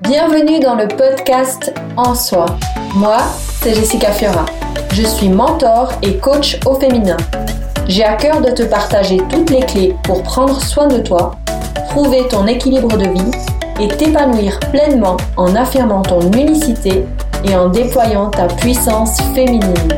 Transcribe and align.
Bienvenue 0.00 0.60
dans 0.60 0.74
le 0.74 0.88
podcast 0.88 1.72
En 1.96 2.14
Soi. 2.14 2.46
Moi, 2.94 3.18
c'est 3.62 3.74
Jessica 3.74 4.12
Fiora. 4.12 4.44
Je 4.92 5.02
suis 5.02 5.28
mentor 5.28 5.92
et 6.02 6.18
coach 6.18 6.58
au 6.66 6.74
féminin. 6.74 7.16
J'ai 7.88 8.04
à 8.04 8.14
cœur 8.14 8.40
de 8.40 8.50
te 8.50 8.62
partager 8.62 9.18
toutes 9.30 9.50
les 9.50 9.60
clés 9.60 9.96
pour 10.04 10.22
prendre 10.22 10.60
soin 10.60 10.86
de 10.88 10.98
toi, 10.98 11.32
trouver 11.88 12.28
ton 12.28 12.46
équilibre 12.46 12.96
de 12.96 13.08
vie 13.08 13.51
et 13.82 13.88
t'épanouir 13.88 14.60
pleinement 14.70 15.16
en 15.36 15.56
affirmant 15.56 16.02
ton 16.02 16.30
unicité 16.30 17.04
et 17.44 17.56
en 17.56 17.68
déployant 17.68 18.30
ta 18.30 18.46
puissance 18.46 19.20
féminine. 19.34 19.88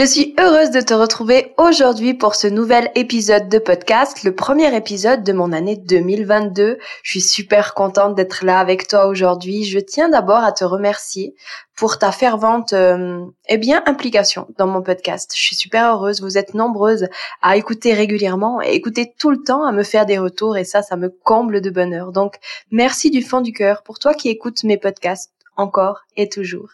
Je 0.00 0.06
suis 0.06 0.34
heureuse 0.40 0.70
de 0.70 0.80
te 0.80 0.94
retrouver 0.94 1.52
aujourd'hui 1.58 2.14
pour 2.14 2.34
ce 2.34 2.46
nouvel 2.46 2.90
épisode 2.94 3.50
de 3.50 3.58
podcast, 3.58 4.22
le 4.22 4.34
premier 4.34 4.74
épisode 4.74 5.22
de 5.24 5.34
mon 5.34 5.52
année 5.52 5.76
2022. 5.76 6.78
Je 7.02 7.10
suis 7.10 7.20
super 7.20 7.74
contente 7.74 8.14
d'être 8.14 8.42
là 8.42 8.60
avec 8.60 8.88
toi 8.88 9.08
aujourd'hui. 9.08 9.64
Je 9.64 9.78
tiens 9.78 10.08
d'abord 10.08 10.42
à 10.42 10.52
te 10.52 10.64
remercier 10.64 11.34
pour 11.76 11.98
ta 11.98 12.12
fervente 12.12 12.72
euh, 12.72 13.26
eh 13.46 13.58
bien 13.58 13.82
implication 13.84 14.46
dans 14.56 14.66
mon 14.66 14.80
podcast. 14.80 15.32
Je 15.36 15.42
suis 15.42 15.56
super 15.56 15.92
heureuse, 15.92 16.22
vous 16.22 16.38
êtes 16.38 16.54
nombreuses 16.54 17.08
à 17.42 17.58
écouter 17.58 17.92
régulièrement 17.92 18.62
et 18.62 18.72
écouter 18.72 19.12
tout 19.18 19.30
le 19.30 19.42
temps, 19.42 19.66
à 19.66 19.72
me 19.72 19.82
faire 19.82 20.06
des 20.06 20.16
retours 20.16 20.56
et 20.56 20.64
ça 20.64 20.80
ça 20.80 20.96
me 20.96 21.10
comble 21.10 21.60
de 21.60 21.68
bonheur. 21.68 22.10
Donc 22.10 22.36
merci 22.70 23.10
du 23.10 23.20
fond 23.20 23.42
du 23.42 23.52
cœur 23.52 23.82
pour 23.82 23.98
toi 23.98 24.14
qui 24.14 24.30
écoutes 24.30 24.64
mes 24.64 24.78
podcasts 24.78 25.30
encore 25.56 26.02
et 26.16 26.28
toujours. 26.28 26.70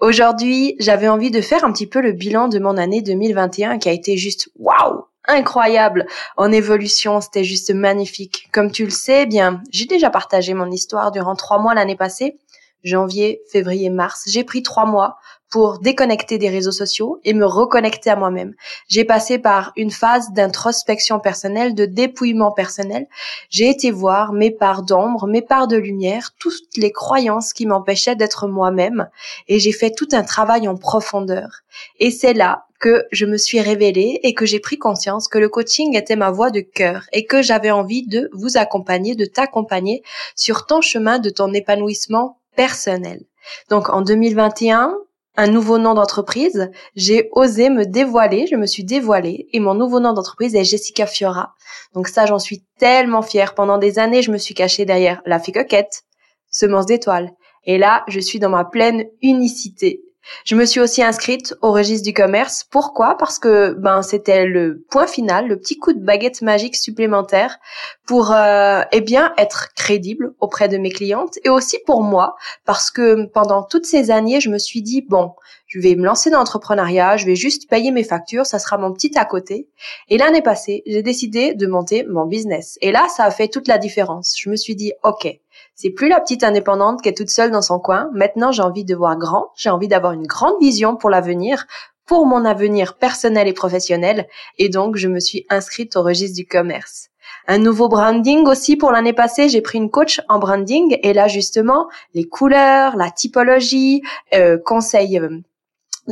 Aujourd'hui, 0.00 0.76
j'avais 0.78 1.08
envie 1.08 1.30
de 1.30 1.40
faire 1.40 1.64
un 1.64 1.72
petit 1.72 1.86
peu 1.86 2.00
le 2.00 2.12
bilan 2.12 2.48
de 2.48 2.58
mon 2.58 2.76
année 2.76 3.02
2021 3.02 3.78
qui 3.78 3.88
a 3.88 3.92
été 3.92 4.16
juste 4.16 4.48
waouh, 4.58 5.04
incroyable 5.26 6.06
en 6.36 6.52
évolution, 6.52 7.20
c'était 7.20 7.44
juste 7.44 7.72
magnifique. 7.72 8.48
Comme 8.52 8.70
tu 8.70 8.84
le 8.84 8.90
sais, 8.90 9.26
bien, 9.26 9.62
j'ai 9.70 9.86
déjà 9.86 10.10
partagé 10.10 10.54
mon 10.54 10.70
histoire 10.70 11.12
durant 11.12 11.34
trois 11.34 11.58
mois 11.58 11.74
l'année 11.74 11.96
passée, 11.96 12.36
janvier, 12.84 13.42
février, 13.50 13.90
mars. 13.90 14.24
J'ai 14.26 14.44
pris 14.44 14.62
trois 14.62 14.86
mois 14.86 15.16
pour 15.50 15.78
déconnecter 15.78 16.38
des 16.38 16.48
réseaux 16.48 16.72
sociaux 16.72 17.20
et 17.24 17.32
me 17.32 17.46
reconnecter 17.46 18.10
à 18.10 18.16
moi-même. 18.16 18.54
J'ai 18.88 19.04
passé 19.04 19.38
par 19.38 19.72
une 19.76 19.90
phase 19.90 20.32
d'introspection 20.32 21.20
personnelle, 21.20 21.74
de 21.74 21.86
dépouillement 21.86 22.52
personnel. 22.52 23.06
J'ai 23.48 23.70
été 23.70 23.90
voir 23.90 24.32
mes 24.32 24.50
parts 24.50 24.82
d'ombre, 24.82 25.26
mes 25.26 25.42
parts 25.42 25.68
de 25.68 25.76
lumière, 25.76 26.30
toutes 26.38 26.76
les 26.76 26.92
croyances 26.92 27.52
qui 27.52 27.66
m'empêchaient 27.66 28.16
d'être 28.16 28.48
moi-même 28.48 29.08
et 29.48 29.58
j'ai 29.60 29.72
fait 29.72 29.92
tout 29.92 30.08
un 30.12 30.22
travail 30.22 30.66
en 30.68 30.76
profondeur. 30.76 31.60
Et 32.00 32.10
c'est 32.10 32.34
là 32.34 32.66
que 32.78 33.06
je 33.10 33.24
me 33.24 33.38
suis 33.38 33.60
révélée 33.60 34.20
et 34.22 34.34
que 34.34 34.44
j'ai 34.44 34.60
pris 34.60 34.78
conscience 34.78 35.28
que 35.28 35.38
le 35.38 35.48
coaching 35.48 35.96
était 35.96 36.16
ma 36.16 36.30
voie 36.30 36.50
de 36.50 36.60
cœur 36.60 37.04
et 37.12 37.24
que 37.24 37.40
j'avais 37.40 37.70
envie 37.70 38.06
de 38.06 38.28
vous 38.32 38.58
accompagner, 38.58 39.14
de 39.14 39.24
t'accompagner 39.24 40.02
sur 40.34 40.66
ton 40.66 40.80
chemin 40.80 41.18
de 41.18 41.30
ton 41.30 41.52
épanouissement 41.54 42.38
personnel. 42.56 43.22
Donc 43.70 43.90
en 43.90 44.02
2021, 44.02 44.96
un 45.36 45.46
nouveau 45.48 45.78
nom 45.78 45.94
d'entreprise, 45.94 46.70
j'ai 46.94 47.28
osé 47.32 47.68
me 47.68 47.84
dévoiler, 47.84 48.46
je 48.46 48.56
me 48.56 48.66
suis 48.66 48.84
dévoilée 48.84 49.48
et 49.52 49.60
mon 49.60 49.74
nouveau 49.74 50.00
nom 50.00 50.12
d'entreprise 50.12 50.54
est 50.54 50.64
Jessica 50.64 51.06
Fiora. 51.06 51.54
Donc 51.94 52.08
ça, 52.08 52.26
j'en 52.26 52.38
suis 52.38 52.64
tellement 52.78 53.22
fière. 53.22 53.54
Pendant 53.54 53.78
des 53.78 53.98
années, 53.98 54.22
je 54.22 54.30
me 54.30 54.38
suis 54.38 54.54
cachée 54.54 54.84
derrière 54.84 55.22
la 55.26 55.38
fille 55.38 55.54
coquette, 55.54 56.04
semence 56.50 56.86
d'étoiles. 56.86 57.30
Et 57.64 57.78
là, 57.78 58.04
je 58.08 58.20
suis 58.20 58.38
dans 58.38 58.48
ma 58.48 58.64
pleine 58.64 59.04
unicité. 59.22 60.00
Je 60.44 60.56
me 60.56 60.64
suis 60.64 60.80
aussi 60.80 61.02
inscrite 61.02 61.54
au 61.62 61.72
registre 61.72 62.04
du 62.04 62.12
commerce. 62.12 62.64
Pourquoi? 62.70 63.16
Parce 63.16 63.38
que 63.38 63.74
ben 63.74 64.02
c'était 64.02 64.46
le 64.46 64.84
point 64.90 65.06
final, 65.06 65.48
le 65.48 65.58
petit 65.58 65.78
coup 65.78 65.92
de 65.92 66.04
baguette 66.04 66.42
magique 66.42 66.76
supplémentaire 66.76 67.58
pour 68.06 68.32
euh, 68.32 68.82
eh 68.92 69.00
bien 69.00 69.32
être 69.36 69.74
crédible 69.74 70.34
auprès 70.40 70.68
de 70.68 70.78
mes 70.78 70.90
clientes 70.90 71.38
et 71.44 71.50
aussi 71.50 71.78
pour 71.86 72.02
moi 72.02 72.36
parce 72.64 72.90
que 72.90 73.26
pendant 73.26 73.62
toutes 73.62 73.86
ces 73.86 74.10
années, 74.10 74.40
je 74.40 74.50
me 74.50 74.58
suis 74.58 74.82
dit 74.82 75.02
bon, 75.02 75.32
je 75.66 75.80
vais 75.80 75.96
me 75.96 76.04
lancer 76.04 76.30
dans 76.30 76.38
l'entrepreneuriat, 76.38 77.16
je 77.16 77.26
vais 77.26 77.34
juste 77.34 77.68
payer 77.68 77.90
mes 77.90 78.04
factures, 78.04 78.46
ça 78.46 78.58
sera 78.58 78.78
mon 78.78 78.92
petit 78.92 79.18
à 79.18 79.24
côté. 79.24 79.68
Et 80.08 80.18
l'année 80.18 80.42
passée, 80.42 80.82
j'ai 80.86 81.02
décidé 81.02 81.54
de 81.54 81.66
monter 81.66 82.04
mon 82.04 82.26
business. 82.26 82.78
Et 82.80 82.92
là, 82.92 83.06
ça 83.08 83.24
a 83.24 83.30
fait 83.30 83.48
toute 83.48 83.66
la 83.66 83.78
différence. 83.78 84.34
Je 84.38 84.48
me 84.50 84.56
suis 84.56 84.76
dit 84.76 84.92
OK, 85.02 85.26
c'est 85.74 85.90
plus 85.90 86.08
la 86.08 86.20
petite 86.20 86.44
indépendante 86.44 87.02
qui 87.02 87.08
est 87.08 87.16
toute 87.16 87.30
seule 87.30 87.50
dans 87.50 87.62
son 87.62 87.78
coin. 87.78 88.08
Maintenant, 88.14 88.52
j'ai 88.52 88.62
envie 88.62 88.84
de 88.84 88.94
voir 88.94 89.18
grand. 89.18 89.50
J'ai 89.56 89.70
envie 89.70 89.88
d'avoir 89.88 90.12
une 90.12 90.26
grande 90.26 90.58
vision 90.60 90.96
pour 90.96 91.10
l'avenir, 91.10 91.66
pour 92.06 92.26
mon 92.26 92.44
avenir 92.44 92.96
personnel 92.96 93.48
et 93.48 93.52
professionnel. 93.52 94.26
Et 94.58 94.68
donc, 94.68 94.96
je 94.96 95.08
me 95.08 95.20
suis 95.20 95.44
inscrite 95.50 95.96
au 95.96 96.02
registre 96.02 96.36
du 96.36 96.46
commerce. 96.46 97.08
Un 97.48 97.58
nouveau 97.58 97.88
branding 97.88 98.46
aussi 98.46 98.76
pour 98.76 98.90
l'année 98.90 99.12
passée. 99.12 99.48
J'ai 99.48 99.60
pris 99.60 99.78
une 99.78 99.90
coach 99.90 100.20
en 100.28 100.38
branding 100.38 100.98
et 101.02 101.12
là 101.12 101.28
justement 101.28 101.88
les 102.14 102.24
couleurs, 102.24 102.96
la 102.96 103.10
typologie, 103.10 104.02
euh, 104.34 104.58
conseils. 104.64 105.18
Euh, 105.18 105.40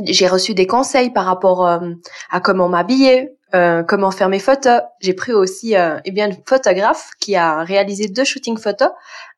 j'ai 0.03 0.27
reçu 0.27 0.55
des 0.55 0.67
conseils 0.67 1.11
par 1.11 1.25
rapport 1.25 1.67
euh, 1.67 1.91
à 2.31 2.41
comment 2.41 2.69
m'habiller, 2.69 3.37
euh, 3.55 3.83
comment 3.83 4.11
faire 4.11 4.29
mes 4.29 4.39
photos. 4.39 4.81
J'ai 5.01 5.15
pris 5.15 5.33
aussi 5.33 5.77
euh, 5.77 5.99
eh 6.05 6.11
bien 6.11 6.29
une 6.29 6.37
photographe 6.47 7.11
qui 7.21 7.37
a 7.37 7.63
réalisé 7.63 8.09
deux 8.09 8.25
shootings 8.25 8.59
photos, 8.59 8.91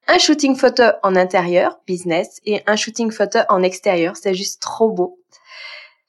un 0.08 0.18
shooting 0.18 0.56
photo 0.56 0.84
en 1.02 1.16
intérieur, 1.16 1.78
business, 1.86 2.40
et 2.44 2.62
un 2.66 2.76
shooting 2.76 3.10
photo 3.10 3.40
en 3.48 3.62
extérieur. 3.62 4.16
C'est 4.16 4.34
juste 4.34 4.62
trop 4.62 4.90
beau. 4.90 5.18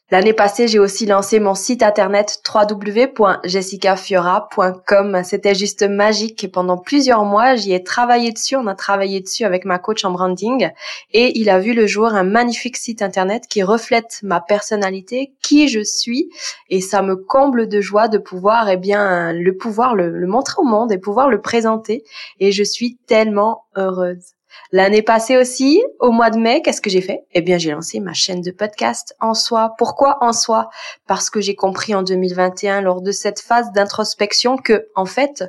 L'année 0.10 0.32
passée, 0.32 0.70
j'ai 0.70 0.80
aussi 0.80 1.06
lancé 1.06 1.38
mon 1.42 1.54
site 1.54 1.84
internet 1.84 2.42
www.jessicafiora.com. 2.48 5.22
C'était 5.26 5.54
juste 5.54 5.84
magique. 5.84 6.50
Pendant 6.50 6.78
plusieurs 6.78 7.26
mois, 7.26 7.56
j'y 7.56 7.74
ai 7.74 7.84
travaillé 7.84 8.32
dessus. 8.32 8.56
On 8.56 8.68
a 8.68 8.76
travaillé 8.76 9.20
dessus 9.20 9.44
avec 9.44 9.66
ma 9.66 9.80
coach 9.80 10.06
en 10.06 10.12
branding 10.12 10.70
et 11.12 11.38
il 11.38 11.50
a 11.50 11.60
vu 11.60 11.74
le 11.74 11.88
jour 11.88 12.06
un 12.06 12.24
magnifique 12.24 12.78
site 12.78 13.02
internet 13.02 13.48
qui 13.50 13.64
reflète 13.64 14.22
ma 14.24 14.40
personnalité, 14.40 15.34
qui 15.42 15.68
je 15.68 15.84
suis 15.84 16.30
et 16.70 16.80
ça 16.80 17.02
me 17.02 17.18
comble 17.18 17.68
de 17.68 17.82
joie 17.82 18.08
de 18.08 18.18
pouvoir, 18.18 18.70
eh 18.70 18.78
bien, 18.78 19.34
le 19.34 19.58
pouvoir 19.58 19.94
le, 19.94 20.10
le 20.10 20.28
montrer 20.28 20.62
au 20.62 20.66
monde 20.66 20.94
et 20.94 21.00
pouvoir 21.00 21.30
le 21.30 21.42
présenter 21.42 22.06
et 22.40 22.54
je 22.54 22.64
suis 22.64 22.96
tellement 23.08 23.66
heureuse. 23.76 24.37
L'année 24.72 25.02
passée 25.02 25.38
aussi, 25.38 25.82
au 26.00 26.12
mois 26.12 26.30
de 26.30 26.38
mai, 26.38 26.62
qu'est-ce 26.62 26.82
que 26.82 26.90
j'ai 26.90 27.02
fait? 27.02 27.26
Eh 27.32 27.42
bien, 27.42 27.58
j'ai 27.58 27.72
lancé 27.72 28.00
ma 28.00 28.14
chaîne 28.14 28.42
de 28.42 28.52
podcast 28.52 29.16
en 29.20 29.34
soi. 29.34 29.74
Pourquoi 29.78 30.18
en 30.22 30.34
soi? 30.34 30.70
Parce 31.08 31.30
que 31.30 31.42
j'ai 31.42 31.56
compris 31.56 31.96
en 31.96 32.04
2021, 32.04 32.82
lors 32.82 33.02
de 33.02 33.12
cette 33.12 33.40
phase 33.40 33.72
d'introspection, 33.72 34.58
que 34.58 34.88
en 34.96 35.06
fait, 35.06 35.46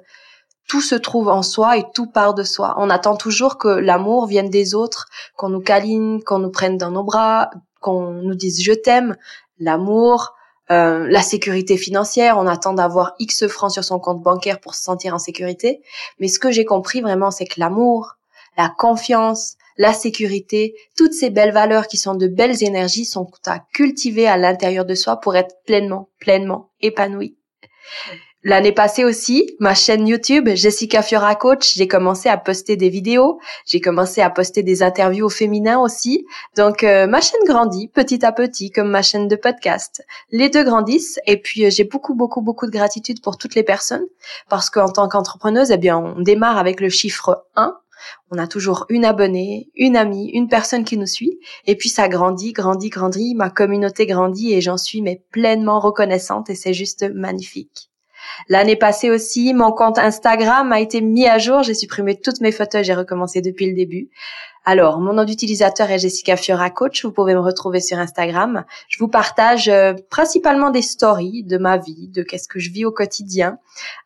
tout 0.69 0.83
se 0.83 0.95
trouve 0.95 1.29
en 1.29 1.43
soi 1.43 1.79
et 1.79 1.85
tout 1.95 2.07
part 2.07 2.35
de 2.35 2.45
soi. 2.45 2.75
On 2.77 2.91
attend 2.91 3.17
toujours 3.17 3.59
que 3.59 3.69
l'amour 3.69 4.27
vienne 4.27 4.51
des 4.51 4.75
autres, 4.75 5.09
qu'on 5.37 5.49
nous 5.49 5.63
câline, 5.63 6.23
qu'on 6.23 6.39
nous 6.39 6.51
prenne 6.51 6.77
dans 6.77 6.91
nos 6.91 7.03
bras, 7.03 7.51
qu'on 7.81 8.13
nous 8.13 8.35
dise 8.35 8.63
je 8.63 8.73
t'aime. 8.73 9.17
L'amour, 9.59 10.35
euh, 10.71 11.07
la 11.09 11.23
sécurité 11.23 11.79
financière, 11.79 12.37
on 12.37 12.47
attend 12.47 12.75
d'avoir 12.75 13.15
X 13.19 13.47
francs 13.47 13.73
sur 13.73 13.83
son 13.83 13.99
compte 13.99 14.23
bancaire 14.23 14.61
pour 14.61 14.75
se 14.75 14.83
sentir 14.83 15.15
en 15.15 15.19
sécurité. 15.19 15.81
Mais 16.21 16.29
ce 16.29 16.39
que 16.39 16.51
j'ai 16.51 16.67
compris 16.67 17.01
vraiment, 17.01 17.31
c'est 17.31 17.47
que 17.47 17.59
l'amour, 17.59 18.18
la 18.59 18.75
confiance, 18.77 19.57
la 19.77 19.93
sécurité, 19.93 20.75
toutes 20.97 21.13
ces 21.13 21.31
belles 21.31 21.53
valeurs 21.53 21.87
qui 21.87 21.97
sont 21.97 22.17
de 22.17 22.27
belles 22.27 22.65
énergies 22.65 23.05
sont 23.05 23.31
à 23.47 23.61
cultiver 23.73 24.27
à 24.27 24.37
l'intérieur 24.37 24.85
de 24.85 24.97
soi 24.97 25.21
pour 25.21 25.37
être 25.37 25.55
pleinement, 25.65 26.11
pleinement 26.19 26.73
épanoui. 26.81 27.39
L'année 28.45 28.73
passée 28.73 29.05
aussi, 29.05 29.51
ma 29.61 29.75
chaîne 29.75 30.07
YouTube 30.07 30.49
Jessica 30.55 31.03
Fiora 31.03 31.35
Coach, 31.35 31.75
j'ai 31.75 31.89
commencé 31.89 32.29
à 32.29 32.37
poster 32.37 32.77
des 32.77 32.89
vidéos, 32.89 33.41
j'ai 33.67 33.81
commencé 33.81 34.21
à 34.21 34.31
poster 34.31 34.63
des 34.63 34.83
interviews 34.83 35.27
au 35.27 35.29
féminin 35.29 35.79
aussi. 35.81 36.25
Donc 36.57 36.83
euh, 36.83 37.07
ma 37.07 37.21
chaîne 37.21 37.45
grandit 37.47 37.89
petit 37.89 38.25
à 38.25 38.33
petit 38.33 38.71
comme 38.71 38.91
ma 38.91 39.03
chaîne 39.03 39.27
de 39.27 39.37
podcast. 39.37 40.05
Les 40.31 40.49
deux 40.51 40.65
grandissent 40.65 41.19
et 41.27 41.41
puis 41.41 41.67
euh, 41.67 41.71
j'ai 41.71 41.85
beaucoup 41.85 42.15
beaucoup 42.15 42.41
beaucoup 42.41 42.67
de 42.67 42.71
gratitude 42.71 43.23
pour 43.23 43.39
toutes 43.39 43.57
les 43.57 43.65
personnes 43.65 44.07
parce 44.49 44.71
qu'en 44.71 44.89
tant 44.89 45.09
qu'entrepreneuse, 45.09 45.73
eh 45.73 45.77
bien 45.77 45.99
on 45.99 46.21
démarre 46.21 46.59
avec 46.59 46.81
le 46.81 46.91
chiffre 46.91 47.45
1 47.57 47.77
on 48.31 48.39
a 48.39 48.47
toujours 48.47 48.87
une 48.89 49.05
abonnée, 49.05 49.71
une 49.75 49.97
amie, 49.97 50.31
une 50.31 50.49
personne 50.49 50.85
qui 50.85 50.97
nous 50.97 51.07
suit. 51.07 51.39
Et 51.67 51.77
puis 51.77 51.89
ça 51.89 52.09
grandit, 52.09 52.53
grandit, 52.53 52.91
grandit. 52.91 53.35
Ma 53.35 53.51
communauté 53.51 54.07
grandit 54.07 54.53
et 54.53 54.61
j'en 54.61 54.77
suis 54.77 55.03
mais 55.03 55.25
pleinement 55.31 55.81
reconnaissante 55.81 56.51
et 56.51 56.55
c'est 56.55 56.75
juste 56.75 57.05
magnifique. 57.15 57.91
L'année 58.49 58.77
passée 58.77 59.11
aussi, 59.11 59.55
mon 59.55 59.73
compte 59.73 59.99
Instagram 59.99 60.73
a 60.73 60.81
été 60.81 61.01
mis 61.01 61.27
à 61.27 61.39
jour. 61.39 61.63
J'ai 61.63 61.75
supprimé 61.75 62.21
toutes 62.21 62.41
mes 62.41 62.53
photos, 62.53 62.85
j'ai 62.85 62.95
recommencé 62.95 63.41
depuis 63.41 63.67
le 63.67 63.75
début. 63.75 64.11
Alors, 64.65 65.01
mon 65.01 65.15
nom 65.15 65.25
d'utilisateur 65.25 65.91
est 65.91 65.99
Jessica 65.99 66.37
Fiora 66.37 66.69
Coach. 66.69 67.03
Vous 67.03 67.11
pouvez 67.11 67.33
me 67.33 67.41
retrouver 67.41 67.81
sur 67.81 67.99
Instagram. 67.99 68.67
Je 68.89 68.99
vous 68.99 69.09
partage 69.09 69.69
euh, 69.71 69.95
principalement 70.11 70.69
des 70.69 70.83
stories 70.83 71.43
de 71.43 71.57
ma 71.57 71.79
vie, 71.79 72.09
de 72.09 72.23
qu'est-ce 72.23 72.49
que 72.49 72.59
je 72.59 72.71
vis 72.71 72.85
au 72.85 72.93
quotidien. 72.93 73.59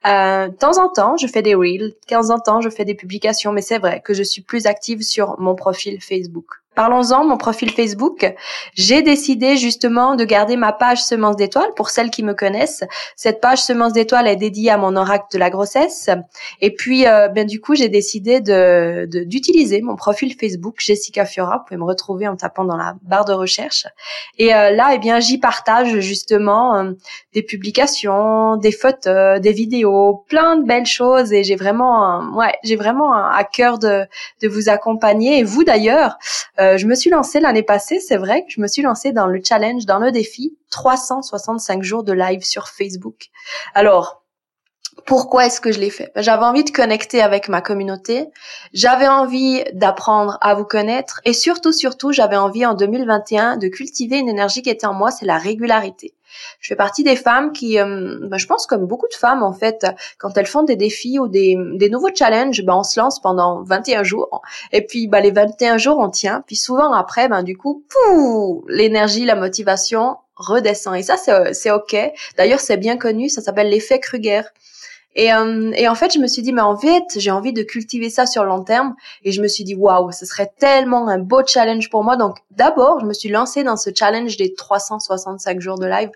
Euh, 0.07 0.47
de 0.47 0.55
temps 0.55 0.79
en 0.79 0.89
temps, 0.89 1.17
je 1.17 1.27
fais 1.27 1.43
des 1.43 1.57
reels. 1.57 1.89
De 1.91 1.97
temps 2.07 2.31
en 2.31 2.39
temps, 2.39 2.61
je 2.61 2.69
fais 2.69 2.85
des 2.85 2.95
publications. 2.95 3.51
Mais 3.51 3.61
c'est 3.61 3.79
vrai 3.79 4.03
que 4.05 4.15
je 4.15 4.23
suis 4.23 4.43
plus 4.43 4.67
active 4.67 5.03
sur 5.03 5.35
mon 5.41 5.57
profil 5.57 6.01
Facebook. 6.01 6.62
Parlons-en, 6.75 7.27
mon 7.27 7.37
profil 7.37 7.71
Facebook. 7.71 8.33
J'ai 8.73 9.03
décidé 9.03 9.59
justement 9.59 10.15
de 10.15 10.25
garder 10.25 10.57
ma 10.57 10.73
page 10.73 11.03
Semence 11.03 11.37
d'étoiles 11.37 11.75
pour 11.77 11.91
celles 11.91 12.11
qui 12.11 12.23
me 12.23 12.33
connaissent. 12.33 12.83
Cette 13.15 13.43
page 13.43 13.59
Semence 13.59 13.93
d'étoiles 13.93 14.27
est 14.27 14.37
dédiée 14.37 14.71
à 14.71 14.79
mon 14.79 14.97
oracle 14.97 15.27
de 15.33 15.39
la 15.39 15.51
grossesse. 15.51 16.09
Et 16.63 16.75
puis, 16.75 17.07
euh, 17.07 17.29
ben 17.29 17.47
du 17.47 17.61
coup, 17.61 17.75
j'ai 17.75 17.91
décidé 17.91 18.41
de 18.41 19.07
d'utiliser 19.27 19.83
mon 19.83 19.97
profil 19.97 20.35
Facebook 20.35 20.77
Jessica 20.79 21.27
Fiora. 21.27 21.59
Vous 21.59 21.65
pouvez 21.67 21.79
me 21.79 21.85
retrouver 21.85 22.27
en 22.27 22.37
tapant 22.37 22.65
dans 22.65 22.77
la 22.77 22.95
barre 23.03 23.27
de 23.27 23.35
recherche. 23.35 23.87
Et 24.39 24.55
euh, 24.55 24.71
là, 24.71 24.93
eh 24.95 24.99
bien, 24.99 25.21
j'y 25.21 25.37
partage 25.37 25.99
justement 25.99 26.77
euh, 26.77 26.93
des 27.35 27.43
publications, 27.43 28.57
des 28.57 28.73
photos, 28.73 29.41
des 29.41 29.53
vidéos, 29.53 30.25
plein 30.27 30.57
de 30.57 30.65
belles 30.65 30.87
choses. 30.87 31.35
Et 31.35 31.45
j'ai 31.45 31.57
vraiment, 31.57 32.33
ouais, 32.35 32.55
j'ai 32.65 32.77
vraiment 32.77 33.13
à 33.13 33.45
cœur 33.45 33.79
de 33.79 34.07
de 34.41 34.49
vous 34.49 34.71
accompagner. 34.71 35.41
Et 35.41 35.45
vous 35.45 35.65
d'ailleurs. 35.65 36.17
Euh, 36.62 36.79
je 36.79 36.87
me 36.87 36.94
suis 36.94 37.11
lancée 37.11 37.41
l'année 37.41 37.62
passée, 37.62 37.99
c'est 37.99 38.17
vrai 38.17 38.44
je 38.49 38.61
me 38.61 38.69
suis 38.69 38.82
lancée 38.82 39.12
dans 39.12 39.26
le 39.26 39.41
challenge, 39.43 39.85
dans 39.85 39.99
le 39.99 40.12
défi 40.12 40.56
365 40.70 41.82
jours 41.82 42.05
de 42.05 42.12
live 42.12 42.43
sur 42.44 42.69
Facebook. 42.69 43.31
Alors, 43.75 44.23
pourquoi 45.06 45.47
est-ce 45.47 45.61
que 45.61 45.73
je 45.73 45.81
l'ai 45.81 45.91
fait? 45.91 46.12
Ben, 46.14 46.23
J'avais 46.23 46.44
envie 46.44 46.62
de 46.62 46.70
connecter 46.70 47.20
avec 47.20 47.49
ma 47.49 47.62
communauté, 47.62 48.29
j'avais 48.73 49.09
envie 49.09 49.64
d'apprendre 49.73 50.38
à 50.41 50.55
vous 50.55 50.64
connaître 50.64 51.20
et 51.25 51.32
surtout, 51.32 51.73
surtout, 51.73 52.12
j'avais 52.12 52.37
envie 52.37 52.64
en 52.64 52.75
2021 52.75 53.56
de 53.56 53.69
cultiver 53.69 54.19
une 54.19 54.29
énergie 54.29 54.62
qui 54.62 54.70
était 54.70 54.87
en 54.87 54.94
moi, 54.94 55.11
c'est 55.11 55.26
la 55.26 55.38
régularité. 55.38 56.14
Je 56.61 56.69
fais 56.69 56.76
partie 56.76 57.05
des 57.05 57.17
femmes 57.17 57.52
qui, 57.52 57.79
euh, 57.79 58.19
ben, 58.23 58.38
je 58.38 58.46
pense 58.46 58.67
comme 58.67 58.87
beaucoup 58.87 59.08
de 59.08 59.14
femmes 59.14 59.43
en 59.43 59.52
fait, 59.52 59.87
quand 60.19 60.37
elles 60.37 60.46
font 60.46 60.62
des 60.62 60.76
défis 60.76 61.19
ou 61.19 61.29
des, 61.29 61.56
des 61.75 61.90
nouveaux 61.90 62.14
challenges, 62.14 62.62
ben, 62.62 62.75
on 62.75 62.82
se 62.82 62.99
lance 62.99 63.20
pendant 63.20 63.62
21 63.62 64.02
jours 64.02 64.43
et 64.73 64.87
puis 64.87 65.08
ben, 65.08 65.20
les 65.20 65.31
21 65.31 65.79
jours 65.79 65.99
on 65.99 66.11
tient, 66.11 66.43
puis 66.46 66.56
souvent 66.56 66.93
après, 66.93 67.29
ben, 67.29 67.43
du 67.43 67.56
coup, 67.56 67.84
l'énergie, 68.69 69.25
la 69.25 69.34
motivation 69.34 70.17
redescend 70.37 70.96
et 70.96 71.02
ça 71.02 71.17
c'est 71.17 71.70
ok. 71.70 71.96
D'ailleurs 72.37 72.61
c'est 72.61 72.76
bien 72.76 72.96
connu, 72.96 73.28
ça 73.28 73.40
s'appelle 73.43 73.70
l'effet 73.70 74.00
Kruger. 74.00 74.43
Et, 75.14 75.32
euh, 75.32 75.73
et, 75.75 75.88
en 75.88 75.94
fait, 75.94 76.12
je 76.12 76.19
me 76.19 76.26
suis 76.26 76.43
dit, 76.43 76.52
mais 76.52 76.62
en 76.62 76.76
fait, 76.76 77.05
j'ai 77.17 77.31
envie 77.31 77.52
de 77.52 77.62
cultiver 77.62 78.08
ça 78.08 78.26
sur 78.26 78.44
long 78.44 78.64
terme. 78.64 78.94
Et 79.25 79.32
je 79.32 79.43
me 79.43 79.49
suis 79.49 79.64
dit, 79.64 79.75
waouh, 79.75 80.11
ce 80.11 80.25
serait 80.25 80.50
tellement 80.58 81.08
un 81.08 81.19
beau 81.19 81.43
challenge 81.46 81.90
pour 81.90 82.02
moi. 82.02 82.17
Donc, 82.17 82.38
d'abord, 82.50 83.00
je 83.00 83.06
me 83.06 83.12
suis 83.12 83.28
lancée 83.28 83.62
dans 83.62 83.76
ce 83.76 83.90
challenge 83.94 84.37
des 84.37 84.55
365 84.55 85.61
jours 85.61 85.78
de 85.78 85.87
live 85.87 86.11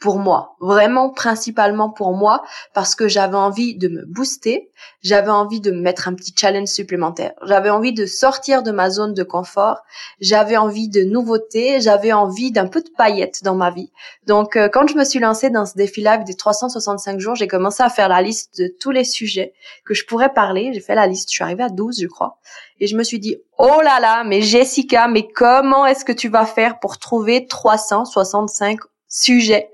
pour 0.00 0.18
moi, 0.18 0.56
vraiment 0.60 1.10
principalement 1.10 1.90
pour 1.90 2.14
moi, 2.14 2.42
parce 2.72 2.94
que 2.94 3.08
j'avais 3.08 3.36
envie 3.36 3.76
de 3.76 3.88
me 3.88 4.04
booster, 4.06 4.70
j'avais 5.02 5.30
envie 5.30 5.60
de 5.60 5.72
me 5.72 5.80
mettre 5.80 6.06
un 6.06 6.14
petit 6.14 6.32
challenge 6.36 6.68
supplémentaire, 6.68 7.32
j'avais 7.42 7.70
envie 7.70 7.92
de 7.92 8.06
sortir 8.06 8.62
de 8.62 8.70
ma 8.70 8.90
zone 8.90 9.12
de 9.12 9.22
confort, 9.24 9.82
j'avais 10.20 10.56
envie 10.56 10.88
de 10.88 11.02
nouveautés, 11.02 11.80
j'avais 11.80 12.12
envie 12.12 12.52
d'un 12.52 12.68
peu 12.68 12.80
de 12.80 12.90
paillettes 12.96 13.42
dans 13.42 13.56
ma 13.56 13.70
vie. 13.70 13.90
Donc 14.26 14.56
euh, 14.56 14.68
quand 14.68 14.86
je 14.88 14.96
me 14.96 15.04
suis 15.04 15.18
lancée 15.18 15.50
dans 15.50 15.66
ce 15.66 15.74
défi 15.74 16.04
des 16.24 16.34
365 16.34 17.18
jours, 17.18 17.34
j'ai 17.34 17.48
commencé 17.48 17.82
à 17.82 17.90
faire 17.90 18.08
la 18.08 18.22
liste 18.22 18.58
de 18.58 18.72
tous 18.80 18.92
les 18.92 19.04
sujets 19.04 19.52
que 19.84 19.94
je 19.94 20.06
pourrais 20.06 20.32
parler, 20.32 20.70
j'ai 20.72 20.80
fait 20.80 20.94
la 20.94 21.08
liste, 21.08 21.28
je 21.30 21.34
suis 21.34 21.44
arrivée 21.44 21.64
à 21.64 21.68
12 21.68 21.98
je 22.00 22.06
crois, 22.06 22.38
et 22.78 22.86
je 22.86 22.96
me 22.96 23.02
suis 23.02 23.18
dit, 23.18 23.36
oh 23.58 23.80
là 23.82 23.98
là, 23.98 24.22
mais 24.24 24.42
Jessica, 24.42 25.08
mais 25.08 25.26
comment 25.26 25.86
est-ce 25.86 26.04
que 26.04 26.12
tu 26.12 26.28
vas 26.28 26.46
faire 26.46 26.78
pour 26.78 26.98
trouver 26.98 27.46
365 27.46 28.78
sujet. 29.08 29.70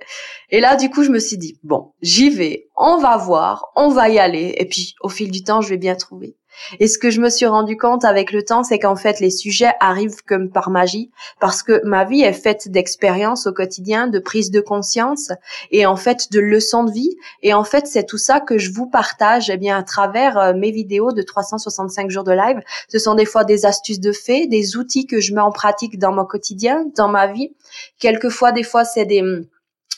Et 0.51 0.61
là, 0.61 0.77
du 0.77 0.91
coup, 0.91 1.03
je 1.03 1.11
me 1.11 1.19
suis 1.19 1.39
dit, 1.39 1.59
bon, 1.63 1.93
j'y 2.01 2.31
vais, 2.31 2.69
on 2.77 2.99
va 2.99 3.17
voir, 3.17 3.73
on 3.77 3.89
va 3.89 4.09
y 4.09 4.19
aller. 4.19 4.55
Et 4.59 4.67
puis, 4.67 4.95
au 5.01 5.09
fil 5.09 5.31
du 5.31 5.43
temps, 5.43 5.61
je 5.61 5.69
vais 5.71 5.79
bien 5.79 5.97
trouver. 5.97 6.37
Et 6.81 6.89
ce 6.89 6.99
que 6.99 7.11
je 7.11 7.21
me 7.21 7.31
suis 7.31 7.47
rendu 7.47 7.77
compte 7.77 8.05
avec 8.05 8.33
le 8.33 8.45
temps, 8.45 8.65
c'est 8.65 8.79
qu'en 8.79 8.97
fait, 8.97 9.21
les 9.21 9.31
sujets 9.31 9.73
arrivent 9.81 10.23
comme 10.27 10.51
par 10.51 10.71
magie, 10.71 11.11
parce 11.41 11.63
que 11.63 11.81
ma 11.85 12.05
vie 12.05 12.23
est 12.23 12.33
faite 12.33 12.69
d'expériences 12.69 13.47
au 13.47 13.53
quotidien, 13.53 14.07
de 14.07 14.19
prise 14.19 14.51
de 14.51 14.61
conscience, 14.61 15.33
et 15.71 15.87
en 15.87 15.97
fait, 15.97 16.31
de 16.33 16.41
leçons 16.41 16.85
de 16.85 16.93
vie. 16.93 17.17
Et 17.43 17.55
en 17.55 17.65
fait, 17.65 17.87
c'est 17.87 18.07
tout 18.07 18.19
ça 18.19 18.41
que 18.41 18.59
je 18.59 18.73
vous 18.73 18.87
partage, 18.87 19.51
eh 19.51 19.57
bien, 19.57 19.79
à 19.79 19.83
travers 19.83 20.39
euh, 20.39 20.55
mes 20.55 20.71
vidéos 20.71 21.13
de 21.13 21.23
365 21.23 22.11
jours 22.11 22.25
de 22.25 22.33
live. 22.33 22.61
Ce 22.89 22.99
sont 22.99 23.15
des 23.15 23.27
fois 23.27 23.45
des 23.45 23.67
astuces 23.67 24.01
de 24.01 24.13
fait, 24.13 24.47
des 24.47 24.77
outils 24.77 25.07
que 25.07 25.21
je 25.21 25.35
mets 25.35 25.41
en 25.41 25.53
pratique 25.53 25.99
dans 25.99 26.13
mon 26.13 26.25
quotidien, 26.25 26.85
dans 26.97 27.09
ma 27.09 27.27
vie. 27.27 27.53
Quelquefois, 27.99 28.53
des 28.53 28.63
fois, 28.63 28.85
c'est 28.85 29.07
des 29.07 29.23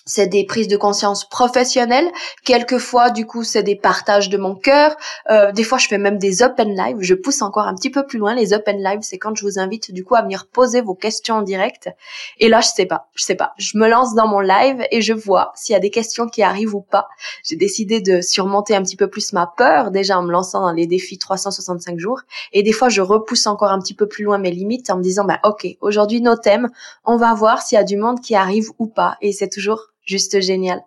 c'est 0.07 0.29
des 0.29 0.47
prises 0.47 0.69
de 0.69 0.77
conscience 0.77 1.29
professionnelles. 1.29 2.09
Quelquefois, 2.45 3.11
du 3.11 3.27
coup, 3.27 3.43
c'est 3.43 3.65
des 3.65 3.75
partages 3.75 4.31
de 4.31 4.39
mon 4.39 4.55
cœur. 4.55 4.97
Euh, 5.31 5.51
des 5.51 5.65
fois, 5.65 5.79
je 5.79 5.89
fais 5.89 5.99
même 5.99 6.19
des 6.19 6.45
open 6.45 6.75
live. 6.77 6.97
Je 7.01 7.15
pousse 7.15 7.43
encore 7.43 7.67
un 7.67 7.75
petit 7.75 7.91
peu 7.91 8.07
plus 8.07 8.19
loin. 8.19 8.35
Les 8.35 8.55
open 8.55 8.83
live, 8.83 9.01
c'est 9.03 9.19
quand 9.19 9.35
je 9.35 9.45
vous 9.45 9.59
invite, 9.59 9.93
du 9.93 10.05
coup, 10.05 10.15
à 10.15 10.23
venir 10.23 10.47
poser 10.47 10.81
vos 10.81 10.95
questions 10.95 11.37
en 11.37 11.43
direct. 11.43 11.91
Et 12.39 12.49
là, 12.49 12.61
je 12.61 12.69
sais 12.69 12.87
pas. 12.87 13.09
Je 13.15 13.25
sais 13.25 13.35
pas. 13.35 13.53
Je 13.59 13.77
me 13.77 13.89
lance 13.89 14.15
dans 14.15 14.29
mon 14.29 14.39
live 14.41 14.87
et 14.93 15.03
je 15.03 15.13
vois 15.13 15.53
s'il 15.57 15.73
y 15.73 15.77
a 15.77 15.81
des 15.81 15.91
questions 15.91 16.29
qui 16.29 16.43
arrivent 16.43 16.77
ou 16.77 16.83
pas. 16.83 17.09
J'ai 17.43 17.57
décidé 17.57 18.01
de 18.01 18.21
surmonter 18.21 18.77
un 18.77 18.83
petit 18.83 18.97
peu 18.97 19.09
plus 19.09 19.33
ma 19.33 19.53
peur, 19.57 19.91
déjà 19.91 20.19
en 20.19 20.23
me 20.23 20.31
lançant 20.31 20.61
dans 20.61 20.73
les 20.73 20.87
défis 20.87 21.19
365 21.19 21.99
jours. 21.99 22.21
Et 22.53 22.63
des 22.63 22.73
fois, 22.73 22.89
je 22.89 23.01
repousse 23.01 23.49
encore 23.49 23.73
un 23.73 23.81
petit 23.81 23.95
peu 23.95 24.07
plus 24.07 24.23
loin 24.23 24.39
mes 24.39 24.53
limites 24.53 24.89
en 24.89 24.99
me 24.99 25.03
disant, 25.03 25.25
bah, 25.25 25.41
ok, 25.43 25.67
aujourd'hui, 25.81 26.21
nos 26.21 26.37
thèmes, 26.37 26.69
on 27.05 27.17
va 27.17 27.35
voir 27.35 27.61
s'il 27.63 27.77
y 27.77 27.81
a 27.81 27.85
du 27.85 27.97
monde 27.97 28.21
qui 28.21 28.37
arrive 28.37 28.71
ou 28.79 28.87
pas. 28.87 29.17
Et 29.21 29.33
c'est 29.33 29.49
toujours 29.49 29.89
juste 30.07 30.41
génial. 30.41 30.83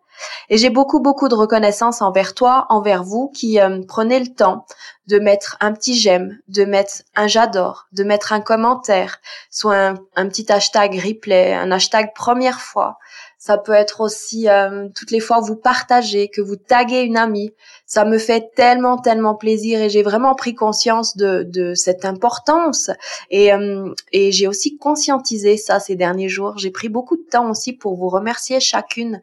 Et 0.50 0.58
j'ai 0.58 0.70
beaucoup, 0.70 1.00
beaucoup 1.00 1.30
de 1.30 1.36
reconnaissance 1.36 2.02
envers 2.02 2.34
toi, 2.34 2.66
envers 2.70 3.04
vous 3.04 3.30
qui 3.30 3.60
euh, 3.60 3.82
prenez 3.88 4.20
le 4.20 4.28
temps 4.28 4.66
de 5.08 5.20
mettre 5.20 5.58
un 5.60 5.72
petit 5.72 5.96
j'aime, 5.98 6.40
de 6.48 6.66
mettre 6.66 7.04
un 7.16 7.28
j'adore, 7.28 7.88
de 7.94 8.04
mettre 8.04 8.34
un 8.34 8.42
commentaire, 8.42 9.20
soit 9.50 9.78
un, 9.78 9.96
un, 10.16 10.28
petit 10.28 10.52
hashtag 10.52 11.00
replay, 11.00 11.54
un 11.54 11.72
hashtag 11.72 12.14
première 12.14 12.60
fois, 12.60 12.98
ça 13.40 13.58
peut 13.58 13.72
être 13.72 14.02
aussi 14.02 14.50
euh, 14.50 14.90
toutes 14.94 15.12
les 15.12 15.22
fois 15.22 15.40
où 15.40 15.46
vous 15.46 15.56
partagez, 15.56 16.28
que 16.28 16.42
vous 16.42 16.58
taguez 16.58 17.04
une 17.04 17.16
amie. 17.16 17.54
Ça 17.86 18.04
me 18.04 18.18
fait 18.18 18.52
tellement, 18.54 18.98
tellement 18.98 19.34
plaisir 19.34 19.80
et 19.82 19.90
j'ai 19.90 20.04
vraiment 20.04 20.36
pris 20.36 20.56
conscience 20.56 21.16
de, 21.16 21.44
de 21.48 21.74
cette 21.74 22.04
importance. 22.04 22.92
Et, 23.32 23.54
euh, 23.54 23.94
et 24.12 24.34
j'ai 24.34 24.46
aussi 24.46 24.78
conscientisé 24.78 25.56
ça 25.56 25.80
ces 25.80 25.96
derniers 25.96 26.28
jours. 26.28 26.58
J'ai 26.58 26.70
pris 26.70 26.90
beaucoup 26.90 27.16
de 27.16 27.26
temps 27.32 27.50
aussi 27.50 27.72
pour 27.72 27.96
vous 27.96 28.10
remercier 28.10 28.60
chacune 28.60 29.22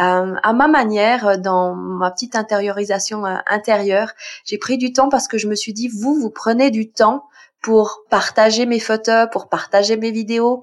euh, 0.00 0.34
à 0.42 0.52
ma 0.54 0.66
manière, 0.66 1.38
dans 1.38 1.74
ma 1.74 2.10
petite 2.10 2.36
intériorisation 2.36 3.24
intérieure. 3.46 4.12
J'ai 4.46 4.56
pris 4.56 4.78
du 4.78 4.94
temps 4.94 5.10
parce 5.10 5.28
que 5.28 5.36
je 5.36 5.46
me 5.46 5.54
suis 5.54 5.74
dit, 5.74 5.88
vous, 5.88 6.14
vous 6.14 6.30
prenez 6.30 6.70
du 6.70 6.90
temps 6.90 7.24
pour 7.60 8.04
partager 8.08 8.64
mes 8.64 8.80
photos, 8.80 9.28
pour 9.30 9.48
partager 9.48 9.98
mes 9.98 10.10
vidéos, 10.10 10.62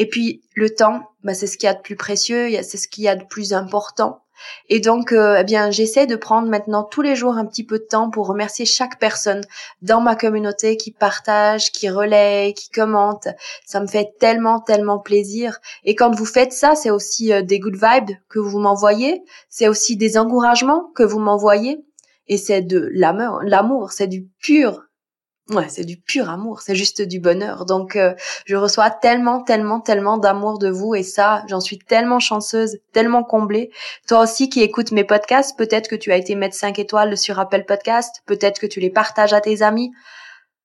et 0.00 0.06
puis 0.06 0.40
le 0.54 0.70
temps, 0.70 1.10
bah, 1.24 1.34
c'est 1.34 1.46
ce 1.46 1.58
qu'il 1.58 1.66
y 1.66 1.70
a 1.70 1.74
de 1.74 1.82
plus 1.82 1.94
précieux, 1.94 2.48
c'est 2.62 2.78
ce 2.78 2.88
qu'il 2.88 3.04
y 3.04 3.08
a 3.08 3.16
de 3.16 3.24
plus 3.24 3.52
important. 3.52 4.22
Et 4.70 4.80
donc, 4.80 5.12
euh, 5.12 5.36
eh 5.38 5.44
bien, 5.44 5.70
j'essaie 5.70 6.06
de 6.06 6.16
prendre 6.16 6.48
maintenant 6.48 6.84
tous 6.84 7.02
les 7.02 7.14
jours 7.14 7.36
un 7.36 7.44
petit 7.44 7.64
peu 7.64 7.78
de 7.78 7.84
temps 7.84 8.08
pour 8.08 8.26
remercier 8.26 8.64
chaque 8.64 8.98
personne 8.98 9.42
dans 9.82 10.00
ma 10.00 10.16
communauté 10.16 10.78
qui 10.78 10.90
partage, 10.90 11.70
qui 11.70 11.90
relaie, 11.90 12.54
qui 12.56 12.70
commente. 12.70 13.28
Ça 13.66 13.78
me 13.78 13.86
fait 13.86 14.14
tellement, 14.18 14.60
tellement 14.60 14.98
plaisir. 14.98 15.58
Et 15.84 15.94
quand 15.94 16.14
vous 16.14 16.24
faites 16.24 16.54
ça, 16.54 16.74
c'est 16.74 16.90
aussi 16.90 17.34
euh, 17.34 17.42
des 17.42 17.58
good 17.60 17.74
vibes 17.76 18.16
que 18.30 18.38
vous 18.38 18.58
m'envoyez. 18.58 19.22
C'est 19.50 19.68
aussi 19.68 19.98
des 19.98 20.16
encouragements 20.16 20.90
que 20.94 21.02
vous 21.02 21.20
m'envoyez. 21.20 21.84
Et 22.26 22.38
c'est 22.38 22.62
de 22.62 22.88
l'amour, 22.94 23.40
l'amour, 23.42 23.92
c'est 23.92 24.06
du 24.06 24.28
pur 24.40 24.86
Ouais, 25.50 25.68
c'est 25.68 25.84
du 25.84 25.96
pur 25.96 26.30
amour, 26.30 26.60
c'est 26.60 26.76
juste 26.76 27.02
du 27.02 27.18
bonheur. 27.18 27.66
Donc, 27.66 27.96
euh, 27.96 28.14
je 28.44 28.54
reçois 28.54 28.88
tellement, 28.88 29.42
tellement, 29.42 29.80
tellement 29.80 30.16
d'amour 30.16 30.60
de 30.60 30.70
vous 30.70 30.94
et 30.94 31.02
ça, 31.02 31.42
j'en 31.48 31.58
suis 31.58 31.78
tellement 31.78 32.20
chanceuse, 32.20 32.78
tellement 32.92 33.24
comblée. 33.24 33.70
Toi 34.06 34.20
aussi 34.20 34.48
qui 34.48 34.62
écoutes 34.62 34.92
mes 34.92 35.02
podcasts, 35.02 35.58
peut-être 35.58 35.88
que 35.88 35.96
tu 35.96 36.12
as 36.12 36.16
été 36.16 36.36
mettre 36.36 36.54
5 36.54 36.78
étoiles 36.78 37.18
sur 37.18 37.40
Apple 37.40 37.64
Podcast, 37.66 38.22
peut-être 38.26 38.60
que 38.60 38.66
tu 38.66 38.78
les 38.78 38.90
partages 38.90 39.32
à 39.32 39.40
tes 39.40 39.62
amis. 39.62 39.90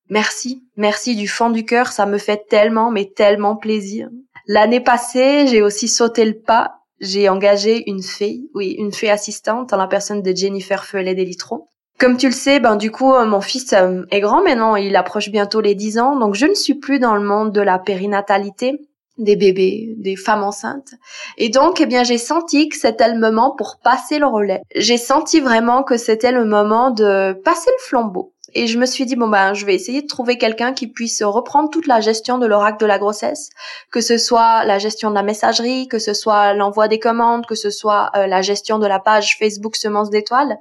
Merci, 0.10 0.64
merci 0.78 1.16
du 1.16 1.28
fond 1.28 1.50
du 1.50 1.66
cœur, 1.66 1.88
ça 1.88 2.06
me 2.06 2.20
fait 2.20 2.46
tellement, 2.48 2.92
mais 2.92 3.06
tellement 3.06 3.56
plaisir. 3.56 4.10
L'année 4.46 4.82
passée, 4.82 5.48
j'ai 5.48 5.64
aussi 5.64 5.88
sauté 5.88 6.26
le 6.26 6.40
pas. 6.40 6.82
J'ai 7.00 7.28
engagé 7.28 7.90
une 7.90 8.04
fée, 8.04 8.42
oui, 8.54 8.76
une 8.78 8.94
fée 8.94 9.10
assistante 9.10 9.74
en 9.74 9.78
la 9.78 9.88
personne 9.88 10.22
de 10.22 10.36
Jennifer 10.36 10.86
Feulet 10.86 11.16
Delitro 11.16 11.70
comme 11.98 12.18
tu 12.18 12.28
le 12.28 12.34
sais, 12.34 12.60
ben 12.60 12.76
du 12.76 12.92
coup, 12.92 13.14
euh, 13.14 13.26
mon 13.26 13.42
fils 13.42 13.72
euh, 13.74 14.04
est 14.12 14.20
grand 14.20 14.44
maintenant, 14.44 14.76
il 14.76 14.96
approche 14.96 15.30
bientôt 15.30 15.62
les 15.62 15.76
10 15.76 16.00
ans, 16.00 16.16
donc 16.18 16.36
je 16.36 16.46
ne 16.46 16.54
suis 16.54 16.76
plus 16.76 17.00
dans 17.00 17.16
le 17.16 17.22
monde 17.22 17.52
de 17.52 17.62
la 17.62 17.80
périnatalité. 17.80 18.80
des 19.18 19.38
bébés, 19.38 19.94
des 19.98 20.18
femmes 20.18 20.44
enceintes. 20.44 20.94
Et 21.38 21.48
donc, 21.48 21.80
eh 21.80 21.86
bien, 21.86 22.04
j'ai 22.04 22.18
senti 22.18 22.68
que 22.68 22.76
c'était 22.76 23.08
le 23.08 23.18
moment 23.18 23.56
pour 23.56 23.80
passer 23.82 24.20
le 24.20 24.26
relais. 24.26 24.62
J'ai 24.76 24.98
senti 24.98 25.40
vraiment 25.40 25.84
que 25.84 25.96
c'était 25.96 26.34
le 26.34 26.44
moment 26.44 26.92
de 26.92 27.32
passer 27.46 27.72
le 27.72 27.82
flambeau. 27.82 28.34
Et 28.54 28.68
je 28.68 28.78
me 28.78 28.86
suis 28.86 29.06
dit, 29.06 29.16
bon 29.18 29.28
ben, 29.28 29.54
je 29.54 29.66
vais 29.66 29.76
essayer 29.76 30.02
de 30.02 30.08
trouver 30.08 30.38
quelqu'un 30.38 30.74
qui 30.74 30.88
puisse 30.88 31.22
reprendre 31.24 31.70
toute 31.70 31.88
la 31.88 32.00
gestion 32.00 32.38
de 32.38 32.46
l'oracle 32.46 32.80
de 32.80 32.86
la 32.86 32.98
grossesse, 32.98 33.50
que 33.92 34.00
ce 34.00 34.18
soit 34.18 34.64
la 34.64 34.80
gestion 34.80 35.10
de 35.10 35.16
la 35.16 35.24
messagerie, 35.24 35.90
que 35.90 36.00
ce 36.00 36.14
soit 36.14 36.54
l'envoi 36.54 36.88
des 36.88 37.00
commandes, 37.00 37.46
que 37.46 37.56
ce 37.56 37.70
soit 37.70 38.12
euh, 38.16 38.28
la 38.28 38.42
gestion 38.42 38.80
de 38.80 38.88
la 38.88 39.00
page 39.00 39.38
Facebook 39.38 39.76
Semences 39.76 40.10
d'étoiles. 40.10 40.58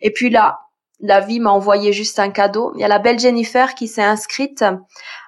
Et 0.00 0.10
puis 0.12 0.28
là, 0.28 0.58
la 1.00 1.20
vie 1.20 1.40
m'a 1.40 1.50
envoyé 1.50 1.92
juste 1.92 2.18
un 2.18 2.30
cadeau. 2.30 2.72
Il 2.74 2.80
y 2.80 2.84
a 2.84 2.88
la 2.88 2.98
belle 2.98 3.18
Jennifer 3.18 3.74
qui 3.74 3.88
s'est 3.88 4.02
inscrite 4.02 4.64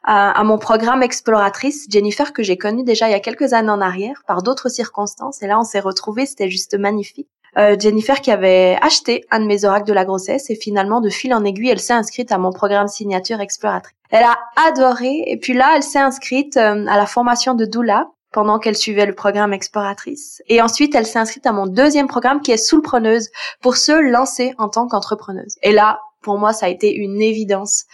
à, 0.04 0.42
mon 0.44 0.58
programme 0.58 1.02
exploratrice. 1.02 1.86
Jennifer 1.90 2.32
que 2.32 2.42
j'ai 2.42 2.56
connue 2.56 2.84
déjà 2.84 3.08
il 3.08 3.12
y 3.12 3.14
a 3.14 3.20
quelques 3.20 3.52
années 3.52 3.70
en 3.70 3.80
arrière 3.80 4.22
par 4.26 4.42
d'autres 4.42 4.68
circonstances. 4.68 5.42
Et 5.42 5.46
là, 5.46 5.58
on 5.58 5.64
s'est 5.64 5.80
retrouvés. 5.80 6.26
C'était 6.26 6.50
juste 6.50 6.78
magnifique. 6.78 7.28
Euh, 7.56 7.76
Jennifer 7.78 8.20
qui 8.20 8.30
avait 8.30 8.78
acheté 8.82 9.24
un 9.30 9.40
de 9.40 9.46
mes 9.46 9.64
oracles 9.64 9.86
de 9.86 9.92
la 9.92 10.04
grossesse 10.04 10.50
et 10.50 10.54
finalement 10.54 11.00
de 11.00 11.08
fil 11.08 11.32
en 11.32 11.44
aiguille, 11.44 11.70
elle 11.70 11.80
s'est 11.80 11.94
inscrite 11.94 12.30
à 12.30 12.38
mon 12.38 12.52
programme 12.52 12.88
signature 12.88 13.40
exploratrice. 13.40 13.96
Elle 14.10 14.22
a 14.24 14.38
adoré 14.68 15.24
et 15.26 15.38
puis 15.38 15.54
là, 15.54 15.72
elle 15.74 15.82
s'est 15.82 15.98
inscrite 15.98 16.56
euh, 16.56 16.86
à 16.86 16.96
la 16.96 17.06
formation 17.06 17.54
de 17.54 17.64
doula 17.64 18.08
pendant 18.32 18.58
qu'elle 18.58 18.76
suivait 18.76 19.06
le 19.06 19.14
programme 19.14 19.52
exploratrice. 19.52 20.42
Et 20.48 20.60
ensuite, 20.60 20.94
elle 20.94 21.06
s'est 21.06 21.18
inscrite 21.18 21.46
à 21.46 21.52
mon 21.52 21.66
deuxième 21.66 22.08
programme 22.08 22.40
qui 22.40 22.52
est 22.52 22.56
Soulpreneuse 22.56 23.30
pour 23.60 23.76
se 23.76 23.92
lancer 23.92 24.54
en 24.58 24.68
tant 24.68 24.86
qu'entrepreneuse. 24.86 25.56
Et 25.62 25.72
là, 25.72 26.00
pour 26.20 26.38
moi, 26.38 26.52
ça 26.52 26.66
a 26.66 26.68
été 26.68 26.92
une 26.92 27.22
évidence. 27.22 27.84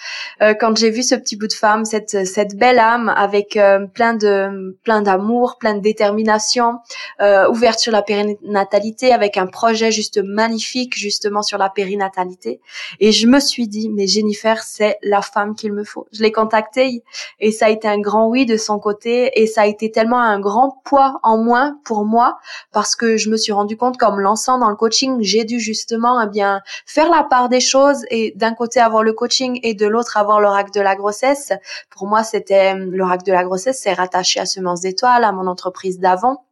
Euh, 0.41 0.55
quand 0.59 0.77
j'ai 0.77 0.91
vu 0.91 1.03
ce 1.03 1.15
petit 1.15 1.37
bout 1.37 1.47
de 1.47 1.53
femme, 1.53 1.85
cette 1.85 2.27
cette 2.27 2.57
belle 2.57 2.79
âme 2.79 3.13
avec 3.15 3.57
euh, 3.57 3.87
plein 3.87 4.15
de 4.15 4.77
plein 4.83 5.03
d'amour, 5.03 5.57
plein 5.59 5.75
de 5.75 5.81
détermination, 5.81 6.79
euh, 7.21 7.49
ouverte 7.51 7.79
sur 7.79 7.93
la 7.93 8.03
périnatalité, 8.03 9.13
avec 9.13 9.37
un 9.37 9.47
projet 9.47 9.93
juste 9.93 10.19
magnifique 10.23 10.97
justement 10.97 11.43
sur 11.43 11.59
la 11.59 11.69
périnatalité. 11.69 12.61
Et 13.01 13.13
je 13.13 13.27
me 13.27 13.41
suis 13.41 13.69
dit, 13.69 13.91
mais 13.91 14.07
Jennifer, 14.07 14.63
c'est 14.63 14.99
la 15.03 15.21
femme 15.21 15.55
qu'il 15.55 15.73
me 15.73 15.85
faut. 15.85 16.07
Je 16.13 16.23
l'ai 16.23 16.33
contactée 16.33 17.03
et 17.41 17.53
ça 17.53 17.67
a 17.67 17.71
été 17.71 17.89
un 17.89 18.01
grand 18.01 18.29
oui 18.29 18.47
de 18.47 18.57
son 18.57 18.79
côté 18.79 19.41
et 19.41 19.47
ça 19.47 19.63
a 19.63 19.67
été 19.67 19.91
tellement 19.91 20.21
un 20.21 20.41
grand 20.41 20.81
poids 20.85 21.21
en 21.23 21.37
moins 21.37 21.79
pour 21.85 22.05
moi 22.05 22.39
parce 22.73 22.97
que 22.97 23.17
je 23.17 23.29
me 23.29 23.37
suis 23.37 23.53
rendu 23.53 23.77
compte 23.77 23.99
qu'en 23.99 24.17
me 24.17 24.23
lançant 24.23 24.59
dans 24.59 24.71
le 24.71 24.77
coaching, 24.77 25.19
j'ai 25.21 25.45
dû 25.45 25.61
justement 25.61 26.21
eh 26.23 26.29
bien 26.29 26.63
faire 26.87 27.11
la 27.11 27.23
part 27.23 27.49
des 27.49 27.61
choses 27.61 28.05
et 28.15 28.33
d'un 28.37 28.55
côté 28.55 28.81
avoir 28.81 29.03
le 29.03 29.13
coaching 29.13 29.59
et 29.63 29.75
de 29.75 29.87
l'autre 29.87 30.17
avoir 30.17 30.41
l'oracle 30.41 30.71
de 30.73 30.81
la 30.81 30.95
grossesse. 30.95 31.53
Pour 31.91 32.07
moi, 32.07 32.23
c'était 32.23 32.75
l'oracle 32.75 33.25
de 33.25 33.33
la 33.33 33.45
grossesse, 33.45 33.81
c'est 33.83 33.93
rattaché 33.93 34.41
à 34.41 34.47
Semences 34.47 34.83
d'étoiles, 34.83 35.25
à 35.25 35.33
mon 35.33 35.47
entreprise 35.47 35.99
d'avant. 35.99 36.45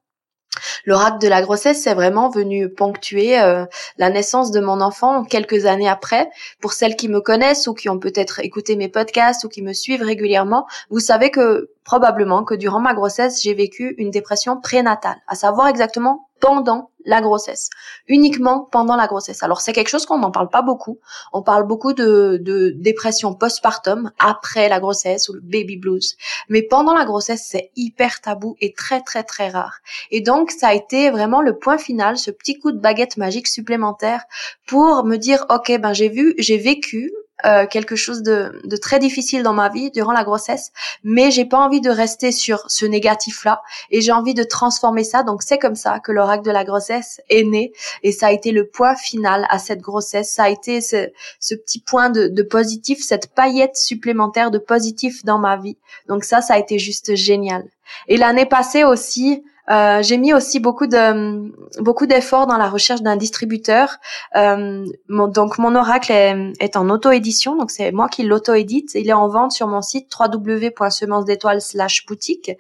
L'oracle 0.84 1.18
de 1.18 1.28
la 1.28 1.40
grossesse 1.40 1.86
est 1.86 1.94
vraiment 1.94 2.28
venu 2.28 2.68
ponctuer 2.68 3.40
euh, 3.40 3.64
la 3.96 4.10
naissance 4.10 4.50
de 4.50 4.60
mon 4.60 4.80
enfant 4.80 5.24
quelques 5.24 5.64
années 5.64 5.88
après. 5.88 6.28
Pour 6.60 6.72
celles 6.72 6.96
qui 6.96 7.08
me 7.08 7.20
connaissent 7.20 7.66
ou 7.68 7.74
qui 7.74 7.88
ont 7.88 7.98
peut-être 7.98 8.40
écouté 8.40 8.76
mes 8.76 8.88
podcasts 8.88 9.44
ou 9.44 9.48
qui 9.48 9.62
me 9.62 9.72
suivent 9.72 10.02
régulièrement, 10.02 10.66
vous 10.90 11.00
savez 11.00 11.30
que 11.30 11.70
probablement 11.84 12.44
que 12.44 12.54
durant 12.54 12.80
ma 12.80 12.94
grossesse, 12.94 13.42
j'ai 13.42 13.54
vécu 13.54 13.94
une 13.98 14.10
dépression 14.10 14.60
prénatale, 14.60 15.20
à 15.26 15.34
savoir 15.34 15.68
exactement 15.68 16.28
pendant 16.42 16.90
la 17.04 17.20
grossesse, 17.20 17.70
uniquement 18.08 18.68
pendant 18.70 18.96
la 18.96 19.06
grossesse. 19.06 19.42
Alors 19.44 19.60
c'est 19.60 19.72
quelque 19.72 19.88
chose 19.88 20.06
qu'on 20.06 20.18
n'en 20.18 20.32
parle 20.32 20.48
pas 20.48 20.62
beaucoup. 20.62 20.98
On 21.32 21.42
parle 21.42 21.66
beaucoup 21.66 21.92
de, 21.92 22.38
de 22.40 22.70
dépression 22.76 23.34
postpartum 23.34 24.10
après 24.18 24.68
la 24.68 24.80
grossesse 24.80 25.28
ou 25.28 25.34
le 25.34 25.40
baby 25.40 25.76
blues, 25.76 26.16
mais 26.48 26.62
pendant 26.62 26.94
la 26.94 27.04
grossesse 27.04 27.46
c'est 27.48 27.70
hyper 27.76 28.20
tabou 28.20 28.56
et 28.60 28.72
très 28.72 29.02
très 29.02 29.22
très 29.22 29.48
rare. 29.48 29.78
Et 30.10 30.20
donc 30.20 30.50
ça 30.50 30.68
a 30.68 30.74
été 30.74 31.10
vraiment 31.10 31.42
le 31.42 31.58
point 31.58 31.78
final, 31.78 32.18
ce 32.18 32.30
petit 32.32 32.58
coup 32.58 32.72
de 32.72 32.78
baguette 32.78 33.16
magique 33.16 33.48
supplémentaire 33.48 34.24
pour 34.66 35.04
me 35.04 35.16
dire 35.16 35.46
ok 35.48 35.78
ben 35.80 35.92
j'ai 35.92 36.08
vu, 36.08 36.34
j'ai 36.38 36.58
vécu 36.58 37.12
euh, 37.44 37.66
quelque 37.66 37.96
chose 37.96 38.22
de, 38.22 38.60
de, 38.64 38.76
très 38.76 38.98
difficile 38.98 39.42
dans 39.42 39.52
ma 39.52 39.68
vie 39.68 39.90
durant 39.90 40.12
la 40.12 40.24
grossesse, 40.24 40.72
mais 41.02 41.30
j'ai 41.30 41.44
pas 41.44 41.58
envie 41.58 41.80
de 41.80 41.90
rester 41.90 42.32
sur 42.32 42.64
ce 42.68 42.86
négatif-là 42.86 43.62
et 43.90 44.00
j'ai 44.00 44.12
envie 44.12 44.34
de 44.34 44.42
transformer 44.42 45.04
ça. 45.04 45.22
Donc 45.22 45.42
c'est 45.42 45.58
comme 45.58 45.74
ça 45.74 46.00
que 46.00 46.12
l'oracle 46.12 46.44
de 46.44 46.50
la 46.50 46.64
grossesse 46.64 47.20
est 47.28 47.44
né 47.44 47.72
et 48.02 48.12
ça 48.12 48.28
a 48.28 48.32
été 48.32 48.52
le 48.52 48.66
point 48.66 48.96
final 48.96 49.46
à 49.50 49.58
cette 49.58 49.80
grossesse. 49.80 50.30
Ça 50.32 50.44
a 50.44 50.48
été 50.48 50.80
ce, 50.80 51.10
ce 51.40 51.54
petit 51.54 51.80
point 51.80 52.10
de, 52.10 52.28
de 52.28 52.42
positif, 52.42 53.02
cette 53.02 53.34
paillette 53.34 53.76
supplémentaire 53.76 54.50
de 54.50 54.58
positif 54.58 55.24
dans 55.24 55.38
ma 55.38 55.56
vie. 55.56 55.76
Donc 56.08 56.24
ça, 56.24 56.42
ça 56.42 56.54
a 56.54 56.58
été 56.58 56.78
juste 56.78 57.14
génial. 57.14 57.64
Et 58.08 58.16
l'année 58.16 58.46
passée 58.46 58.84
aussi, 58.84 59.42
euh, 59.70 60.02
j'ai 60.02 60.18
mis 60.18 60.34
aussi 60.34 60.58
beaucoup 60.58 60.88
de 60.88 61.80
beaucoup 61.80 62.06
d'efforts 62.06 62.46
dans 62.46 62.56
la 62.56 62.68
recherche 62.68 63.02
d'un 63.02 63.14
distributeur. 63.16 63.98
Euh, 64.36 64.84
donc 65.08 65.58
mon 65.58 65.74
oracle 65.76 66.12
est, 66.12 66.76
en 66.76 66.90
auto-édition, 66.90 67.56
donc 67.56 67.70
c'est 67.70 67.92
moi 67.92 68.08
qui 68.08 68.24
l'auto-édite. 68.24 68.94
Il 68.94 69.08
est 69.08 69.12
en 69.12 69.28
vente 69.28 69.52
sur 69.52 69.68
mon 69.68 69.82
site 69.82 70.12
www.semencesdétoiles/boutique. 70.18 72.50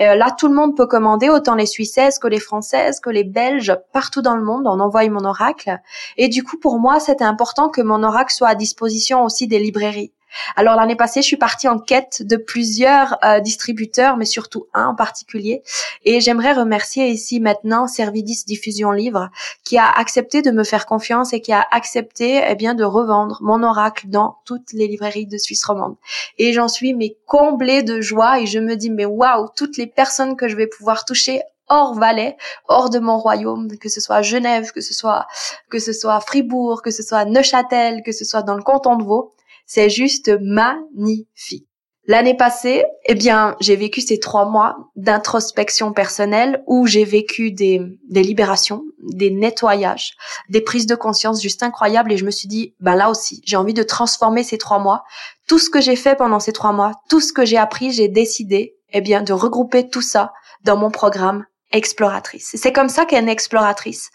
Euh, 0.00 0.14
là, 0.14 0.30
tout 0.36 0.48
le 0.48 0.54
monde 0.54 0.76
peut 0.76 0.86
commander, 0.86 1.28
autant 1.28 1.54
les 1.54 1.66
Suissaises 1.66 2.18
que 2.18 2.28
les 2.28 2.40
Françaises, 2.40 3.00
que 3.00 3.10
les 3.10 3.24
Belges, 3.24 3.76
partout 3.92 4.22
dans 4.22 4.36
le 4.36 4.42
monde. 4.42 4.66
On 4.66 4.80
envoie 4.80 5.06
mon 5.08 5.24
oracle. 5.24 5.78
Et 6.16 6.28
du 6.28 6.42
coup, 6.42 6.58
pour 6.58 6.78
moi, 6.78 7.00
c'était 7.00 7.24
important 7.24 7.68
que 7.68 7.82
mon 7.82 8.02
oracle 8.02 8.32
soit 8.32 8.48
à 8.48 8.54
disposition 8.54 9.24
aussi 9.24 9.46
des 9.46 9.58
librairies. 9.58 10.12
Alors 10.56 10.76
l'année 10.76 10.96
passée, 10.96 11.22
je 11.22 11.26
suis 11.26 11.36
partie 11.36 11.68
en 11.68 11.78
quête 11.78 12.22
de 12.22 12.36
plusieurs 12.36 13.18
euh, 13.24 13.40
distributeurs, 13.40 14.16
mais 14.16 14.24
surtout 14.24 14.66
un 14.74 14.88
en 14.88 14.94
particulier. 14.94 15.62
Et 16.04 16.20
j'aimerais 16.20 16.52
remercier 16.52 17.08
ici 17.08 17.40
maintenant 17.40 17.86
Servidis 17.86 18.44
Diffusion 18.46 18.90
Livre, 18.90 19.30
qui 19.64 19.78
a 19.78 19.90
accepté 19.90 20.42
de 20.42 20.50
me 20.50 20.64
faire 20.64 20.86
confiance 20.86 21.32
et 21.32 21.40
qui 21.40 21.52
a 21.52 21.66
accepté 21.70 22.42
eh 22.46 22.54
bien 22.54 22.74
de 22.74 22.84
revendre 22.84 23.38
mon 23.42 23.62
oracle 23.62 24.08
dans 24.08 24.36
toutes 24.44 24.72
les 24.72 24.86
librairies 24.86 25.26
de 25.26 25.38
Suisse 25.38 25.64
romande. 25.64 25.96
Et 26.38 26.52
j'en 26.52 26.68
suis 26.68 26.94
mais 26.94 27.16
comblée 27.26 27.82
de 27.82 28.00
joie 28.00 28.40
et 28.40 28.46
je 28.46 28.58
me 28.58 28.76
dis 28.76 28.90
mais 28.90 29.04
waouh, 29.04 29.48
toutes 29.56 29.76
les 29.76 29.86
personnes 29.86 30.36
que 30.36 30.48
je 30.48 30.56
vais 30.56 30.66
pouvoir 30.66 31.04
toucher 31.04 31.42
hors 31.68 31.94
Valais, 31.94 32.36
hors 32.68 32.90
de 32.90 32.98
mon 32.98 33.18
royaume, 33.18 33.76
que 33.78 33.88
ce 33.88 34.00
soit 34.00 34.22
Genève, 34.22 34.70
que 34.72 34.80
ce 34.80 34.94
soit 34.94 35.26
que 35.68 35.78
ce 35.78 35.92
soit 35.92 36.20
Fribourg, 36.20 36.82
que 36.82 36.90
ce 36.90 37.02
soit 37.02 37.24
Neuchâtel, 37.24 38.02
que 38.04 38.12
ce 38.12 38.24
soit 38.24 38.42
dans 38.42 38.54
le 38.54 38.62
canton 38.62 38.96
de 38.96 39.04
Vaud, 39.04 39.32
c'est 39.66 39.90
juste 39.90 40.30
magnifique. 40.40 41.68
L'année 42.08 42.36
passée, 42.36 42.84
eh 43.06 43.16
bien, 43.16 43.56
j'ai 43.58 43.74
vécu 43.74 44.00
ces 44.00 44.20
trois 44.20 44.48
mois 44.48 44.76
d'introspection 44.94 45.92
personnelle 45.92 46.62
où 46.68 46.86
j'ai 46.86 47.04
vécu 47.04 47.50
des, 47.50 47.82
des 48.08 48.22
libérations, 48.22 48.84
des 49.12 49.30
nettoyages, 49.30 50.12
des 50.48 50.60
prises 50.60 50.86
de 50.86 50.94
conscience 50.94 51.42
juste 51.42 51.64
incroyables 51.64 52.12
et 52.12 52.16
je 52.16 52.24
me 52.24 52.30
suis 52.30 52.46
dit, 52.46 52.76
ben 52.78 52.94
là 52.94 53.10
aussi, 53.10 53.42
j'ai 53.44 53.56
envie 53.56 53.74
de 53.74 53.82
transformer 53.82 54.44
ces 54.44 54.56
trois 54.56 54.78
mois. 54.78 55.02
Tout 55.48 55.58
ce 55.58 55.68
que 55.68 55.80
j'ai 55.80 55.96
fait 55.96 56.14
pendant 56.14 56.38
ces 56.38 56.52
trois 56.52 56.72
mois, 56.72 56.92
tout 57.08 57.20
ce 57.20 57.32
que 57.32 57.44
j'ai 57.44 57.58
appris, 57.58 57.90
j'ai 57.90 58.08
décidé, 58.08 58.76
eh 58.92 59.00
bien, 59.00 59.22
de 59.22 59.32
regrouper 59.32 59.88
tout 59.88 60.02
ça 60.02 60.32
dans 60.62 60.76
mon 60.76 60.92
programme 60.92 61.44
exploratrice. 61.72 62.52
C'est 62.54 62.72
comme 62.72 62.88
ça 62.88 63.04
qu'est 63.04 63.18
une 63.18 63.28
exploratrice. 63.28 64.10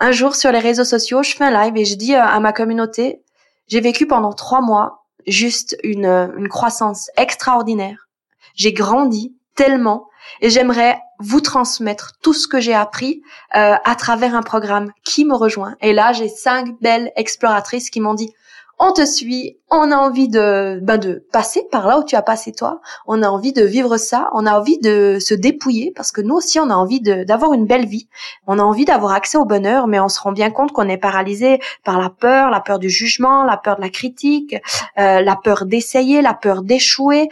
Un 0.00 0.10
jour 0.10 0.34
sur 0.34 0.50
les 0.50 0.58
réseaux 0.58 0.84
sociaux, 0.84 1.22
je 1.22 1.36
fais 1.36 1.44
un 1.44 1.64
live 1.64 1.76
et 1.76 1.84
je 1.84 1.94
dis 1.94 2.16
à 2.16 2.40
ma 2.40 2.52
communauté, 2.52 3.22
j'ai 3.68 3.80
vécu 3.80 4.06
pendant 4.06 4.32
trois 4.32 4.60
mois 4.60 5.06
juste 5.26 5.76
une, 5.82 6.06
une 6.06 6.48
croissance 6.48 7.10
extraordinaire. 7.16 8.08
J'ai 8.54 8.72
grandi 8.72 9.36
tellement 9.54 10.08
et 10.40 10.50
j'aimerais 10.50 11.00
vous 11.18 11.40
transmettre 11.40 12.12
tout 12.22 12.34
ce 12.34 12.46
que 12.46 12.60
j'ai 12.60 12.74
appris 12.74 13.22
euh, 13.54 13.74
à 13.84 13.94
travers 13.94 14.34
un 14.34 14.42
programme 14.42 14.92
qui 15.04 15.24
me 15.24 15.34
rejoint. 15.34 15.76
Et 15.80 15.92
là, 15.92 16.12
j'ai 16.12 16.28
cinq 16.28 16.80
belles 16.80 17.10
exploratrices 17.16 17.90
qui 17.90 18.00
m'ont 18.00 18.14
dit 18.14 18.32
on 18.78 18.92
te 18.92 19.06
suit, 19.06 19.58
on 19.70 19.90
a 19.90 19.96
envie 19.96 20.28
de, 20.28 20.78
ben 20.82 20.98
de 20.98 21.24
passer 21.32 21.66
par 21.72 21.86
là 21.86 21.98
où 21.98 22.04
tu 22.04 22.14
as 22.14 22.22
passé 22.22 22.52
toi, 22.52 22.80
on 23.06 23.22
a 23.22 23.28
envie 23.28 23.52
de 23.52 23.64
vivre 23.64 23.96
ça, 23.96 24.28
on 24.34 24.44
a 24.44 24.58
envie 24.58 24.78
de 24.78 25.18
se 25.18 25.32
dépouiller 25.32 25.92
parce 25.96 26.12
que 26.12 26.20
nous 26.20 26.34
aussi 26.34 26.60
on 26.60 26.68
a 26.68 26.74
envie 26.74 27.00
d'avoir 27.00 27.54
une 27.54 27.66
belle 27.66 27.86
vie, 27.86 28.08
on 28.46 28.58
a 28.58 28.62
envie 28.62 28.84
d'avoir 28.84 29.12
accès 29.12 29.38
au 29.38 29.46
bonheur, 29.46 29.86
mais 29.86 29.98
on 29.98 30.08
se 30.08 30.20
rend 30.20 30.32
bien 30.32 30.50
compte 30.50 30.72
qu'on 30.72 30.88
est 30.88 30.98
paralysé 30.98 31.58
par 31.84 31.98
la 31.98 32.10
peur, 32.10 32.50
la 32.50 32.60
peur 32.60 32.78
du 32.78 32.90
jugement, 32.90 33.44
la 33.44 33.56
peur 33.56 33.76
de 33.76 33.82
la 33.82 33.88
critique, 33.88 34.56
euh, 34.98 35.20
la 35.20 35.36
peur 35.36 35.64
d'essayer, 35.64 36.20
la 36.20 36.34
peur 36.34 36.62
d'échouer, 36.62 37.28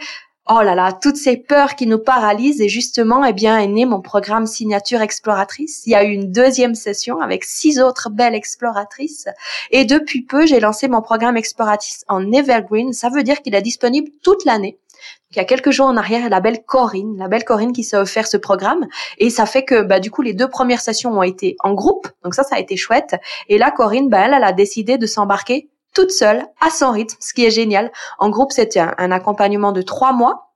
Oh 0.47 0.61
là 0.61 0.75
là, 0.75 0.93
toutes 0.93 1.15
ces 1.15 1.37
peurs 1.37 1.73
qui 1.73 1.87
nous 1.87 1.97
paralysent 1.97 2.61
et 2.61 2.69
justement, 2.69 3.25
eh 3.25 3.33
bien, 3.33 3.57
est 3.57 3.65
né 3.65 3.85
mon 3.85 3.99
programme 3.99 4.45
signature 4.45 5.01
exploratrice. 5.01 5.81
Il 5.87 5.93
y 5.93 5.95
a 5.95 6.03
eu 6.03 6.11
une 6.11 6.31
deuxième 6.31 6.75
session 6.75 7.19
avec 7.19 7.43
six 7.43 7.81
autres 7.81 8.11
belles 8.11 8.35
exploratrices 8.35 9.25
et 9.71 9.85
depuis 9.85 10.21
peu, 10.21 10.45
j'ai 10.45 10.59
lancé 10.59 10.87
mon 10.87 11.01
programme 11.01 11.35
exploratrice 11.35 12.05
en 12.09 12.31
evergreen. 12.31 12.93
Ça 12.93 13.09
veut 13.09 13.23
dire 13.23 13.41
qu'il 13.41 13.55
est 13.55 13.61
disponible 13.63 14.11
toute 14.21 14.45
l'année. 14.45 14.77
Il 15.31 15.37
y 15.37 15.39
a 15.39 15.45
quelques 15.45 15.71
jours 15.71 15.87
en 15.87 15.97
arrière, 15.97 16.29
la 16.29 16.41
belle 16.41 16.63
Corinne, 16.63 17.17
la 17.17 17.27
belle 17.27 17.43
Corinne 17.43 17.73
qui 17.73 17.83
s'est 17.83 17.97
offert 17.97 18.27
ce 18.27 18.37
programme 18.37 18.85
et 19.17 19.31
ça 19.31 19.47
fait 19.47 19.65
que 19.65 19.81
bah 19.81 19.99
du 19.99 20.11
coup 20.11 20.21
les 20.21 20.33
deux 20.33 20.47
premières 20.47 20.79
sessions 20.79 21.11
ont 21.17 21.23
été 21.23 21.57
en 21.63 21.73
groupe, 21.73 22.07
donc 22.23 22.35
ça 22.35 22.43
ça 22.43 22.55
a 22.55 22.59
été 22.59 22.77
chouette. 22.77 23.15
Et 23.49 23.57
là 23.57 23.71
Corinne, 23.71 24.09
bah 24.09 24.19
elle, 24.25 24.33
elle 24.33 24.43
a 24.43 24.53
décidé 24.53 24.99
de 24.99 25.07
s'embarquer 25.07 25.69
toute 25.95 26.11
seule, 26.11 26.45
à 26.61 26.69
son 26.69 26.91
rythme, 26.91 27.17
ce 27.19 27.33
qui 27.33 27.45
est 27.45 27.51
génial. 27.51 27.91
En 28.19 28.29
groupe, 28.29 28.51
c'était 28.51 28.79
un, 28.79 29.11
accompagnement 29.11 29.71
de 29.71 29.81
trois 29.81 30.13
mois 30.13 30.53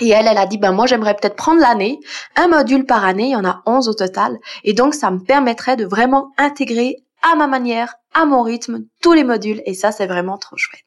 Et 0.00 0.08
elle, 0.08 0.26
elle 0.26 0.38
a 0.38 0.46
dit, 0.46 0.58
ben 0.58 0.72
moi 0.72 0.86
j'aimerais 0.86 1.14
peut-être 1.14 1.36
prendre 1.36 1.60
l'année, 1.60 1.98
un 2.36 2.48
module 2.48 2.86
par 2.86 3.04
année, 3.04 3.24
il 3.24 3.32
y 3.32 3.36
en 3.36 3.44
a 3.44 3.62
11 3.66 3.88
au 3.88 3.94
total, 3.94 4.38
et 4.62 4.72
donc 4.72 4.94
ça 4.94 5.10
me 5.10 5.18
permettrait 5.18 5.76
de 5.76 5.84
vraiment 5.84 6.30
intégrer 6.38 7.04
à 7.22 7.34
ma 7.34 7.48
manière, 7.48 7.96
à 8.14 8.24
mon 8.24 8.42
rythme, 8.42 8.84
tous 9.02 9.12
les 9.12 9.24
modules, 9.24 9.60
et 9.66 9.74
ça 9.74 9.90
c'est 9.90 10.06
vraiment 10.06 10.38
trop 10.38 10.56
chouette. 10.56 10.84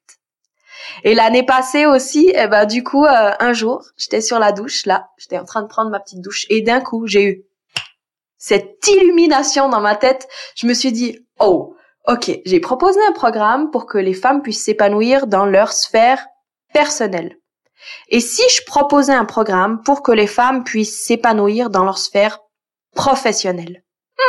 Et 1.03 1.13
l'année 1.13 1.43
passée 1.43 1.85
aussi, 1.85 2.31
eh 2.33 2.47
ben 2.47 2.65
du 2.65 2.83
coup, 2.83 3.05
euh, 3.05 3.31
un 3.39 3.51
jour, 3.53 3.83
j'étais 3.97 4.21
sur 4.21 4.39
la 4.39 4.53
douche, 4.53 4.85
là, 4.85 5.09
j'étais 5.17 5.37
en 5.37 5.45
train 5.45 5.61
de 5.61 5.67
prendre 5.67 5.91
ma 5.91 5.99
petite 5.99 6.21
douche, 6.21 6.45
et 6.49 6.61
d'un 6.61 6.79
coup, 6.79 7.05
j'ai 7.05 7.23
eu 7.23 7.43
cette 8.37 8.87
illumination 8.87 9.69
dans 9.69 9.81
ma 9.81 9.95
tête. 9.95 10.27
Je 10.55 10.65
me 10.65 10.73
suis 10.73 10.91
dit, 10.91 11.19
oh, 11.39 11.75
ok, 12.07 12.39
j'ai 12.45 12.59
proposé 12.59 12.99
un 13.07 13.11
programme 13.11 13.71
pour 13.71 13.85
que 13.85 13.97
les 13.97 14.13
femmes 14.13 14.41
puissent 14.41 14.63
s'épanouir 14.63 15.27
dans 15.27 15.45
leur 15.45 15.71
sphère 15.71 16.25
personnelle. 16.73 17.37
Et 18.09 18.19
si 18.19 18.43
je 18.55 18.63
proposais 18.65 19.13
un 19.13 19.25
programme 19.25 19.81
pour 19.83 20.03
que 20.03 20.11
les 20.11 20.27
femmes 20.27 20.63
puissent 20.63 21.05
s'épanouir 21.05 21.69
dans 21.69 21.83
leur 21.83 21.97
sphère 21.97 22.39
professionnelle? 22.95 23.83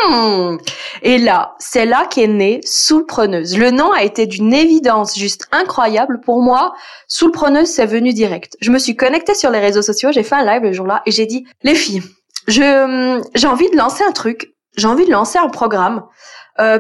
Hmm. 0.07 0.57
Et 1.03 1.19
là, 1.19 1.55
c'est 1.59 1.85
là 1.85 2.07
qu'est 2.07 2.27
née 2.27 2.61
Soulpreneuse. 2.65 3.59
Le 3.59 3.71
nom 3.71 3.93
a 3.93 4.03
été 4.03 4.27
d'une 4.27 4.55
évidence 4.55 5.19
juste 5.19 5.47
incroyable 5.53 6.21
pour 6.21 6.41
moi. 6.41 6.75
Soulpreneuse, 7.09 7.69
c'est 7.69 7.87
venu 7.87 8.13
direct. 8.13 8.57
Je 8.61 8.71
me 8.71 8.79
suis 8.79 8.97
connectée 8.97 9.35
sur 9.35 9.51
les 9.51 9.61
réseaux 9.61 9.83
sociaux, 9.83 10.11
j'ai 10.13 10.23
fait 10.23 10.35
un 10.35 10.45
live 10.45 10.63
le 10.63 10.73
jour-là 10.73 11.03
et 11.05 11.11
j'ai 11.11 11.27
dit, 11.27 11.47
les 11.63 11.75
filles, 11.75 12.03
je 12.49 13.21
j'ai 13.35 13.47
envie 13.47 13.71
de 13.71 13.77
lancer 13.77 14.03
un 14.03 14.13
truc, 14.13 14.55
j'ai 14.77 14.89
envie 14.89 15.05
de 15.05 15.13
lancer 15.13 15.39
un 15.39 15.49
programme 15.49 16.05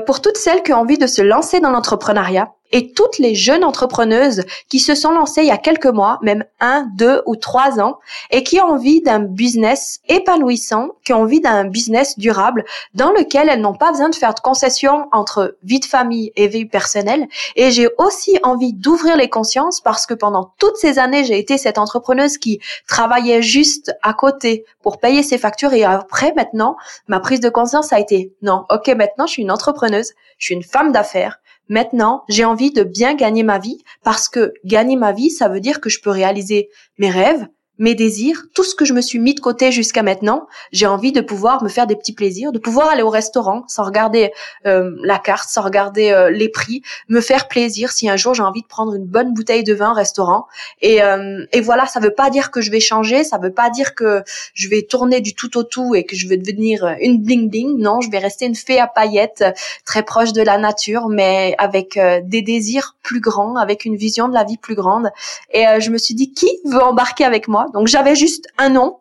pour 0.07 0.21
toutes 0.21 0.37
celles 0.37 0.63
qui 0.63 0.73
ont 0.73 0.81
envie 0.81 0.99
de 0.99 1.07
se 1.07 1.23
lancer 1.23 1.61
dans 1.61 1.71
l'entrepreneuriat 1.71 2.53
et 2.73 2.93
toutes 2.93 3.19
les 3.19 3.35
jeunes 3.35 3.65
entrepreneuses 3.65 4.43
qui 4.69 4.81
se 4.81 4.95
sont 4.95 5.13
lancées 5.13 5.43
il 5.43 5.49
y 5.49 5.53
a 5.53 5.59
quelques 5.59 5.87
mois, 5.87 6.19
même 6.23 6.45
un, 6.61 6.89
deux 6.97 7.23
ou 7.27 7.37
trois 7.37 7.81
ans, 7.81 7.99
et 8.31 8.43
qui 8.43 8.61
ont 8.61 8.71
envie 8.71 9.03
d'un 9.03 9.21
business 9.21 10.01
épanouissant, 10.09 10.91
qui 11.05 11.13
ont 11.13 11.21
envie 11.21 11.41
d'un 11.41 11.65
business 11.65 12.19
durable, 12.19 12.65
dans 12.95 13.11
lequel 13.13 13.49
elles 13.49 13.61
n'ont 13.61 13.75
pas 13.75 13.93
besoin 13.93 14.09
de 14.09 14.15
faire 14.15 14.35
de 14.35 14.41
concessions 14.41 15.09
entre 15.13 15.57
vie 15.63 15.81
de 15.81 15.85
famille 15.85 16.33
et 16.37 16.49
vie 16.49 16.65
personnelle. 16.65 17.29
Et 17.57 17.71
j'ai 17.71 17.89
aussi 17.99 18.39
envie 18.43 18.73
d'ouvrir 18.73 19.17
les 19.17 19.29
consciences 19.29 19.81
parce 19.81 20.07
que 20.07 20.15
pendant 20.15 20.53
toutes 20.59 20.77
ces 20.77 20.99
années, 20.99 21.25
j'ai 21.25 21.39
été 21.39 21.59
cette 21.59 21.79
entrepreneuse 21.79 22.39
qui 22.39 22.61
travaillait 22.89 23.43
juste 23.43 23.95
à 24.03 24.15
côté 24.15 24.65
pour 24.83 24.99
payer 24.99 25.23
ses 25.23 25.39
factures 25.39 25.73
et 25.73 25.85
après, 25.85 26.33
maintenant, 26.35 26.77
ma 27.07 27.21
prise 27.21 27.41
de 27.41 27.49
conscience 27.49 27.93
a 27.93 28.01
été, 28.01 28.33
non, 28.43 28.65
ok, 28.71 28.89
maintenant, 28.89 29.27
je 29.27 29.33
suis 29.33 29.43
une 29.43 29.51
entrepreneuse, 29.51 30.13
je 30.39 30.47
suis 30.47 30.55
une 30.55 30.63
femme 30.63 30.93
d'affaires, 30.93 31.39
Maintenant, 31.69 32.25
j'ai 32.29 32.45
envie 32.45 32.73
de 32.73 32.83
bien 32.83 33.15
gagner 33.15 33.43
ma 33.43 33.59
vie 33.59 33.79
parce 34.03 34.29
que 34.29 34.53
gagner 34.65 34.97
ma 34.97 35.13
vie, 35.13 35.31
ça 35.31 35.49
veut 35.49 35.61
dire 35.61 35.81
que 35.81 35.91
je 35.91 36.01
peux 36.01 36.11
réaliser 36.11 36.69
mes 36.99 37.11
rêves, 37.11 37.47
mes 37.83 37.97
désirs, 37.97 38.45
tout 38.55 38.63
ce 38.63 38.77
que 38.77 38.85
je 38.85 38.93
me 38.95 39.01
suis 39.01 39.19
mis 39.19 39.35
de 39.35 39.41
côté 39.41 39.73
jusqu'à 39.73 40.05
maintenant, 40.05 40.47
j'ai 40.71 40.87
envie 40.87 41.11
de 41.11 41.21
pouvoir 41.21 41.65
me 41.65 41.69
faire 41.69 41.89
des 41.89 41.97
petits 41.97 42.13
plaisirs, 42.13 42.53
de 42.53 42.61
pouvoir 42.61 42.89
aller 42.89 43.03
au 43.03 43.11
restaurant 43.11 43.65
sans 43.67 43.83
regarder 43.83 44.31
euh, 44.67 44.93
la 45.03 45.19
carte, 45.19 45.49
sans 45.49 45.63
regarder 45.63 46.11
euh, 46.11 46.31
les 46.31 46.49
prix, 46.49 46.83
me 47.09 47.21
faire 47.21 47.49
plaisir 47.49 47.91
si 47.91 48.09
un 48.09 48.17
jour 48.17 48.35
j'ai 48.35 48.45
envie 48.45 48.63
de 48.63 48.69
prendre 48.69 48.95
une 48.95 49.05
bonne 49.05 49.35
bouteille 49.35 49.65
de 49.65 49.75
vin 49.75 49.91
au 49.91 49.95
restaurant. 49.95 50.47
Et, 50.81 51.03
euh, 51.03 51.45
et 51.53 51.61
voilà, 51.61 51.87
ça 51.87 51.99
veut 51.99 52.15
pas 52.15 52.31
dire 52.31 52.53
que 52.53 52.61
je 52.61 52.71
vais 52.71 52.79
changer, 52.79 53.25
ça 53.25 53.39
veut 53.39 53.53
pas 53.53 53.69
dire 53.69 53.97
que 53.97 54.23
je 54.55 54.69
vais 54.69 54.83
tourner 54.83 55.21
du 55.21 55.35
tout 55.35 55.57
au 55.59 55.65
tout 55.65 55.97
et 55.97 56.05
que 56.05 56.15
je 56.15 56.29
vais 56.29 56.37
devenir 56.37 56.95
une 57.01 57.21
bling 57.21 57.51
bling. 57.51 57.79
Non, 57.79 58.01
je 58.01 58.11
vais 58.13 58.19
rester 58.19 58.47
une 58.47 58.55
fée 58.55 58.79
à 58.79 58.87
paillettes, 58.87 59.45
très 59.85 60.05
proche 60.05 60.33
de 60.33 60.43
la 60.43 60.57
nature, 60.57 61.09
mais 61.09 61.57
avec 61.59 61.99
des 62.25 62.43
désirs 62.43 62.97
plus 63.03 63.21
grands, 63.21 63.57
avec 63.57 63.85
une 63.85 63.97
vision 63.97 64.29
de 64.29 64.35
la 64.35 64.45
vie 64.45 64.57
plus 64.57 64.77
grande. 64.77 65.11
Et 65.53 65.65
je 65.81 65.91
me 65.91 65.99
suis 65.99 66.15
dit, 66.15 66.33
qui 66.33 66.49
veut 66.65 66.83
embarquer 66.83 67.25
avec 67.25 67.49
moi 67.49 67.67
donc 67.73 67.89
j'avais 67.89 68.15
juste 68.15 68.47
un 68.59 68.69
nom, 68.69 68.99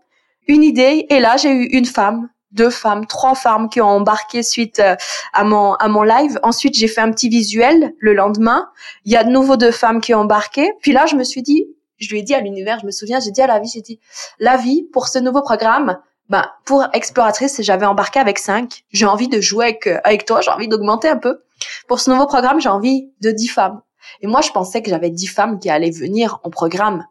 une 0.48 0.64
idée, 0.64 1.06
et 1.10 1.20
là 1.20 1.38
j'ai 1.38 1.52
eu 1.52 1.66
une 1.66 1.86
femme, 1.86 2.30
deux 2.52 2.70
femmes, 2.70 3.06
trois 3.06 3.36
femmes 3.36 3.70
qui 3.70 3.82
ont 3.82 3.88
embarqué 3.88 4.44
suite 4.44 4.80
euh, 4.80 4.96
à 5.34 5.44
mon 5.44 5.74
à 5.76 5.88
mon 5.88 6.04
live. 6.04 6.40
Ensuite 6.44 6.76
j'ai 6.76 6.88
fait 6.88 7.02
un 7.02 7.12
petit 7.12 7.30
visuel 7.30 7.94
le 8.00 8.14
lendemain. 8.14 8.70
Il 9.06 9.12
y 9.12 9.16
a 9.16 9.24
de 9.24 9.32
nouveau 9.32 9.58
deux 9.58 9.72
femmes 9.72 10.02
qui 10.02 10.14
ont 10.14 10.22
embarqué. 10.22 10.72
Puis 10.82 10.92
là 10.92 11.06
je 11.06 11.16
me 11.16 11.24
suis 11.24 11.42
dit, 11.42 11.68
je 11.98 12.10
lui 12.10 12.20
ai 12.20 12.24
dit 12.24 12.34
à 12.34 12.42
l'univers, 12.42 12.80
je 12.80 12.86
me 12.86 12.92
souviens, 12.92 13.20
j'ai 13.20 13.32
dit 13.32 13.42
à 13.42 13.48
la 13.48 13.60
vie, 13.60 13.70
j'ai 13.74 13.82
dit 13.82 14.00
la 14.40 14.58
vie 14.58 14.84
pour 14.92 15.08
ce 15.08 15.20
nouveau 15.20 15.42
programme. 15.42 15.98
Ben, 16.30 16.46
pour 16.64 16.86
exploratrice, 16.94 17.62
j'avais 17.62 17.86
embarqué 17.86 18.18
avec 18.18 18.40
cinq. 18.40 18.84
J'ai 18.92 19.06
envie 19.06 19.28
de 19.28 19.42
jouer 19.42 19.66
avec, 19.66 19.88
euh, 19.88 20.00
avec 20.06 20.26
toi, 20.26 20.40
j'ai 20.40 20.50
envie 20.50 20.70
d'augmenter 20.70 21.10
un 21.10 21.18
peu. 21.18 21.42
Pour 21.90 22.00
ce 22.00 22.10
nouveau 22.10 22.26
programme, 22.26 22.62
j'ai 22.62 22.70
envie 22.70 23.12
de 23.20 23.32
dix 23.32 23.50
femmes. 23.50 23.82
Et 24.22 24.28
moi, 24.28 24.40
je 24.40 24.52
pensais 24.52 24.82
que 24.82 24.90
j'avais 24.90 25.10
dix 25.10 25.28
femmes 25.28 25.60
qui 25.60 25.70
allaient 25.70 25.92
venir 25.92 26.40
en 26.44 26.50
programme 26.50 27.06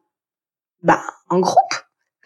bah, 0.83 1.03
en 1.29 1.41
groupe, 1.41 1.75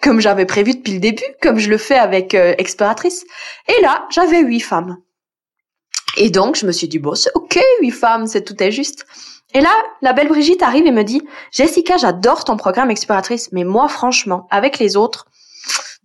comme 0.02 0.20
j'avais 0.20 0.46
prévu 0.46 0.74
depuis 0.74 0.94
le 0.94 1.00
début, 1.00 1.24
comme 1.42 1.58
je 1.58 1.70
le 1.70 1.78
fais 1.78 1.98
avec 1.98 2.34
euh, 2.34 2.54
Exploratrice. 2.58 3.24
Et 3.68 3.80
là, 3.82 4.06
j'avais 4.10 4.40
huit 4.40 4.60
femmes. 4.60 4.98
Et 6.16 6.30
donc, 6.30 6.56
je 6.56 6.66
me 6.66 6.72
suis 6.72 6.88
dit, 6.88 6.98
bon, 6.98 7.14
c'est 7.14 7.32
ok, 7.34 7.58
huit 7.80 7.90
femmes, 7.90 8.26
c'est 8.26 8.44
tout 8.44 8.62
est 8.62 8.70
juste. 8.70 9.06
Et 9.52 9.60
là, 9.60 9.72
la 10.02 10.12
belle 10.12 10.28
Brigitte 10.28 10.62
arrive 10.62 10.86
et 10.86 10.92
me 10.92 11.04
dit, 11.04 11.22
Jessica, 11.52 11.96
j'adore 11.96 12.44
ton 12.44 12.56
programme 12.56 12.90
Exploratrice, 12.90 13.50
mais 13.52 13.64
moi, 13.64 13.88
franchement, 13.88 14.46
avec 14.50 14.78
les 14.78 14.96
autres, 14.96 15.26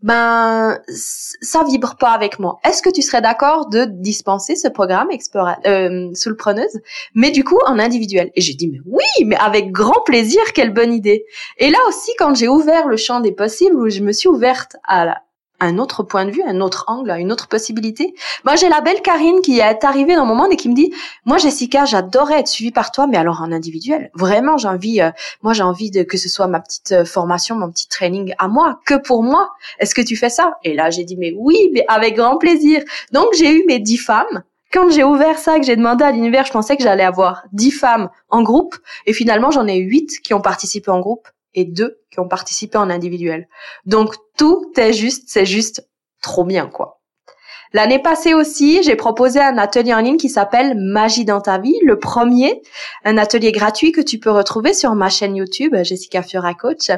ben 0.01 0.79
ça 0.87 1.63
vibre 1.63 1.95
pas 1.97 2.11
avec 2.11 2.39
moi. 2.39 2.59
Est-ce 2.63 2.81
que 2.81 2.89
tu 2.89 3.01
serais 3.01 3.21
d'accord 3.21 3.69
de 3.69 3.85
dispenser 3.85 4.55
ce 4.55 4.67
programme 4.67 5.09
Explora 5.11 5.57
euh, 5.65 6.09
Soulpreneuse, 6.13 6.79
mais 7.15 7.31
du 7.31 7.43
coup 7.43 7.59
en 7.65 7.79
individuel? 7.79 8.31
Et 8.35 8.41
j'ai 8.41 8.53
dit 8.53 8.69
mais 8.69 8.79
oui, 8.85 9.25
mais 9.25 9.35
avec 9.35 9.71
grand 9.71 10.01
plaisir, 10.05 10.41
quelle 10.53 10.73
bonne 10.73 10.93
idée. 10.93 11.25
Et 11.57 11.69
là 11.69 11.79
aussi 11.87 12.11
quand 12.17 12.35
j'ai 12.35 12.47
ouvert 12.47 12.87
le 12.87 12.97
champ 12.97 13.19
des 13.19 13.31
possibles 13.31 13.75
où 13.75 13.89
je 13.89 14.01
me 14.01 14.11
suis 14.11 14.29
ouverte 14.29 14.75
à 14.85 15.05
la, 15.05 15.21
un 15.59 15.77
autre 15.77 16.03
point 16.03 16.25
de 16.25 16.31
vue, 16.31 16.41
un 16.45 16.61
autre 16.61 16.85
angle, 16.87 17.13
une 17.19 17.31
autre 17.31 17.47
possibilité. 17.47 18.13
Moi, 18.45 18.55
j'ai 18.55 18.69
la 18.69 18.81
belle 18.81 19.01
Karine 19.01 19.41
qui 19.41 19.59
est 19.59 19.83
arrivée 19.83 20.15
dans 20.15 20.25
mon 20.25 20.35
monde 20.35 20.51
et 20.51 20.55
qui 20.55 20.69
me 20.69 20.75
dit, 20.75 20.93
moi, 21.25 21.37
Jessica, 21.37 21.85
j'adorais 21.85 22.39
être 22.39 22.47
suivie 22.47 22.71
par 22.71 22.91
toi, 22.91 23.07
mais 23.07 23.17
alors 23.17 23.41
en 23.41 23.51
individuel. 23.51 24.09
Vraiment, 24.13 24.57
j'ai 24.57 24.67
envie, 24.67 25.01
euh, 25.01 25.11
moi, 25.41 25.53
j'ai 25.53 25.63
envie 25.63 25.91
de 25.91 26.03
que 26.03 26.17
ce 26.17 26.29
soit 26.29 26.47
ma 26.47 26.59
petite 26.59 26.91
euh, 26.91 27.05
formation, 27.05 27.55
mon 27.55 27.69
petit 27.69 27.87
training 27.87 28.33
à 28.37 28.47
moi, 28.47 28.79
que 28.85 28.95
pour 28.95 29.23
moi. 29.23 29.49
Est-ce 29.79 29.95
que 29.95 30.01
tu 30.01 30.15
fais 30.15 30.29
ça? 30.29 30.57
Et 30.63 30.73
là, 30.73 30.89
j'ai 30.89 31.03
dit, 31.03 31.17
mais 31.17 31.33
oui, 31.37 31.69
mais 31.73 31.85
avec 31.87 32.15
grand 32.15 32.37
plaisir. 32.37 32.83
Donc, 33.11 33.27
j'ai 33.37 33.51
eu 33.51 33.63
mes 33.67 33.79
dix 33.79 33.97
femmes. 33.97 34.43
Quand 34.71 34.89
j'ai 34.91 35.03
ouvert 35.03 35.39
ça, 35.39 35.59
que 35.59 35.65
j'ai 35.65 35.75
demandé 35.75 36.03
à 36.03 36.11
l'univers, 36.11 36.45
je 36.45 36.51
pensais 36.51 36.77
que 36.77 36.83
j'allais 36.83 37.03
avoir 37.03 37.43
dix 37.51 37.71
femmes 37.71 38.09
en 38.29 38.43
groupe, 38.43 38.75
et 39.07 39.13
finalement, 39.13 39.49
j'en 39.49 39.65
ai 39.65 39.77
huit 39.77 40.19
qui 40.21 40.33
ont 40.35 40.41
participé 40.41 40.91
en 40.91 40.99
groupe 40.99 41.27
et 41.53 41.65
deux 41.65 41.99
qui 42.11 42.19
ont 42.19 42.27
participé 42.27 42.77
en 42.77 42.89
individuel. 42.89 43.47
Donc 43.85 44.15
tout 44.37 44.71
est 44.77 44.93
juste, 44.93 45.25
c'est 45.27 45.45
juste 45.45 45.87
trop 46.21 46.43
bien 46.43 46.67
quoi. 46.67 46.99
L'année 47.71 47.99
passée 47.99 48.33
aussi, 48.33 48.81
j'ai 48.81 48.95
proposé 48.95 49.39
un 49.39 49.59
atelier 49.59 49.93
en 49.93 49.99
ligne 49.99 50.17
qui 50.17 50.29
s'appelle 50.29 50.75
Magie 50.75 51.23
dans 51.23 51.39
ta 51.39 51.59
vie, 51.59 51.77
le 51.83 51.99
premier, 51.99 52.63
un 53.05 53.17
atelier 53.19 53.51
gratuit 53.51 53.91
que 53.91 54.01
tu 54.01 54.17
peux 54.17 54.31
retrouver 54.31 54.73
sur 54.73 54.95
ma 54.95 55.09
chaîne 55.09 55.35
YouTube 55.35 55.75
Jessica 55.83 56.23
Fiora 56.23 56.55
Coach, 56.55 56.89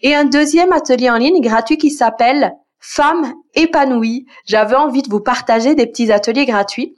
et 0.00 0.14
un 0.14 0.24
deuxième 0.24 0.72
atelier 0.72 1.10
en 1.10 1.18
ligne 1.18 1.42
gratuit 1.42 1.76
qui 1.76 1.90
s'appelle 1.90 2.54
Femme 2.80 3.34
épanouie. 3.54 4.24
J'avais 4.46 4.76
envie 4.76 5.02
de 5.02 5.10
vous 5.10 5.20
partager 5.20 5.74
des 5.74 5.86
petits 5.86 6.10
ateliers 6.10 6.46
gratuits 6.46 6.94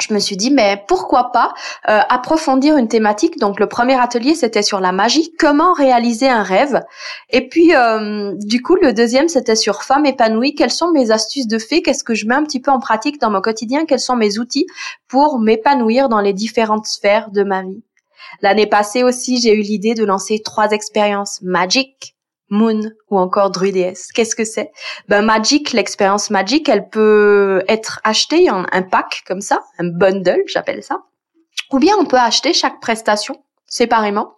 je 0.00 0.12
me 0.12 0.18
suis 0.18 0.36
dit 0.36 0.50
mais 0.50 0.82
pourquoi 0.88 1.32
pas 1.32 1.54
euh, 1.88 2.00
approfondir 2.08 2.76
une 2.76 2.88
thématique. 2.88 3.38
Donc 3.38 3.58
le 3.60 3.66
premier 3.66 3.98
atelier 3.98 4.34
c'était 4.34 4.62
sur 4.62 4.80
la 4.80 4.92
magie. 4.92 5.32
Comment 5.38 5.72
réaliser 5.72 6.28
un 6.28 6.42
rêve? 6.42 6.82
Et 7.30 7.48
puis 7.48 7.74
euh, 7.74 8.34
du 8.36 8.62
coup 8.62 8.76
le 8.76 8.92
deuxième 8.92 9.28
c'était 9.28 9.56
sur 9.56 9.82
femme 9.82 10.06
épanouie. 10.06 10.54
Quelles 10.54 10.70
sont 10.70 10.90
mes 10.90 11.10
astuces 11.10 11.48
de 11.48 11.58
fait? 11.58 11.82
Qu'est-ce 11.82 12.04
que 12.04 12.14
je 12.14 12.26
mets 12.26 12.34
un 12.34 12.44
petit 12.44 12.60
peu 12.60 12.70
en 12.70 12.78
pratique 12.78 13.20
dans 13.20 13.30
mon 13.30 13.40
quotidien? 13.40 13.86
Quels 13.86 14.00
sont 14.00 14.16
mes 14.16 14.38
outils 14.38 14.66
pour 15.08 15.38
m'épanouir 15.38 16.08
dans 16.08 16.20
les 16.20 16.32
différentes 16.32 16.86
sphères 16.86 17.30
de 17.30 17.42
ma 17.42 17.62
vie? 17.62 17.82
L'année 18.42 18.66
passée 18.66 19.02
aussi 19.02 19.40
j'ai 19.40 19.54
eu 19.54 19.62
l'idée 19.62 19.94
de 19.94 20.04
lancer 20.04 20.40
trois 20.44 20.70
expériences 20.72 21.40
magiques 21.42 22.15
Moon 22.48 22.90
ou 23.10 23.18
encore 23.18 23.50
Druides. 23.50 23.96
Qu'est-ce 24.14 24.36
que 24.36 24.44
c'est? 24.44 24.70
Ben 25.08 25.22
Magic, 25.22 25.72
l'expérience 25.72 26.30
Magic, 26.30 26.68
elle 26.68 26.88
peut 26.88 27.64
être 27.68 28.00
achetée 28.04 28.50
en 28.50 28.64
un 28.72 28.82
pack 28.82 29.22
comme 29.26 29.40
ça, 29.40 29.62
un 29.78 29.88
bundle, 29.88 30.42
j'appelle 30.46 30.82
ça. 30.82 31.02
Ou 31.72 31.78
bien 31.78 31.96
on 31.98 32.04
peut 32.04 32.18
acheter 32.18 32.52
chaque 32.52 32.80
prestation 32.80 33.42
séparément. 33.66 34.34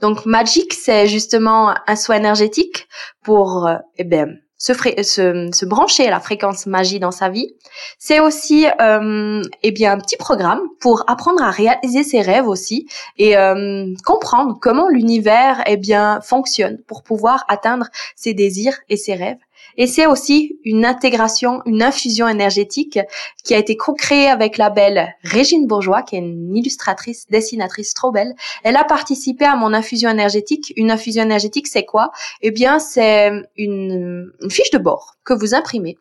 Donc 0.00 0.26
Magic, 0.26 0.72
c'est 0.72 1.06
justement 1.06 1.74
un 1.86 1.96
soin 1.96 2.16
énergétique 2.16 2.88
pour 3.22 3.66
euh, 3.66 3.76
eh 3.96 4.04
ben 4.04 4.38
se, 4.58 4.72
se, 4.74 5.50
se, 5.52 5.64
brancher 5.64 6.06
à 6.06 6.10
la 6.10 6.20
fréquence 6.20 6.66
magie 6.66 6.98
dans 6.98 7.12
sa 7.12 7.28
vie. 7.28 7.54
C'est 7.98 8.20
aussi 8.20 8.66
euh, 8.80 9.42
eh 9.62 9.70
bien 9.70 9.92
un 9.92 9.98
petit 9.98 10.16
programme 10.16 10.60
pour 10.80 11.04
apprendre 11.06 11.42
à 11.42 11.50
réaliser 11.50 12.02
ses 12.02 12.20
rêves 12.20 12.48
aussi 12.48 12.88
et 13.16 13.36
euh, 13.36 13.94
comprendre 14.04 14.58
comment 14.60 14.88
l'univers 14.88 15.62
eh 15.66 15.76
bien 15.76 16.20
fonctionne 16.20 16.78
pour 16.86 17.02
pouvoir 17.02 17.44
atteindre 17.48 17.86
ses 18.16 18.34
désirs 18.34 18.78
et 18.88 18.96
ses 18.96 19.14
rêves. 19.14 19.38
Et 19.78 19.86
c'est 19.86 20.06
aussi 20.06 20.58
une 20.64 20.84
intégration, 20.84 21.62
une 21.64 21.82
infusion 21.82 22.28
énergétique 22.28 22.98
qui 23.44 23.54
a 23.54 23.58
été 23.58 23.76
co-créée 23.76 24.28
avec 24.28 24.58
la 24.58 24.68
belle 24.68 25.14
Régine 25.22 25.66
Bourgeois, 25.66 26.02
qui 26.02 26.16
est 26.16 26.18
une 26.18 26.54
illustratrice, 26.54 27.26
dessinatrice 27.30 27.94
trop 27.94 28.12
belle. 28.12 28.34
Elle 28.64 28.76
a 28.76 28.84
participé 28.84 29.46
à 29.46 29.56
mon 29.56 29.72
infusion 29.72 30.10
énergétique. 30.10 30.74
Une 30.76 30.90
infusion 30.90 31.22
énergétique, 31.22 31.68
c'est 31.68 31.84
quoi? 31.84 32.10
Eh 32.42 32.50
bien, 32.50 32.78
c'est 32.78 33.30
une, 33.56 34.30
une 34.42 34.50
fiche 34.50 34.70
de 34.70 34.78
bord 34.78 35.14
que 35.24 35.32
vous 35.32 35.54
imprimez 35.54 35.96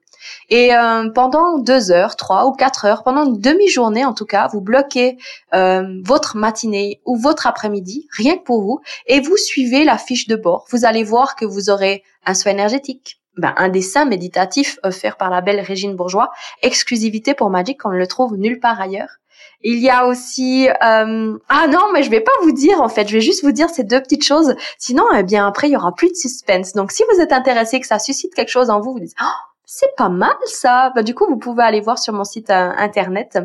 et 0.49 0.73
euh, 0.73 1.09
pendant 1.09 1.57
deux 1.57 1.91
heures, 1.91 2.15
trois 2.15 2.47
ou 2.47 2.51
quatre 2.51 2.85
heures, 2.85 3.03
pendant 3.03 3.25
une 3.25 3.39
demi-journée 3.39 4.05
en 4.05 4.13
tout 4.13 4.25
cas, 4.25 4.47
vous 4.51 4.61
bloquez 4.61 5.17
euh, 5.53 6.01
votre 6.03 6.37
matinée 6.37 7.01
ou 7.05 7.17
votre 7.17 7.47
après-midi, 7.47 8.07
rien 8.17 8.37
que 8.37 8.43
pour 8.43 8.61
vous, 8.61 8.79
et 9.07 9.19
vous 9.19 9.37
suivez 9.37 9.83
la 9.83 9.97
fiche 9.97 10.27
de 10.27 10.35
bord. 10.35 10.65
Vous 10.71 10.85
allez 10.85 11.03
voir 11.03 11.35
que 11.35 11.45
vous 11.45 11.69
aurez 11.69 12.03
un 12.25 12.33
soin 12.33 12.51
énergétique, 12.51 13.19
ben, 13.37 13.53
un 13.57 13.69
dessin 13.69 14.05
méditatif 14.05 14.79
offert 14.83 15.17
par 15.17 15.29
la 15.29 15.41
belle 15.41 15.59
Régine 15.59 15.95
Bourgeois, 15.95 16.31
exclusivité 16.61 17.33
pour 17.33 17.49
Magic, 17.49 17.85
on 17.85 17.89
ne 17.89 17.97
le 17.97 18.07
trouve 18.07 18.35
nulle 18.35 18.59
part 18.59 18.81
ailleurs. 18.81 19.17
Il 19.61 19.79
y 19.79 19.89
a 19.89 20.05
aussi 20.05 20.67
euh... 20.69 21.37
ah 21.49 21.67
non 21.67 21.91
mais 21.93 22.03
je 22.03 22.11
vais 22.11 22.21
pas 22.21 22.31
vous 22.43 22.51
dire 22.51 22.81
en 22.81 22.89
fait 22.89 23.07
je 23.07 23.13
vais 23.13 23.21
juste 23.21 23.43
vous 23.43 23.51
dire 23.51 23.69
ces 23.69 23.83
deux 23.83 24.01
petites 24.01 24.23
choses 24.23 24.55
sinon 24.77 25.03
eh 25.15 25.23
bien 25.23 25.47
après 25.47 25.67
il 25.67 25.71
y 25.71 25.75
aura 25.75 25.93
plus 25.95 26.09
de 26.09 26.15
suspense 26.15 26.73
donc 26.73 26.91
si 26.91 27.03
vous 27.11 27.19
êtes 27.19 27.33
intéressé 27.33 27.79
que 27.79 27.87
ça 27.87 27.97
suscite 27.97 28.35
quelque 28.35 28.49
chose 28.49 28.69
en 28.69 28.81
vous 28.81 28.93
vous 28.93 28.99
dites 28.99 29.15
oh, 29.19 29.25
c'est 29.69 29.93
pas 29.97 30.07
mal 30.07 30.33
ça. 30.45 30.91
Bah, 30.95 31.03
du 31.03 31.13
coup, 31.13 31.25
vous 31.27 31.37
pouvez 31.37 31.61
aller 31.61 31.81
voir 31.81 31.99
sur 31.99 32.13
mon 32.13 32.23
site 32.23 32.49
euh, 32.49 32.71
internet 32.77 33.37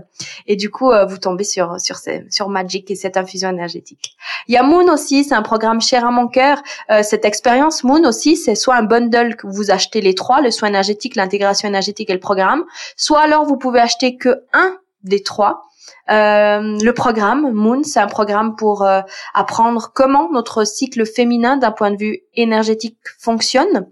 et 0.46 0.54
du 0.54 0.70
coup, 0.70 0.90
euh, 0.90 1.04
vous 1.04 1.18
tombez 1.18 1.42
sur 1.42 1.80
sur 1.80 1.98
sur 2.30 2.48
Magic 2.48 2.90
et 2.92 2.94
cette 2.94 3.16
infusion 3.16 3.50
énergétique. 3.50 4.16
Il 4.46 4.54
y 4.54 4.56
a 4.56 4.62
Moon 4.62 4.90
aussi, 4.90 5.24
c'est 5.24 5.34
un 5.34 5.42
programme 5.42 5.80
cher 5.80 6.06
à 6.06 6.12
mon 6.12 6.28
cœur. 6.28 6.62
Euh, 6.90 7.02
cette 7.02 7.24
expérience 7.24 7.82
Moon 7.82 8.04
aussi, 8.04 8.36
c'est 8.36 8.54
soit 8.54 8.76
un 8.76 8.84
bundle 8.84 9.34
que 9.34 9.48
vous 9.48 9.72
achetez 9.72 10.00
les 10.00 10.14
trois, 10.14 10.40
le 10.40 10.52
soin 10.52 10.68
énergétique, 10.68 11.16
l'intégration 11.16 11.68
énergétique 11.68 12.08
et 12.08 12.14
le 12.14 12.20
programme, 12.20 12.64
soit 12.96 13.20
alors 13.20 13.44
vous 13.44 13.56
pouvez 13.56 13.80
acheter 13.80 14.16
que 14.16 14.44
un 14.52 14.76
des 15.02 15.24
trois 15.24 15.64
euh, 16.10 16.78
le 16.82 16.92
programme 16.92 17.52
Moon, 17.52 17.82
c'est 17.84 18.00
un 18.00 18.06
programme 18.06 18.56
pour 18.56 18.82
euh, 18.82 19.00
apprendre 19.34 19.92
comment 19.94 20.30
notre 20.30 20.64
cycle 20.64 21.06
féminin 21.06 21.56
d'un 21.56 21.70
point 21.70 21.90
de 21.90 21.96
vue 21.96 22.20
énergétique 22.34 22.98
fonctionne. 23.18 23.88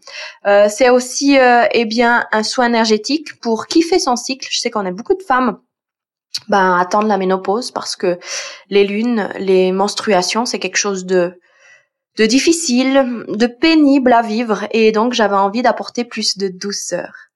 Euh, 0.46 0.68
c'est 0.68 0.90
aussi 0.90 1.37
eh 1.72 1.85
bien 1.85 2.26
un 2.33 2.42
soin 2.42 2.66
énergétique 2.66 3.40
pour 3.40 3.66
kiffer 3.66 3.98
son 3.98 4.16
cycle. 4.16 4.48
Je 4.50 4.59
sais 4.59 4.70
qu'on 4.70 4.87
a 4.87 4.90
beaucoup 4.90 5.14
de 5.14 5.22
femmes 5.22 5.59
ben 6.48 6.76
attendent 6.79 7.09
la 7.09 7.18
ménopause 7.18 7.70
parce 7.70 7.96
que 7.96 8.18
les 8.68 8.87
lunes, 8.87 9.29
les 9.38 9.72
menstruations, 9.72 10.46
c'est 10.46 10.59
quelque 10.59 10.76
chose 10.76 11.05
de 11.05 11.38
de 12.18 12.26
difficile, 12.26 13.24
de 13.29 13.46
pénible 13.46 14.12
à 14.12 14.22
vivre 14.22 14.66
et 14.72 14.92
donc 14.92 15.12
j'avais 15.12 15.37
envie 15.37 15.62
d'apporter 15.62 16.05
plus 16.05 16.38
de 16.38 16.48
douceur. 16.48 17.29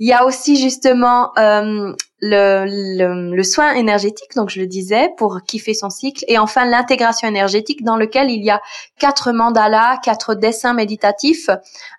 Il 0.00 0.08
y 0.08 0.14
a 0.14 0.24
aussi 0.24 0.56
justement 0.56 1.30
euh, 1.38 1.92
le, 2.22 3.42
soin 3.42 3.74
énergétique, 3.74 4.34
donc 4.34 4.48
je 4.48 4.58
le 4.58 4.66
disais, 4.66 5.10
pour 5.18 5.40
kiffer 5.46 5.74
son 5.74 5.90
cycle, 5.90 6.24
et 6.26 6.38
enfin 6.38 6.64
l'intégration 6.64 7.28
énergétique 7.28 7.84
dans 7.84 7.96
lequel 7.96 8.30
il 8.30 8.42
y 8.42 8.48
a 8.48 8.62
quatre 8.98 9.30
mandalas, 9.32 9.98
quatre 10.02 10.34
dessins 10.34 10.72
méditatifs 10.72 11.50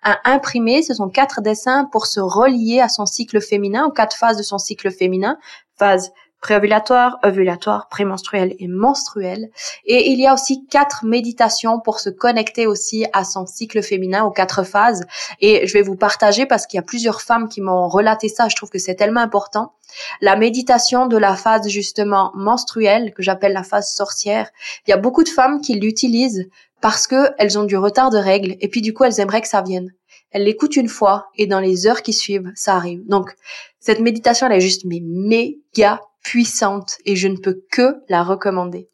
à 0.02 0.18
imprimer. 0.24 0.82
Ce 0.82 0.94
sont 0.94 1.10
quatre 1.10 1.42
dessins 1.42 1.88
pour 1.92 2.06
se 2.06 2.18
relier 2.18 2.80
à 2.80 2.88
son 2.88 3.06
cycle 3.06 3.40
féminin, 3.40 3.86
aux 3.86 3.92
quatre 3.92 4.16
phases 4.16 4.36
de 4.36 4.42
son 4.42 4.58
cycle 4.58 4.90
féminin, 4.90 5.38
phase 5.78 6.10
préovulatoire, 6.42 7.18
ovulatoire, 7.22 7.88
prémenstruel 7.88 8.54
et 8.58 8.66
menstruel. 8.66 9.50
Et 9.86 10.10
il 10.10 10.20
y 10.20 10.26
a 10.26 10.34
aussi 10.34 10.66
quatre 10.66 11.04
méditations 11.04 11.80
pour 11.80 12.00
se 12.00 12.10
connecter 12.10 12.66
aussi 12.66 13.06
à 13.12 13.24
son 13.24 13.46
cycle 13.46 13.80
féminin 13.80 14.24
aux 14.24 14.32
quatre 14.32 14.64
phases. 14.64 15.04
Et 15.40 15.66
je 15.68 15.72
vais 15.72 15.82
vous 15.82 15.94
partager 15.94 16.44
parce 16.44 16.66
qu'il 16.66 16.78
y 16.78 16.80
a 16.80 16.84
plusieurs 16.84 17.22
femmes 17.22 17.48
qui 17.48 17.60
m'ont 17.60 17.88
relaté 17.88 18.28
ça. 18.28 18.48
Je 18.48 18.56
trouve 18.56 18.70
que 18.70 18.80
c'est 18.80 18.96
tellement 18.96 19.20
important. 19.20 19.72
La 20.20 20.34
méditation 20.34 21.06
de 21.06 21.16
la 21.16 21.36
phase 21.36 21.68
justement 21.68 22.32
menstruelle, 22.34 23.14
que 23.14 23.22
j'appelle 23.22 23.52
la 23.52 23.62
phase 23.62 23.92
sorcière. 23.94 24.50
Il 24.86 24.90
y 24.90 24.94
a 24.94 24.98
beaucoup 24.98 25.22
de 25.22 25.28
femmes 25.28 25.60
qui 25.60 25.74
l'utilisent 25.74 26.48
parce 26.80 27.06
que 27.06 27.30
elles 27.38 27.56
ont 27.56 27.64
du 27.64 27.76
retard 27.76 28.10
de 28.10 28.18
règles 28.18 28.56
et 28.60 28.68
puis 28.68 28.80
du 28.80 28.92
coup 28.92 29.04
elles 29.04 29.20
aimeraient 29.20 29.42
que 29.42 29.48
ça 29.48 29.62
vienne. 29.62 29.92
Elles 30.32 30.44
l'écoutent 30.44 30.76
une 30.76 30.88
fois 30.88 31.28
et 31.36 31.46
dans 31.46 31.60
les 31.60 31.86
heures 31.86 32.02
qui 32.02 32.12
suivent, 32.12 32.50
ça 32.56 32.74
arrive. 32.74 33.06
Donc 33.06 33.32
cette 33.78 34.00
méditation 34.00 34.48
elle 34.48 34.56
est 34.56 34.60
juste 34.60 34.84
mais 34.86 35.00
méga 35.04 36.00
puissante 36.22 36.96
et 37.04 37.16
je 37.16 37.28
ne 37.28 37.36
peux 37.36 37.62
que 37.70 37.96
la 38.08 38.22
recommander. 38.22 38.88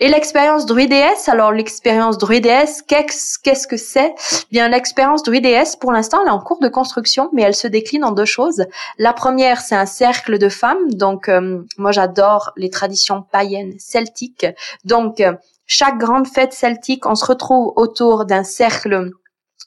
Et 0.00 0.08
l'expérience 0.08 0.64
druidéesse, 0.64 1.28
alors 1.28 1.50
l'expérience 1.50 2.18
druidéesse, 2.18 2.82
qu'est-ce 2.82 3.66
que 3.66 3.76
c'est? 3.76 4.14
Bien, 4.52 4.68
l'expérience 4.68 5.24
druidéesse, 5.24 5.74
pour 5.74 5.90
l'instant, 5.90 6.20
elle 6.22 6.28
est 6.28 6.30
en 6.30 6.38
cours 6.38 6.60
de 6.60 6.68
construction, 6.68 7.30
mais 7.32 7.42
elle 7.42 7.54
se 7.54 7.66
décline 7.66 8.04
en 8.04 8.12
deux 8.12 8.24
choses. 8.24 8.64
La 8.98 9.12
première, 9.12 9.60
c'est 9.60 9.74
un 9.74 9.86
cercle 9.86 10.38
de 10.38 10.48
femmes. 10.48 10.92
Donc, 10.92 11.28
euh, 11.28 11.64
moi, 11.78 11.90
j'adore 11.90 12.52
les 12.56 12.70
traditions 12.70 13.22
païennes 13.22 13.74
celtiques. 13.80 14.46
Donc, 14.84 15.20
euh, 15.20 15.32
chaque 15.66 15.98
grande 15.98 16.28
fête 16.28 16.52
celtique, 16.52 17.04
on 17.04 17.16
se 17.16 17.26
retrouve 17.26 17.72
autour 17.74 18.24
d'un 18.24 18.44
cercle 18.44 19.10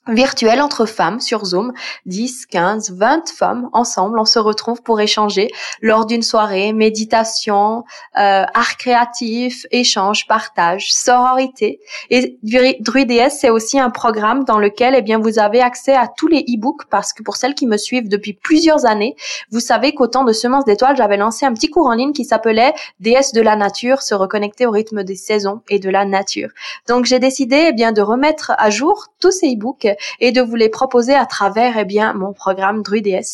virtuel 0.08 0.62
entre 0.62 0.86
femmes 0.88 1.20
sur 1.20 1.46
Zoom, 1.46 1.74
10, 2.08 2.48
15, 2.48 2.92
20 2.92 3.30
femmes 3.30 3.70
ensemble, 3.72 4.20
on 4.20 4.26
se 4.26 4.40
retrouve 4.40 4.82
pour 4.82 5.00
échanger 5.00 5.50
lors 5.82 6.08
d'une 6.08 6.24
soirée, 6.24 6.74
méditation, 6.74 7.84
euh, 8.18 8.44
art 8.54 8.78
créatif, 8.78 9.68
échange, 9.70 10.28
partage, 10.28 10.92
sororité. 10.92 11.80
Et 12.10 12.40
Druides, 12.80 13.30
c'est 13.30 13.52
aussi 13.52 13.80
un 13.80 13.92
programme 13.92 14.44
dans 14.44 14.58
lequel 14.58 14.96
eh 14.96 15.04
bien 15.04 15.20
vous 15.20 15.38
avez 15.38 15.62
accès 15.62 15.94
à 15.94 16.08
tous 16.08 16.28
les 16.28 16.40
e-books 16.40 16.86
parce 16.90 17.14
que 17.14 17.22
pour 17.22 17.36
celles 17.36 17.54
qui 17.54 17.68
me 17.68 17.78
suivent 17.78 18.10
depuis 18.10 18.34
plusieurs 18.34 18.88
années, 18.88 19.16
vous 19.52 19.60
savez 19.60 19.94
qu'au 19.94 20.08
temps 20.08 20.24
de 20.24 20.34
Semences 20.34 20.66
d'étoiles, 20.66 20.98
j'avais 20.98 21.18
lancé 21.18 21.46
un 21.46 21.54
petit 21.54 21.70
cours 21.70 21.86
en 21.86 21.94
ligne 21.94 22.14
qui 22.14 22.26
s'appelait 22.26 22.74
Déesse 23.00 23.34
de 23.34 23.42
la 23.42 23.56
nature, 23.56 24.02
se 24.02 24.16
reconnecter 24.16 24.66
au 24.66 24.72
rythme 24.72 25.04
des 25.04 25.16
saisons 25.16 25.62
et 25.70 25.78
de 25.78 25.90
la 25.92 26.06
nature. 26.06 26.50
Donc 26.88 27.06
j'ai 27.06 27.20
décidé 27.20 27.66
eh 27.68 27.74
bien 27.74 27.92
de 27.92 28.02
remettre 28.02 28.54
à 28.58 28.72
jour 28.72 29.08
tous 29.20 29.32
ces 29.32 29.54
e-books 29.54 29.91
et 30.20 30.32
de 30.32 30.42
vous 30.42 30.56
les 30.56 30.70
proposer 30.70 31.14
à 31.14 31.26
travers 31.26 31.78
eh 31.78 31.86
bien 31.86 32.14
mon 32.14 32.34
programme 32.34 32.82
Druides. 32.84 33.26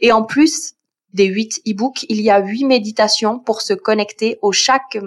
Et 0.00 0.12
en 0.12 0.22
plus 0.22 0.76
des 1.16 1.24
huit 1.24 1.60
e-books, 1.66 2.04
il 2.08 2.20
y 2.20 2.30
a 2.30 2.40
huit 2.40 2.64
méditations 2.64 3.38
pour 3.38 3.62
se 3.62 3.72
connecter 3.72 4.38
au 4.42 4.52
chaque 4.52 4.98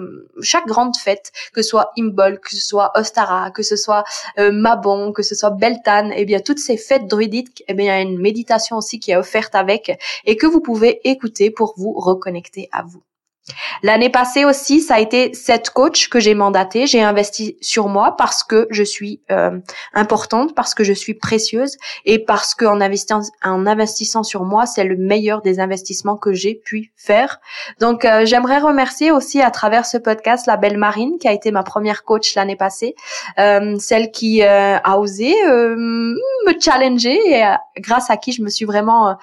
chaque 0.42 0.66
grande 0.66 0.96
fête, 0.96 1.32
que 1.52 1.62
ce 1.62 1.68
soit 1.68 1.92
Imbol, 1.98 2.40
que 2.40 2.50
ce 2.50 2.60
soit 2.60 2.90
Ostara, 2.96 3.50
que 3.50 3.62
ce 3.62 3.76
soit 3.76 4.04
euh, 4.38 4.50
Mabon, 4.52 5.12
que 5.12 5.22
ce 5.22 5.34
soit 5.34 5.50
Beltane, 5.50 6.12
et 6.12 6.22
eh 6.22 6.24
bien 6.24 6.40
toutes 6.40 6.58
ces 6.58 6.76
fêtes 6.76 7.06
druidiques, 7.06 7.62
eh 7.68 7.74
bien 7.74 7.84
il 7.84 7.88
y 7.88 7.90
a 7.90 8.00
une 8.02 8.20
méditation 8.20 8.76
aussi 8.76 8.98
qui 8.98 9.12
est 9.12 9.16
offerte 9.16 9.54
avec 9.54 9.98
et 10.24 10.36
que 10.36 10.46
vous 10.46 10.60
pouvez 10.60 11.00
écouter 11.08 11.50
pour 11.50 11.74
vous 11.76 11.92
reconnecter 11.92 12.68
à 12.72 12.82
vous. 12.82 13.02
L'année 13.82 14.10
passée 14.10 14.44
aussi, 14.44 14.80
ça 14.80 14.96
a 14.96 15.00
été 15.00 15.32
cette 15.34 15.70
coach 15.70 16.08
que 16.08 16.20
j'ai 16.20 16.34
mandaté. 16.34 16.86
J'ai 16.86 17.02
investi 17.02 17.56
sur 17.60 17.88
moi 17.88 18.16
parce 18.16 18.44
que 18.44 18.66
je 18.70 18.82
suis 18.82 19.22
euh, 19.30 19.58
importante, 19.94 20.54
parce 20.54 20.74
que 20.74 20.84
je 20.84 20.92
suis 20.92 21.14
précieuse 21.14 21.76
et 22.04 22.18
parce 22.18 22.54
qu'en 22.54 22.80
investissant, 22.80 23.22
en 23.42 23.66
investissant 23.66 24.22
sur 24.22 24.44
moi, 24.44 24.66
c'est 24.66 24.84
le 24.84 24.96
meilleur 24.96 25.40
des 25.42 25.60
investissements 25.60 26.16
que 26.16 26.32
j'ai 26.32 26.54
pu 26.54 26.92
faire. 26.96 27.40
Donc, 27.80 28.04
euh, 28.04 28.26
j'aimerais 28.26 28.58
remercier 28.58 29.10
aussi 29.10 29.40
à 29.40 29.50
travers 29.50 29.86
ce 29.86 29.96
podcast 29.96 30.46
la 30.46 30.56
belle 30.56 30.76
Marine 30.76 31.18
qui 31.18 31.28
a 31.28 31.32
été 31.32 31.50
ma 31.50 31.62
première 31.62 32.04
coach 32.04 32.34
l'année 32.34 32.56
passée, 32.56 32.94
euh, 33.38 33.76
celle 33.78 34.10
qui 34.10 34.42
a 34.42 34.98
osé 34.98 35.34
me 35.46 36.60
challenger 36.60 37.18
et 37.26 37.44
grâce 37.78 38.10
à 38.10 38.16
qui 38.16 38.32
je 38.32 38.42
me 38.42 38.48
suis 38.48 38.64
vraiment 38.64 39.16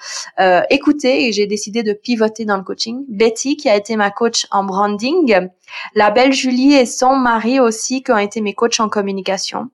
écoutée 0.70 1.28
et 1.28 1.32
j'ai 1.32 1.46
décidé 1.46 1.82
de 1.82 1.92
pivoter 1.92 2.44
dans 2.44 2.56
le 2.56 2.62
coaching. 2.62 3.04
Betty 3.08 3.56
qui 3.56 3.68
a 3.68 3.76
été 3.76 3.96
ma 3.96 4.07
coach 4.10 4.46
en 4.50 4.64
branding. 4.64 5.48
La 5.94 6.10
belle 6.10 6.32
Julie 6.32 6.74
et 6.74 6.86
son 6.86 7.16
mari 7.16 7.60
aussi 7.60 8.02
qui 8.02 8.12
ont 8.12 8.18
été 8.18 8.40
mes 8.40 8.54
coachs 8.54 8.80
en 8.80 8.88
communication. 8.88 9.70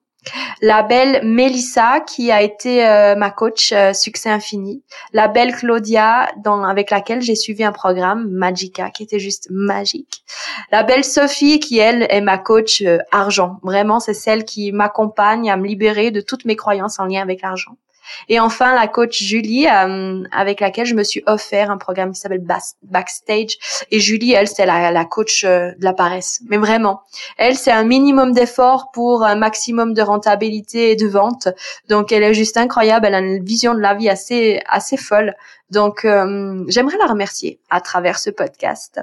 La 0.62 0.82
belle 0.82 1.24
Melissa 1.24 2.00
qui 2.00 2.30
a 2.30 2.42
été 2.42 2.86
euh, 2.86 3.14
ma 3.14 3.30
coach 3.30 3.72
euh, 3.72 3.92
succès 3.92 4.30
infini. 4.30 4.82
La 5.12 5.28
belle 5.28 5.54
Claudia 5.54 6.30
dans, 6.42 6.64
avec 6.64 6.90
laquelle 6.90 7.20
j'ai 7.20 7.34
suivi 7.34 7.62
un 7.64 7.72
programme 7.72 8.28
Magica 8.30 8.90
qui 8.90 9.02
était 9.02 9.18
juste 9.18 9.48
magique. 9.50 10.24
La 10.72 10.82
belle 10.82 11.04
Sophie 11.04 11.60
qui 11.60 11.78
elle 11.78 12.06
est 12.08 12.20
ma 12.20 12.38
coach 12.38 12.82
euh, 12.82 12.98
argent. 13.12 13.58
Vraiment 13.62 14.00
c'est 14.00 14.14
celle 14.14 14.44
qui 14.44 14.72
m'accompagne 14.72 15.50
à 15.50 15.56
me 15.56 15.66
libérer 15.66 16.10
de 16.10 16.20
toutes 16.20 16.44
mes 16.44 16.56
croyances 16.56 16.98
en 16.98 17.04
lien 17.04 17.20
avec 17.20 17.42
l'argent. 17.42 17.76
Et 18.28 18.40
enfin, 18.40 18.74
la 18.74 18.86
coach 18.88 19.22
Julie, 19.22 19.66
euh, 19.68 20.22
avec 20.32 20.60
laquelle 20.60 20.86
je 20.86 20.94
me 20.94 21.02
suis 21.04 21.22
offert 21.26 21.70
un 21.70 21.78
programme 21.78 22.12
qui 22.12 22.20
s'appelle 22.20 22.44
Backstage. 22.82 23.58
Et 23.90 24.00
Julie, 24.00 24.32
elle, 24.32 24.48
c'est 24.48 24.66
la, 24.66 24.90
la 24.90 25.04
coach 25.04 25.44
euh, 25.44 25.72
de 25.78 25.84
la 25.84 25.92
paresse. 25.92 26.40
Mais 26.48 26.56
vraiment, 26.56 27.02
elle, 27.36 27.56
c'est 27.56 27.72
un 27.72 27.84
minimum 27.84 28.32
d'effort 28.32 28.90
pour 28.92 29.24
un 29.24 29.36
maximum 29.36 29.94
de 29.94 30.02
rentabilité 30.02 30.90
et 30.90 30.96
de 30.96 31.06
vente. 31.06 31.48
Donc, 31.88 32.12
elle 32.12 32.22
est 32.22 32.34
juste 32.34 32.56
incroyable. 32.56 33.06
Elle 33.06 33.14
a 33.14 33.20
une 33.20 33.44
vision 33.44 33.74
de 33.74 33.80
la 33.80 33.94
vie 33.94 34.08
assez, 34.08 34.60
assez 34.66 34.96
folle. 34.96 35.34
Donc, 35.70 36.04
euh, 36.04 36.64
j'aimerais 36.68 36.98
la 36.98 37.06
remercier 37.06 37.60
à 37.70 37.80
travers 37.80 38.18
ce 38.18 38.30
podcast. 38.30 39.00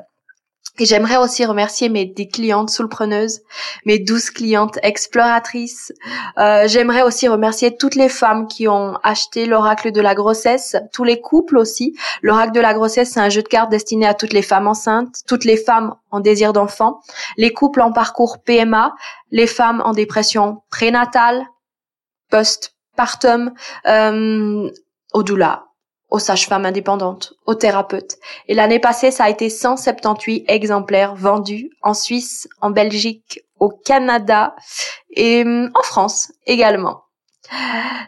Et 0.80 0.86
j'aimerais 0.86 1.18
aussi 1.18 1.46
remercier 1.46 1.90
mes 1.90 2.06
10 2.06 2.30
clientes 2.30 2.70
soulpreneuses, 2.70 3.42
mes 3.86 4.00
12 4.00 4.30
clientes 4.32 4.80
exploratrices. 4.84 5.92
Euh, 6.38 6.68
j'aimerais 6.68 7.02
aussi 7.02 7.28
remercier 7.28 7.76
toutes 7.76 7.96
les 7.96 8.08
femmes 8.10 8.48
qui 8.48 8.68
ont 8.68 8.98
acheté 9.04 9.46
l'oracle 9.46 9.92
de 9.92 10.02
la 10.02 10.16
grossesse, 10.16 10.78
tous 10.94 11.04
les 11.04 11.20
couples 11.20 11.58
aussi. 11.58 11.96
L'oracle 12.22 12.54
de 12.54 12.62
la 12.62 12.74
grossesse, 12.74 13.12
c'est 13.12 13.20
un 13.20 13.30
jeu 13.30 13.44
de 13.44 13.48
cartes 13.48 13.70
destiné 13.70 14.08
à 14.08 14.14
toutes 14.14 14.34
les 14.34 14.42
femmes 14.42 14.68
enceintes, 14.68 15.18
toutes 15.28 15.44
les 15.44 15.58
femmes 15.58 15.96
en 16.10 16.22
désir 16.22 16.54
d'enfant, 16.54 17.02
les 17.38 17.52
couples 17.52 17.82
en 17.82 17.92
parcours 17.92 18.42
PMA, 18.42 18.96
les 19.32 19.48
femmes 19.48 19.82
en 19.86 19.92
dépression 19.92 20.64
prénatale, 20.70 21.46
post-partum, 22.30 23.54
euh, 23.88 24.70
au 25.14 25.24
doula, 25.24 25.66
aux 26.12 26.20
sages-femmes 26.20 26.66
indépendantes, 26.66 27.34
aux 27.46 27.56
thérapeutes. 27.56 28.18
Et 28.48 28.54
l'année 28.54 28.80
passée, 28.80 29.10
ça 29.10 29.24
a 29.24 29.30
été 29.30 29.50
178 29.50 30.44
exemplaires 30.48 31.16
vendus 31.16 31.72
en 31.82 31.94
Suisse, 31.94 32.48
en 32.60 32.70
Belgique, 32.70 33.40
au 33.60 33.70
Canada 33.70 34.56
et 35.12 35.44
hum, 35.44 35.72
en 35.74 35.84
France 35.84 36.32
également. 36.46 37.04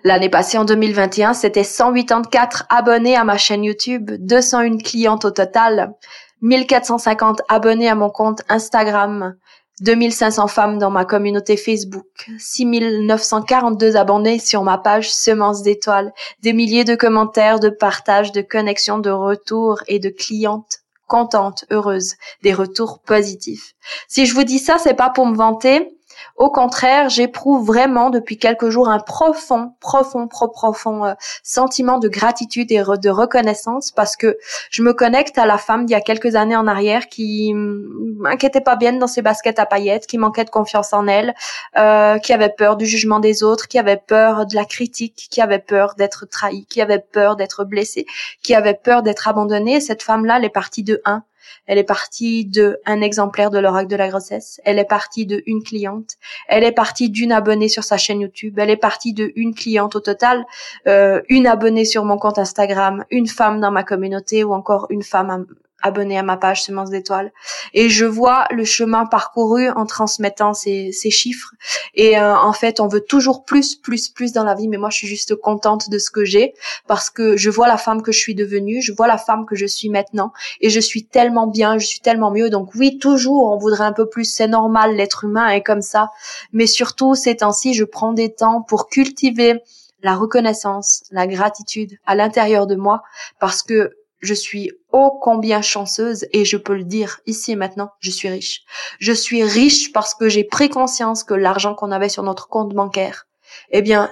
L'année 0.04 0.30
passée, 0.30 0.58
en 0.58 0.66
2021, 0.66 1.34
c'était 1.34 1.64
184 1.64 2.66
abonnés 2.70 3.16
à 3.16 3.24
ma 3.24 3.38
chaîne 3.38 3.64
YouTube, 3.64 4.12
201 4.20 4.78
clientes 4.78 5.26
au 5.26 5.32
total, 5.32 5.94
1450 6.42 7.42
abonnés 7.50 7.90
à 7.90 7.96
mon 7.96 8.10
compte 8.10 8.42
Instagram, 8.50 9.36
2500 9.82 10.48
femmes 10.48 10.78
dans 10.78 10.92
ma 10.92 11.06
communauté 11.06 11.58
Facebook, 11.58 12.30
6942 12.38 13.96
abonnés 13.96 14.40
sur 14.40 14.64
ma 14.64 14.78
page 14.78 15.12
Semences 15.12 15.64
d'étoiles, 15.64 16.14
des 16.42 16.54
milliers 16.54 16.84
de 16.84 16.96
commentaires, 16.96 17.60
de 17.60 17.70
partages, 17.70 18.32
de 18.32 18.42
connexions, 18.42 19.00
de 19.00 19.10
retours 19.10 19.80
et 19.88 20.00
de 20.00 20.10
clientes 20.10 20.80
contentes, 21.08 21.66
heureuses, 21.72 22.16
des 22.44 22.54
retours 22.54 23.00
positifs. 23.00 23.74
Si 24.08 24.26
je 24.26 24.34
vous 24.34 24.44
dis 24.44 24.60
ça, 24.60 24.78
c'est 24.78 24.94
pas 24.94 25.10
pour 25.10 25.26
me 25.26 25.36
vanter, 25.36 25.90
au 26.36 26.50
contraire, 26.50 27.10
j'éprouve 27.10 27.66
vraiment 27.66 28.10
depuis 28.10 28.38
quelques 28.38 28.70
jours 28.70 28.90
un 28.90 29.00
profond, 29.00 29.74
profond, 29.80 30.28
profond 30.28 31.06
euh, 31.06 31.14
sentiment 31.44 32.00
de 32.00 32.08
gratitude 32.08 32.72
et 32.72 32.82
de 32.82 33.10
reconnaissance 33.10 33.92
parce 33.92 34.16
que 34.16 34.38
je 34.70 34.84
me 34.84 34.94
connecte 34.94 35.38
à 35.38 35.46
la 35.46 35.58
femme 35.58 35.86
d'il 35.86 35.94
y 35.94 35.96
a 35.96 36.02
quelques 36.02 36.36
années 36.36 36.56
en 36.56 36.68
arrière 36.68 37.08
qui 37.08 37.54
m'inquiétait 37.54 38.62
pas 38.62 38.76
bien 38.76 38.94
dans 38.94 39.08
ses 39.08 39.22
baskets 39.22 39.60
à 39.60 39.66
paillettes, 39.66 40.08
qui 40.08 40.18
manquait 40.18 40.46
de 40.46 40.50
confiance 40.50 40.94
en 40.94 41.08
elle, 41.08 41.34
euh, 41.78 42.18
qui 42.20 42.34
avait 42.34 42.50
peur 42.50 42.78
du 42.78 42.86
jugement 42.86 43.20
des 43.20 43.44
autres, 43.44 43.68
qui 43.68 43.80
avait 43.80 43.98
peur 43.98 44.46
de 44.46 44.56
la 44.56 44.66
critique, 44.66 45.28
qui 45.30 45.42
avait 45.42 45.60
peur 45.60 45.96
d'être 45.96 46.26
trahie, 46.26 46.66
qui 46.66 46.82
avait 46.82 47.00
peur 47.00 47.36
d'être 47.36 47.64
blessée, 47.64 48.06
qui 48.42 48.56
avait 48.56 48.74
peur 48.74 49.04
d'être 49.04 49.28
abandonnée. 49.28 49.80
Cette 49.80 50.04
femme-là, 50.04 50.38
elle 50.38 50.46
est 50.46 50.50
partie 50.50 50.84
de 50.84 51.02
un 51.06 51.24
elle 51.66 51.78
est 51.78 51.84
partie 51.84 52.46
de 52.46 52.80
un 52.86 53.02
exemplaire 53.02 53.50
de 53.50 53.60
l'oracle 53.60 53.90
de 53.90 53.96
la 53.96 54.10
grossesse. 54.10 54.60
Elle 54.66 54.80
est 54.80 54.86
partie 54.86 55.26
de 55.26 55.44
une 55.46 55.64
cliente. 55.64 56.18
Elle 56.48 56.64
est 56.64 56.72
partie 56.72 57.10
d'une 57.10 57.32
abonnée 57.32 57.70
sur 57.70 57.84
sa 57.84 57.98
chaîne 57.98 58.22
YouTube. 58.22 58.60
Elle 58.60 58.70
est 58.70 58.78
partie 58.78 59.14
de 59.14 59.32
une 59.36 59.54
cliente 59.54 59.96
au 59.96 60.00
total, 60.00 60.46
euh, 60.88 61.22
une 61.30 61.48
abonnée 61.48 61.86
sur 61.86 62.06
mon 62.06 62.18
compte 62.18 62.40
Instagram, 62.40 63.06
une 63.10 63.28
femme 63.28 63.60
dans 63.60 63.72
ma 63.72 63.84
communauté 63.84 64.44
ou 64.44 64.54
encore 64.54 64.88
une 64.90 65.04
femme 65.04 65.46
abonné 65.84 66.18
à 66.18 66.24
ma 66.24 66.38
page 66.38 66.64
Semences 66.64 66.90
d'étoiles. 66.90 67.32
Et 67.74 67.90
je 67.90 68.06
vois 68.06 68.46
le 68.50 68.66
chemin 68.66 69.06
parcouru 69.06 69.70
en 69.70 69.86
transmettant 69.86 70.54
ces, 70.54 70.92
ces 70.92 71.12
chiffres. 71.12 71.52
Et 71.94 72.18
euh, 72.18 72.36
en 72.36 72.54
fait, 72.54 72.80
on 72.80 72.88
veut 72.88 73.02
toujours 73.02 73.46
plus, 73.46 73.76
plus, 73.76 74.10
plus 74.10 74.32
dans 74.32 74.44
la 74.44 74.56
vie. 74.56 74.68
Mais 74.68 74.78
moi, 74.78 74.90
je 74.90 74.98
suis 74.98 75.08
juste 75.08 75.36
contente 75.36 75.90
de 75.90 76.00
ce 76.00 76.10
que 76.10 76.26
j'ai 76.26 76.54
parce 76.88 77.10
que 77.10 77.38
je 77.38 77.50
vois 77.50 77.68
la 77.68 77.78
femme 77.78 78.02
que 78.02 78.12
je 78.12 78.20
suis 78.20 78.34
devenue, 78.34 78.82
je 78.82 78.94
vois 78.94 79.08
la 79.08 79.18
femme 79.18 79.46
que 79.46 79.56
je 79.56 79.66
suis 79.66 79.90
maintenant. 79.90 80.32
Et 80.62 80.70
je 80.70 80.80
suis 80.80 81.06
tellement 81.06 81.48
bien, 81.48 81.78
je 81.78 81.86
suis 81.86 82.00
tellement 82.00 82.32
mieux. 82.32 82.50
Donc 82.50 82.74
oui, 82.76 82.98
toujours, 82.98 83.52
on 83.52 83.58
voudrait 83.58 83.86
un 83.86 83.94
peu 83.94 84.08
plus. 84.08 84.26
C'est 84.26 84.48
normal, 84.48 84.96
l'être 84.96 85.26
humain 85.26 85.50
est 85.50 85.64
comme 85.64 85.82
ça. 85.82 86.10
Mais 86.54 86.66
surtout, 86.66 87.14
ces 87.14 87.38
temps-ci, 87.38 87.74
je 87.74 87.84
prends 87.84 88.14
des 88.14 88.34
temps 88.34 88.62
pour 88.62 88.88
cultiver 88.88 89.62
la 90.04 90.16
reconnaissance, 90.16 91.04
la 91.12 91.28
gratitude 91.28 91.98
à 92.06 92.16
l'intérieur 92.16 92.68
de 92.68 92.76
moi 92.76 93.04
parce 93.40 93.64
que 93.64 93.96
je 94.24 94.34
suis 94.34 94.72
ô 94.92 95.12
combien 95.22 95.62
chanceuse 95.62 96.26
et 96.32 96.46
je 96.46 96.58
peux 96.58 96.76
le 96.76 96.86
dire 96.86 97.20
ici 97.28 97.52
et 97.52 97.56
maintenant, 97.56 97.92
je 98.00 98.10
suis 98.10 98.30
riche. 98.30 98.62
Je 99.00 99.12
suis 99.12 99.44
riche 99.44 99.92
parce 99.92 100.16
que 100.16 100.30
j'ai 100.30 100.46
pris 100.46 100.70
conscience 100.70 101.24
que 101.24 101.34
l'argent 101.34 101.76
qu'on 101.76 101.92
avait 101.92 102.10
sur 102.10 102.24
notre 102.24 102.48
compte 102.48 102.74
bancaire, 102.74 103.28
eh 103.70 103.82
bien, 103.82 104.10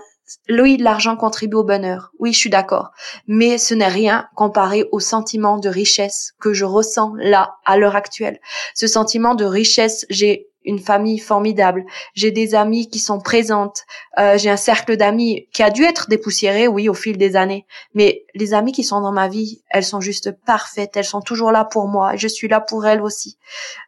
oui, 0.50 0.78
l'argent 0.78 1.16
contribue 1.16 1.58
au 1.58 1.64
bonheur. 1.64 2.12
Oui, 2.20 2.34
je 2.34 2.38
suis 2.38 2.50
d'accord. 2.50 2.92
Mais 3.28 3.58
ce 3.58 3.74
n'est 3.74 3.88
rien 3.88 4.28
comparé 4.36 4.86
au 4.92 5.00
sentiment 5.00 5.58
de 5.58 5.70
richesse 5.70 6.34
que 6.40 6.54
je 6.54 6.66
ressens 6.66 7.14
là, 7.18 7.56
à 7.66 7.78
l'heure 7.78 7.96
actuelle. 7.96 8.40
Ce 8.74 8.88
sentiment 8.88 9.36
de 9.36 9.46
richesse, 9.46 10.06
j'ai 10.10 10.51
une 10.66 10.80
famille 10.80 11.20
formidable. 11.20 11.86
J'ai 12.14 12.32
des 12.32 12.56
amis 12.56 12.88
qui 12.88 13.00
sont 13.00 13.20
présentes. 13.20 13.84
Euh, 14.20 14.38
j'ai 14.38 14.50
un 14.50 14.58
cercle 14.58 14.98
d'amis 14.98 15.48
qui 15.54 15.64
a 15.64 15.70
dû 15.70 15.84
être 15.84 16.08
dépoussiéré, 16.10 16.68
oui, 16.68 16.90
au 16.90 16.94
fil 16.94 17.18
des 17.18 17.36
années. 17.36 17.66
Mais 17.94 18.26
les 18.36 18.54
amis 18.54 18.72
qui 18.72 18.84
sont 18.84 19.02
dans 19.02 19.12
ma 19.12 19.28
vie, 19.28 19.64
elles 19.70 19.84
sont 19.84 20.02
juste 20.02 20.32
parfaites. 20.46 20.96
Elles 20.96 21.06
sont 21.06 21.22
toujours 21.22 21.52
là 21.52 21.66
pour 21.66 21.88
moi. 21.88 22.16
Je 22.16 22.28
suis 22.28 22.48
là 22.48 22.60
pour 22.62 22.86
elles 22.86 23.02
aussi. 23.02 23.38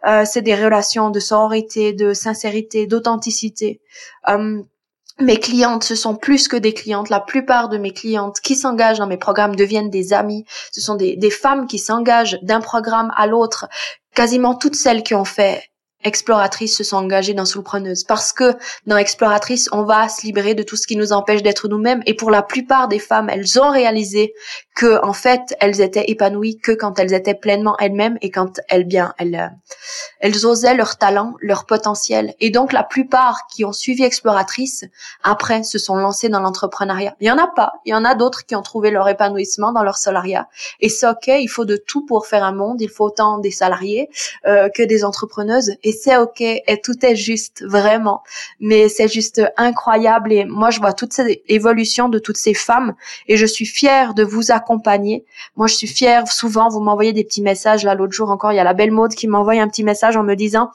Euh, 0.07 0.25
c'est 0.25 0.41
des 0.41 0.55
relations 0.55 1.09
de 1.09 1.19
sororité, 1.19 1.93
de 1.93 2.13
sincérité, 2.13 2.88
d'authenticité. 2.88 3.81
Euh, 4.29 4.62
mes 5.19 5.38
clientes, 5.38 5.83
ce 5.83 5.95
sont 5.95 6.15
plus 6.15 6.47
que 6.47 6.57
des 6.57 6.73
clientes. 6.73 7.09
La 7.09 7.19
plupart 7.19 7.69
de 7.69 7.77
mes 7.77 7.91
clientes 7.91 8.39
qui 8.41 8.55
s'engagent 8.55 8.97
dans 8.97 9.07
mes 9.07 9.17
programmes 9.17 9.55
deviennent 9.55 9.91
des 9.91 10.12
amis. 10.12 10.45
Ce 10.71 10.81
sont 10.81 10.95
des, 10.95 11.15
des 11.15 11.29
femmes 11.29 11.67
qui 11.67 11.77
s'engagent 11.77 12.39
d'un 12.41 12.62
programme 12.62 13.12
à 13.15 13.27
l'autre. 13.27 13.67
Quasiment 14.15 14.55
toutes 14.55 14.75
celles 14.75 15.03
qui 15.03 15.13
ont 15.13 15.25
fait 15.25 15.63
exploratrice 16.03 16.77
se 16.77 16.83
sont 16.83 16.97
engagées 16.97 17.33
dans 17.33 17.45
Soulpreneuse. 17.45 18.03
Parce 18.03 18.33
que 18.33 18.53
dans 18.87 18.97
exploratrice 18.97 19.69
on 19.71 19.83
va 19.83 20.09
se 20.09 20.23
libérer 20.23 20.55
de 20.55 20.63
tout 20.63 20.75
ce 20.75 20.87
qui 20.87 20.95
nous 20.95 21.13
empêche 21.13 21.43
d'être 21.43 21.67
nous-mêmes. 21.67 22.01
Et 22.05 22.13
pour 22.13 22.31
la 22.31 22.41
plupart 22.41 22.87
des 22.87 22.99
femmes 22.99 23.29
elles 23.29 23.59
ont 23.59 23.71
réalisé 23.71 24.33
que 24.75 25.03
en 25.03 25.13
fait 25.13 25.55
elles 25.59 25.81
étaient 25.81 26.05
épanouies 26.09 26.57
que 26.57 26.71
quand 26.71 26.99
elles 26.99 27.13
étaient 27.13 27.35
pleinement 27.35 27.77
elles-mêmes 27.79 28.17
et 28.21 28.31
quand 28.31 28.59
elles 28.69 28.85
bien 28.85 29.13
elles 29.17 29.35
euh, 29.35 29.47
elles 30.19 30.45
osaient 30.45 30.75
leur 30.75 30.97
talent 30.97 31.33
leur 31.41 31.65
potentiel. 31.65 32.33
Et 32.39 32.49
donc 32.49 32.73
la 32.73 32.83
plupart 32.83 33.47
qui 33.47 33.65
ont 33.65 33.73
suivi 33.73 34.03
exploratrice 34.03 34.85
après 35.23 35.63
se 35.63 35.77
sont 35.77 35.95
lancées 35.95 36.29
dans 36.29 36.39
l'entrepreneuriat. 36.39 37.15
Il 37.19 37.27
y 37.27 37.31
en 37.31 37.37
a 37.37 37.47
pas. 37.47 37.73
Il 37.85 37.91
y 37.91 37.95
en 37.95 38.05
a 38.05 38.15
d'autres 38.15 38.45
qui 38.45 38.55
ont 38.55 38.61
trouvé 38.61 38.91
leur 38.91 39.07
épanouissement 39.07 39.71
dans 39.71 39.83
leur 39.83 39.97
salariat. 39.97 40.47
Et 40.79 40.89
c'est 40.89 41.07
ok 41.07 41.27
il 41.27 41.47
faut 41.47 41.65
de 41.65 41.77
tout 41.77 42.05
pour 42.05 42.25
faire 42.25 42.43
un 42.43 42.51
monde. 42.51 42.81
Il 42.81 42.89
faut 42.89 43.05
autant 43.05 43.37
des 43.37 43.51
salariés 43.51 44.09
euh, 44.45 44.69
que 44.69 44.83
des 44.83 45.03
entrepreneuses. 45.03 45.71
Et 45.83 45.92
c'est 45.93 46.17
ok 46.17 46.41
et 46.41 46.82
tout 46.84 47.06
est 47.06 47.15
juste 47.15 47.63
vraiment. 47.65 48.21
Mais 48.60 48.89
c'est 48.89 49.08
juste 49.08 49.41
incroyable 49.58 50.34
et 50.34 50.45
moi 50.45 50.69
je 50.69 50.79
vois 50.79 50.93
toute 50.93 51.13
cette 51.13 51.41
évolution 51.47 52.10
de 52.10 52.19
toutes 52.19 52.38
ces 52.38 52.53
femmes 52.53 52.95
et 53.27 53.38
je 53.38 53.45
suis 53.45 53.65
fière 53.65 54.13
de 54.13 54.23
vous 54.23 54.51
accompagner. 54.51 55.25
Moi 55.56 55.67
je 55.67 55.75
suis 55.75 55.88
fière. 55.88 56.27
Souvent 56.27 56.69
vous 56.69 56.79
m'envoyez 56.79 57.13
des 57.13 57.23
petits 57.23 57.41
messages. 57.41 57.84
Là 57.84 57.95
l'autre 57.95 58.13
jour 58.13 58.29
encore 58.29 58.51
il 58.51 58.56
y 58.56 58.60
a 58.60 58.63
la 58.63 58.73
belle 58.73 58.91
mode 58.91 59.13
qui 59.15 59.27
m'envoie 59.27 59.53
un 59.53 59.67
petit 59.67 59.84
message 59.84 60.17
en 60.17 60.23
me 60.23 60.36
disant 60.36 60.71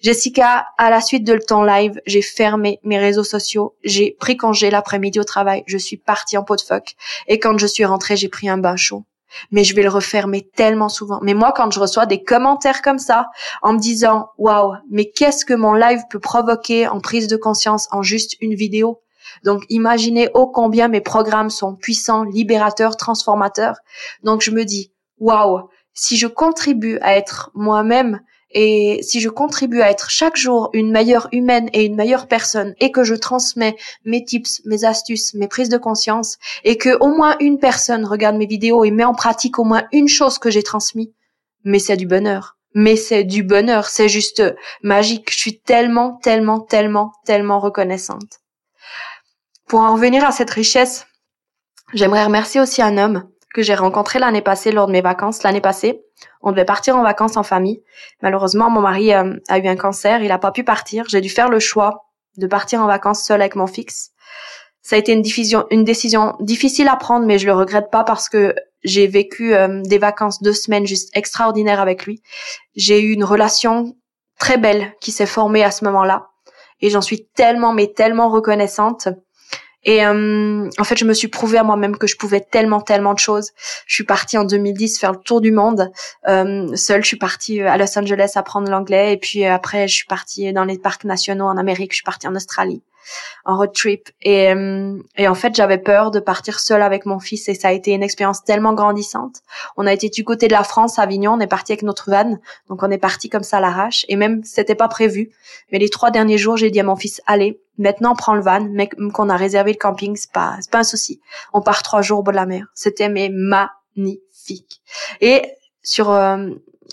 Jessica, 0.00 0.68
à 0.78 0.88
la 0.88 1.02
suite 1.02 1.24
de 1.24 1.36
ton 1.36 1.62
live, 1.62 2.00
j'ai 2.06 2.22
fermé 2.22 2.80
mes 2.84 2.98
réseaux 2.98 3.24
sociaux, 3.24 3.74
j'ai 3.84 4.16
pris 4.18 4.38
congé 4.38 4.70
l'après-midi 4.70 5.20
au 5.20 5.24
travail, 5.24 5.62
je 5.66 5.76
suis 5.76 5.98
partie 5.98 6.38
en 6.38 6.42
pot 6.42 6.56
de 6.56 6.62
phoque 6.62 6.96
et 7.26 7.38
quand 7.38 7.58
je 7.58 7.66
suis 7.66 7.84
rentrée, 7.84 8.16
j'ai 8.16 8.28
pris 8.28 8.48
un 8.48 8.56
bain 8.56 8.76
chaud 8.76 9.04
mais 9.50 9.64
je 9.64 9.74
vais 9.74 9.82
le 9.82 9.88
refermer 9.88 10.48
tellement 10.54 10.88
souvent. 10.88 11.20
Mais 11.22 11.34
moi, 11.34 11.52
quand 11.54 11.70
je 11.70 11.80
reçois 11.80 12.06
des 12.06 12.22
commentaires 12.22 12.82
comme 12.82 12.98
ça, 12.98 13.28
en 13.62 13.72
me 13.72 13.78
disant, 13.78 14.28
waouh, 14.38 14.74
mais 14.90 15.10
qu'est-ce 15.10 15.44
que 15.44 15.54
mon 15.54 15.74
live 15.74 16.02
peut 16.10 16.20
provoquer 16.20 16.88
en 16.88 17.00
prise 17.00 17.28
de 17.28 17.36
conscience 17.36 17.88
en 17.90 18.02
juste 18.02 18.36
une 18.40 18.54
vidéo? 18.54 19.00
Donc, 19.44 19.64
imaginez 19.68 20.28
ô 20.34 20.46
combien 20.46 20.88
mes 20.88 21.00
programmes 21.00 21.50
sont 21.50 21.74
puissants, 21.74 22.24
libérateurs, 22.24 22.96
transformateurs. 22.96 23.76
Donc, 24.22 24.42
je 24.42 24.50
me 24.50 24.64
dis, 24.64 24.92
waouh, 25.18 25.68
si 25.94 26.16
je 26.16 26.26
contribue 26.26 26.98
à 27.00 27.16
être 27.16 27.50
moi-même 27.54 28.20
et 28.52 29.00
si 29.02 29.20
je 29.20 29.28
contribue 29.28 29.80
à 29.80 29.90
être 29.90 30.10
chaque 30.10 30.36
jour 30.36 30.70
une 30.72 30.90
meilleure 30.90 31.28
humaine 31.32 31.70
et 31.72 31.84
une 31.84 31.94
meilleure 31.94 32.26
personne 32.26 32.74
et 32.80 32.90
que 32.90 33.04
je 33.04 33.14
transmets 33.14 33.76
mes 34.04 34.24
tips, 34.24 34.62
mes 34.64 34.84
astuces, 34.84 35.34
mes 35.34 35.48
prises 35.48 35.68
de 35.68 35.78
conscience 35.78 36.38
et 36.64 36.76
que 36.76 36.96
au 37.00 37.08
moins 37.08 37.36
une 37.38 37.58
personne 37.58 38.04
regarde 38.04 38.36
mes 38.36 38.46
vidéos 38.46 38.84
et 38.84 38.90
met 38.90 39.04
en 39.04 39.14
pratique 39.14 39.58
au 39.58 39.64
moins 39.64 39.84
une 39.92 40.08
chose 40.08 40.38
que 40.38 40.50
j'ai 40.50 40.62
transmise, 40.62 41.12
mais 41.64 41.78
c'est 41.78 41.96
du 41.96 42.06
bonheur. 42.06 42.56
Mais 42.72 42.94
c'est 42.94 43.24
du 43.24 43.42
bonheur, 43.42 43.86
c'est 43.86 44.08
juste 44.08 44.42
magique. 44.82 45.32
Je 45.32 45.38
suis 45.38 45.58
tellement, 45.58 46.14
tellement, 46.22 46.60
tellement, 46.60 47.12
tellement 47.24 47.58
reconnaissante. 47.58 48.40
Pour 49.66 49.80
en 49.80 49.94
revenir 49.94 50.24
à 50.24 50.30
cette 50.30 50.50
richesse, 50.50 51.06
j'aimerais 51.94 52.24
remercier 52.24 52.60
aussi 52.60 52.80
un 52.80 52.96
homme 52.96 53.28
que 53.54 53.62
j'ai 53.62 53.74
rencontré 53.74 54.18
l'année 54.18 54.42
passée 54.42 54.72
lors 54.72 54.86
de 54.86 54.92
mes 54.92 55.00
vacances. 55.00 55.42
L'année 55.42 55.60
passée, 55.60 56.02
on 56.42 56.52
devait 56.52 56.64
partir 56.64 56.96
en 56.96 57.02
vacances 57.02 57.36
en 57.36 57.42
famille. 57.42 57.82
Malheureusement, 58.22 58.70
mon 58.70 58.80
mari 58.80 59.12
euh, 59.12 59.34
a 59.48 59.58
eu 59.58 59.66
un 59.66 59.76
cancer, 59.76 60.22
il 60.22 60.28
n'a 60.28 60.38
pas 60.38 60.52
pu 60.52 60.64
partir. 60.64 61.04
J'ai 61.08 61.20
dû 61.20 61.28
faire 61.28 61.48
le 61.48 61.58
choix 61.58 62.06
de 62.36 62.46
partir 62.46 62.80
en 62.80 62.86
vacances 62.86 63.24
seule 63.24 63.40
avec 63.40 63.56
mon 63.56 63.66
fixe. 63.66 64.10
Ça 64.82 64.96
a 64.96 64.98
été 64.98 65.12
une, 65.12 65.84
décision 65.84 66.36
difficile 66.40 66.88
à 66.88 66.96
prendre, 66.96 67.26
mais 67.26 67.38
je 67.38 67.46
le 67.46 67.52
regrette 67.52 67.90
pas 67.90 68.02
parce 68.02 68.28
que 68.28 68.54
j'ai 68.82 69.06
vécu 69.06 69.54
euh, 69.54 69.82
des 69.82 69.98
vacances 69.98 70.42
deux 70.42 70.54
semaines 70.54 70.86
juste 70.86 71.14
extraordinaires 71.14 71.80
avec 71.80 72.06
lui. 72.06 72.22
J'ai 72.76 73.02
eu 73.02 73.12
une 73.12 73.24
relation 73.24 73.94
très 74.38 74.56
belle 74.56 74.94
qui 75.00 75.12
s'est 75.12 75.26
formée 75.26 75.62
à 75.62 75.70
ce 75.70 75.84
moment-là. 75.84 76.28
Et 76.80 76.88
j'en 76.88 77.02
suis 77.02 77.26
tellement, 77.26 77.74
mais 77.74 77.88
tellement 77.88 78.30
reconnaissante. 78.30 79.08
Et 79.84 80.04
euh, 80.04 80.68
en 80.78 80.84
fait, 80.84 80.96
je 80.98 81.04
me 81.04 81.14
suis 81.14 81.28
prouvé 81.28 81.58
à 81.58 81.62
moi-même 81.62 81.96
que 81.96 82.06
je 82.06 82.16
pouvais 82.16 82.40
tellement, 82.40 82.80
tellement 82.80 83.14
de 83.14 83.18
choses. 83.18 83.50
Je 83.86 83.94
suis 83.94 84.04
partie 84.04 84.36
en 84.36 84.44
2010 84.44 84.98
faire 84.98 85.12
le 85.12 85.18
tour 85.18 85.40
du 85.40 85.52
monde. 85.52 85.90
Euh, 86.28 86.74
seule, 86.76 87.02
je 87.02 87.08
suis 87.08 87.16
partie 87.16 87.60
à 87.60 87.76
Los 87.76 87.98
Angeles 87.98 88.32
apprendre 88.34 88.70
l'anglais. 88.70 89.14
Et 89.14 89.16
puis 89.16 89.44
après, 89.44 89.88
je 89.88 89.94
suis 89.94 90.06
partie 90.06 90.52
dans 90.52 90.64
les 90.64 90.78
parcs 90.78 91.04
nationaux 91.04 91.46
en 91.46 91.56
Amérique. 91.56 91.92
Je 91.92 91.96
suis 91.96 92.04
partie 92.04 92.28
en 92.28 92.34
Australie 92.34 92.82
en 93.44 93.56
road 93.56 93.72
trip 93.72 94.10
et, 94.22 94.52
euh, 94.52 94.98
et 95.16 95.28
en 95.28 95.34
fait 95.34 95.54
j'avais 95.54 95.78
peur 95.78 96.10
de 96.10 96.20
partir 96.20 96.60
seule 96.60 96.82
avec 96.82 97.06
mon 97.06 97.18
fils 97.18 97.48
et 97.48 97.54
ça 97.54 97.68
a 97.68 97.72
été 97.72 97.92
une 97.92 98.02
expérience 98.02 98.44
tellement 98.44 98.74
grandissante. 98.74 99.42
On 99.76 99.86
a 99.86 99.92
été 99.92 100.08
du 100.08 100.24
côté 100.24 100.48
de 100.48 100.52
la 100.52 100.64
France, 100.64 100.98
à 100.98 101.02
Avignon, 101.02 101.32
on 101.32 101.40
est 101.40 101.46
parti 101.46 101.72
avec 101.72 101.82
notre 101.82 102.10
van, 102.10 102.38
donc 102.68 102.82
on 102.82 102.90
est 102.90 102.98
parti 102.98 103.28
comme 103.28 103.42
ça 103.42 103.58
à 103.58 103.60
l'arrache 103.60 104.04
et 104.08 104.16
même 104.16 104.42
c'était 104.44 104.74
pas 104.74 104.88
prévu. 104.88 105.30
Mais 105.72 105.78
les 105.78 105.88
trois 105.88 106.10
derniers 106.10 106.38
jours, 106.38 106.56
j'ai 106.56 106.70
dit 106.70 106.80
à 106.80 106.84
mon 106.84 106.96
fils 106.96 107.20
allez, 107.26 107.60
maintenant 107.78 108.12
on 108.12 108.16
prend 108.16 108.34
le 108.34 108.42
van, 108.42 108.66
mais 108.70 108.88
qu'on 108.88 109.28
a 109.28 109.36
réservé 109.36 109.72
le 109.72 109.78
camping, 109.78 110.16
c'est 110.16 110.32
pas 110.32 110.56
c'est 110.60 110.70
pas 110.70 110.78
un 110.78 110.84
souci. 110.84 111.20
On 111.52 111.62
part 111.62 111.82
trois 111.82 112.02
jours 112.02 112.20
au 112.20 112.22
bord 112.22 112.32
de 112.32 112.36
la 112.36 112.46
mer. 112.46 112.66
C'était 112.74 113.08
mais 113.08 113.30
magnifique. 113.30 114.82
Et 115.20 115.42
sur 115.82 116.10
euh, 116.10 116.50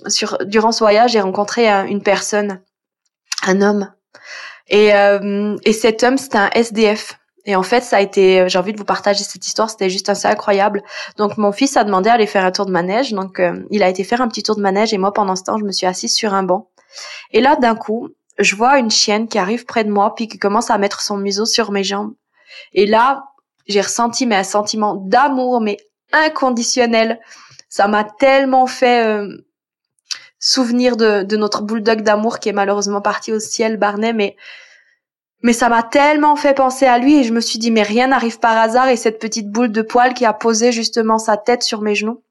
sur 0.07 0.37
durant 0.45 0.71
ce 0.71 0.79
voyage, 0.79 1.11
j'ai 1.11 1.21
rencontré 1.21 1.67
une 1.67 2.01
personne, 2.01 2.61
un 3.45 3.61
homme 3.61 3.91
et, 4.69 4.93
euh, 4.93 5.55
et 5.63 5.73
cet 5.73 6.03
homme, 6.03 6.17
c'était 6.17 6.37
un 6.37 6.49
SDF. 6.53 7.17
Et 7.47 7.55
en 7.55 7.63
fait, 7.63 7.81
ça 7.81 7.97
a 7.97 8.01
été, 8.01 8.49
j'ai 8.49 8.59
envie 8.59 8.73
de 8.73 8.77
vous 8.77 8.83
partager 8.83 9.23
cette 9.23 9.47
histoire, 9.47 9.69
c'était 9.69 9.89
juste 9.89 10.09
incroyable. 10.25 10.83
Donc 11.15 11.37
mon 11.37 11.53
fils 11.53 11.77
a 11.77 11.85
demandé 11.85 12.09
à 12.09 12.13
aller 12.13 12.27
faire 12.27 12.43
un 12.43 12.51
tour 12.51 12.65
de 12.65 12.71
manège, 12.71 13.13
donc 13.13 13.39
euh, 13.39 13.63
il 13.71 13.83
a 13.83 13.89
été 13.89 14.03
faire 14.03 14.21
un 14.21 14.27
petit 14.27 14.43
tour 14.43 14.57
de 14.57 14.61
manège 14.61 14.93
et 14.93 14.97
moi 14.97 15.13
pendant 15.13 15.37
ce 15.37 15.43
temps, 15.43 15.57
je 15.57 15.63
me 15.63 15.71
suis 15.71 15.87
assise 15.87 16.13
sur 16.13 16.33
un 16.33 16.43
banc. 16.43 16.69
Et 17.31 17.39
là, 17.39 17.55
d'un 17.55 17.75
coup, 17.75 18.09
je 18.37 18.53
vois 18.57 18.79
une 18.79 18.91
chienne 18.91 19.29
qui 19.29 19.37
arrive 19.37 19.65
près 19.65 19.85
de 19.85 19.89
moi 19.89 20.13
puis 20.13 20.27
qui 20.27 20.37
commence 20.37 20.69
à 20.69 20.77
mettre 20.77 20.99
son 20.99 21.15
museau 21.15 21.45
sur 21.45 21.71
mes 21.71 21.85
jambes. 21.85 22.13
Et 22.73 22.85
là, 22.85 23.23
j'ai 23.65 23.81
ressenti 23.81 24.25
mais 24.25 24.35
un 24.35 24.43
sentiment 24.43 24.95
d'amour 24.95 25.61
mais 25.61 25.77
inconditionnel. 26.11 27.21
Ça 27.69 27.87
m'a 27.87 28.03
tellement 28.03 28.67
fait 28.67 29.05
euh, 29.05 29.29
souvenir 30.47 30.95
de, 30.95 31.23
de 31.23 31.35
notre 31.35 31.61
bulldog 31.61 32.03
d'amour 32.03 32.39
qui 32.39 32.47
est 32.47 32.53
malheureusement 32.53 33.01
parti 33.01 33.33
au 33.33 33.39
ciel, 33.39 33.75
Barnet, 33.75 34.13
mais 34.13 34.37
mais 35.43 35.53
ça 35.53 35.69
m'a 35.69 35.83
tellement 35.83 36.35
fait 36.35 36.55
penser 36.55 36.85
à 36.85 36.97
lui 36.97 37.17
et 37.17 37.23
je 37.23 37.33
me 37.33 37.41
suis 37.41 37.59
dit 37.59 37.69
mais 37.69 37.83
rien 37.83 38.07
n'arrive 38.07 38.39
par 38.39 38.57
hasard 38.57 38.87
et 38.87 38.95
cette 38.95 39.19
petite 39.19 39.51
boule 39.51 39.71
de 39.71 39.81
poil 39.81 40.13
qui 40.13 40.25
a 40.25 40.33
posé 40.33 40.71
justement 40.71 41.19
sa 41.19 41.35
tête 41.37 41.63
sur 41.63 41.81
mes 41.81 41.95
genoux. 41.95 42.23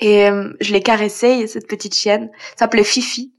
Et 0.00 0.28
euh, 0.28 0.52
je 0.60 0.72
l'ai 0.72 0.82
caressée 0.82 1.46
cette 1.48 1.66
petite 1.66 1.94
chienne. 1.94 2.30
S'appelait 2.56 2.84
Fifi 2.84 3.34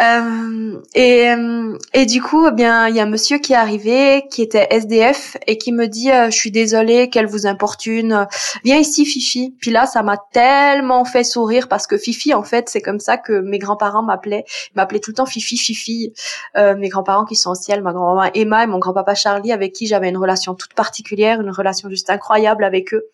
euh, 0.00 0.80
et, 0.94 1.30
euh, 1.30 1.78
et 1.92 2.04
du 2.06 2.20
coup, 2.20 2.48
eh 2.48 2.52
bien, 2.52 2.88
il 2.88 2.96
y 2.96 3.00
a 3.00 3.04
un 3.04 3.08
monsieur 3.08 3.38
qui 3.38 3.52
est 3.52 3.56
arrivé, 3.56 4.26
qui 4.30 4.42
était 4.42 4.66
SDF, 4.70 5.36
et 5.46 5.56
qui 5.56 5.72
me 5.72 5.86
dit 5.86 6.10
euh, 6.10 6.26
Je 6.26 6.36
suis 6.36 6.50
désolée 6.50 7.10
qu'elle 7.10 7.26
vous 7.26 7.46
importune. 7.46 8.26
Viens 8.64 8.76
ici, 8.76 9.06
Fifi.» 9.06 9.54
Puis 9.60 9.70
là, 9.70 9.86
ça 9.86 10.02
m'a 10.02 10.16
tellement 10.32 11.04
fait 11.04 11.22
sourire, 11.22 11.68
parce 11.68 11.86
que 11.86 11.96
Fifi, 11.96 12.34
en 12.34 12.42
fait, 12.42 12.68
c'est 12.68 12.80
comme 12.80 12.98
ça 12.98 13.18
que 13.18 13.40
mes 13.40 13.58
grands-parents 13.58 14.02
m'appelaient. 14.02 14.44
Ils 14.72 14.76
m'appelaient 14.76 15.00
tout 15.00 15.12
le 15.12 15.16
temps 15.16 15.26
Fifi, 15.26 15.56
Fifi. 15.56 16.12
mes 16.56 16.88
grands-parents 16.88 17.24
qui 17.24 17.36
sont 17.36 17.50
au 17.50 17.54
ciel, 17.54 17.82
ma 17.82 17.92
grand-maman 17.92 18.30
Emma 18.34 18.64
et 18.64 18.66
mon 18.66 18.78
grand-papa 18.78 19.14
Charlie, 19.14 19.52
avec 19.52 19.72
qui 19.72 19.86
j'avais 19.86 20.08
une 20.08 20.18
relation 20.18 20.54
toute 20.54 20.74
particulière, 20.74 21.40
une 21.40 21.50
relation 21.50 21.88
juste 21.88 22.10
incroyable 22.10 22.64
avec 22.64 22.94
eux 22.94 23.04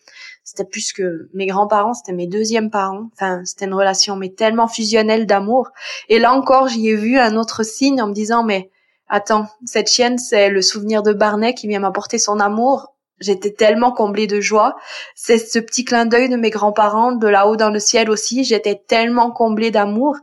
c'était 0.43 0.65
plus 0.65 0.91
que 0.93 1.29
mes 1.33 1.45
grands-parents, 1.45 1.93
c'était 1.93 2.13
mes 2.13 2.27
deuxièmes 2.27 2.69
parents. 2.69 3.09
Enfin, 3.13 3.41
c'était 3.45 3.65
une 3.65 3.73
relation 3.73 4.15
mais 4.15 4.29
tellement 4.29 4.67
fusionnelle 4.67 5.25
d'amour. 5.25 5.69
Et 6.09 6.19
là 6.19 6.33
encore, 6.33 6.67
j'y 6.67 6.89
ai 6.89 6.95
vu 6.95 7.17
un 7.17 7.35
autre 7.35 7.63
signe 7.63 8.01
en 8.01 8.07
me 8.07 8.13
disant 8.13 8.43
mais 8.43 8.69
attends, 9.07 9.47
cette 9.65 9.89
chienne, 9.89 10.17
c'est 10.17 10.49
le 10.49 10.61
souvenir 10.61 11.03
de 11.03 11.13
Barnet 11.13 11.53
qui 11.53 11.67
vient 11.67 11.79
m'apporter 11.79 12.17
son 12.17 12.39
amour. 12.39 12.87
J'étais 13.19 13.51
tellement 13.51 13.91
comblée 13.91 14.25
de 14.25 14.41
joie. 14.41 14.75
C'est 15.13 15.37
ce 15.37 15.59
petit 15.59 15.85
clin 15.85 16.07
d'œil 16.07 16.27
de 16.27 16.37
mes 16.37 16.49
grands-parents, 16.49 17.11
de 17.11 17.27
là-haut 17.27 17.55
dans 17.55 17.69
le 17.69 17.77
ciel 17.77 18.09
aussi. 18.09 18.43
J'étais 18.43 18.81
tellement 18.87 19.29
comblée 19.29 19.69
d'amour. 19.69 20.15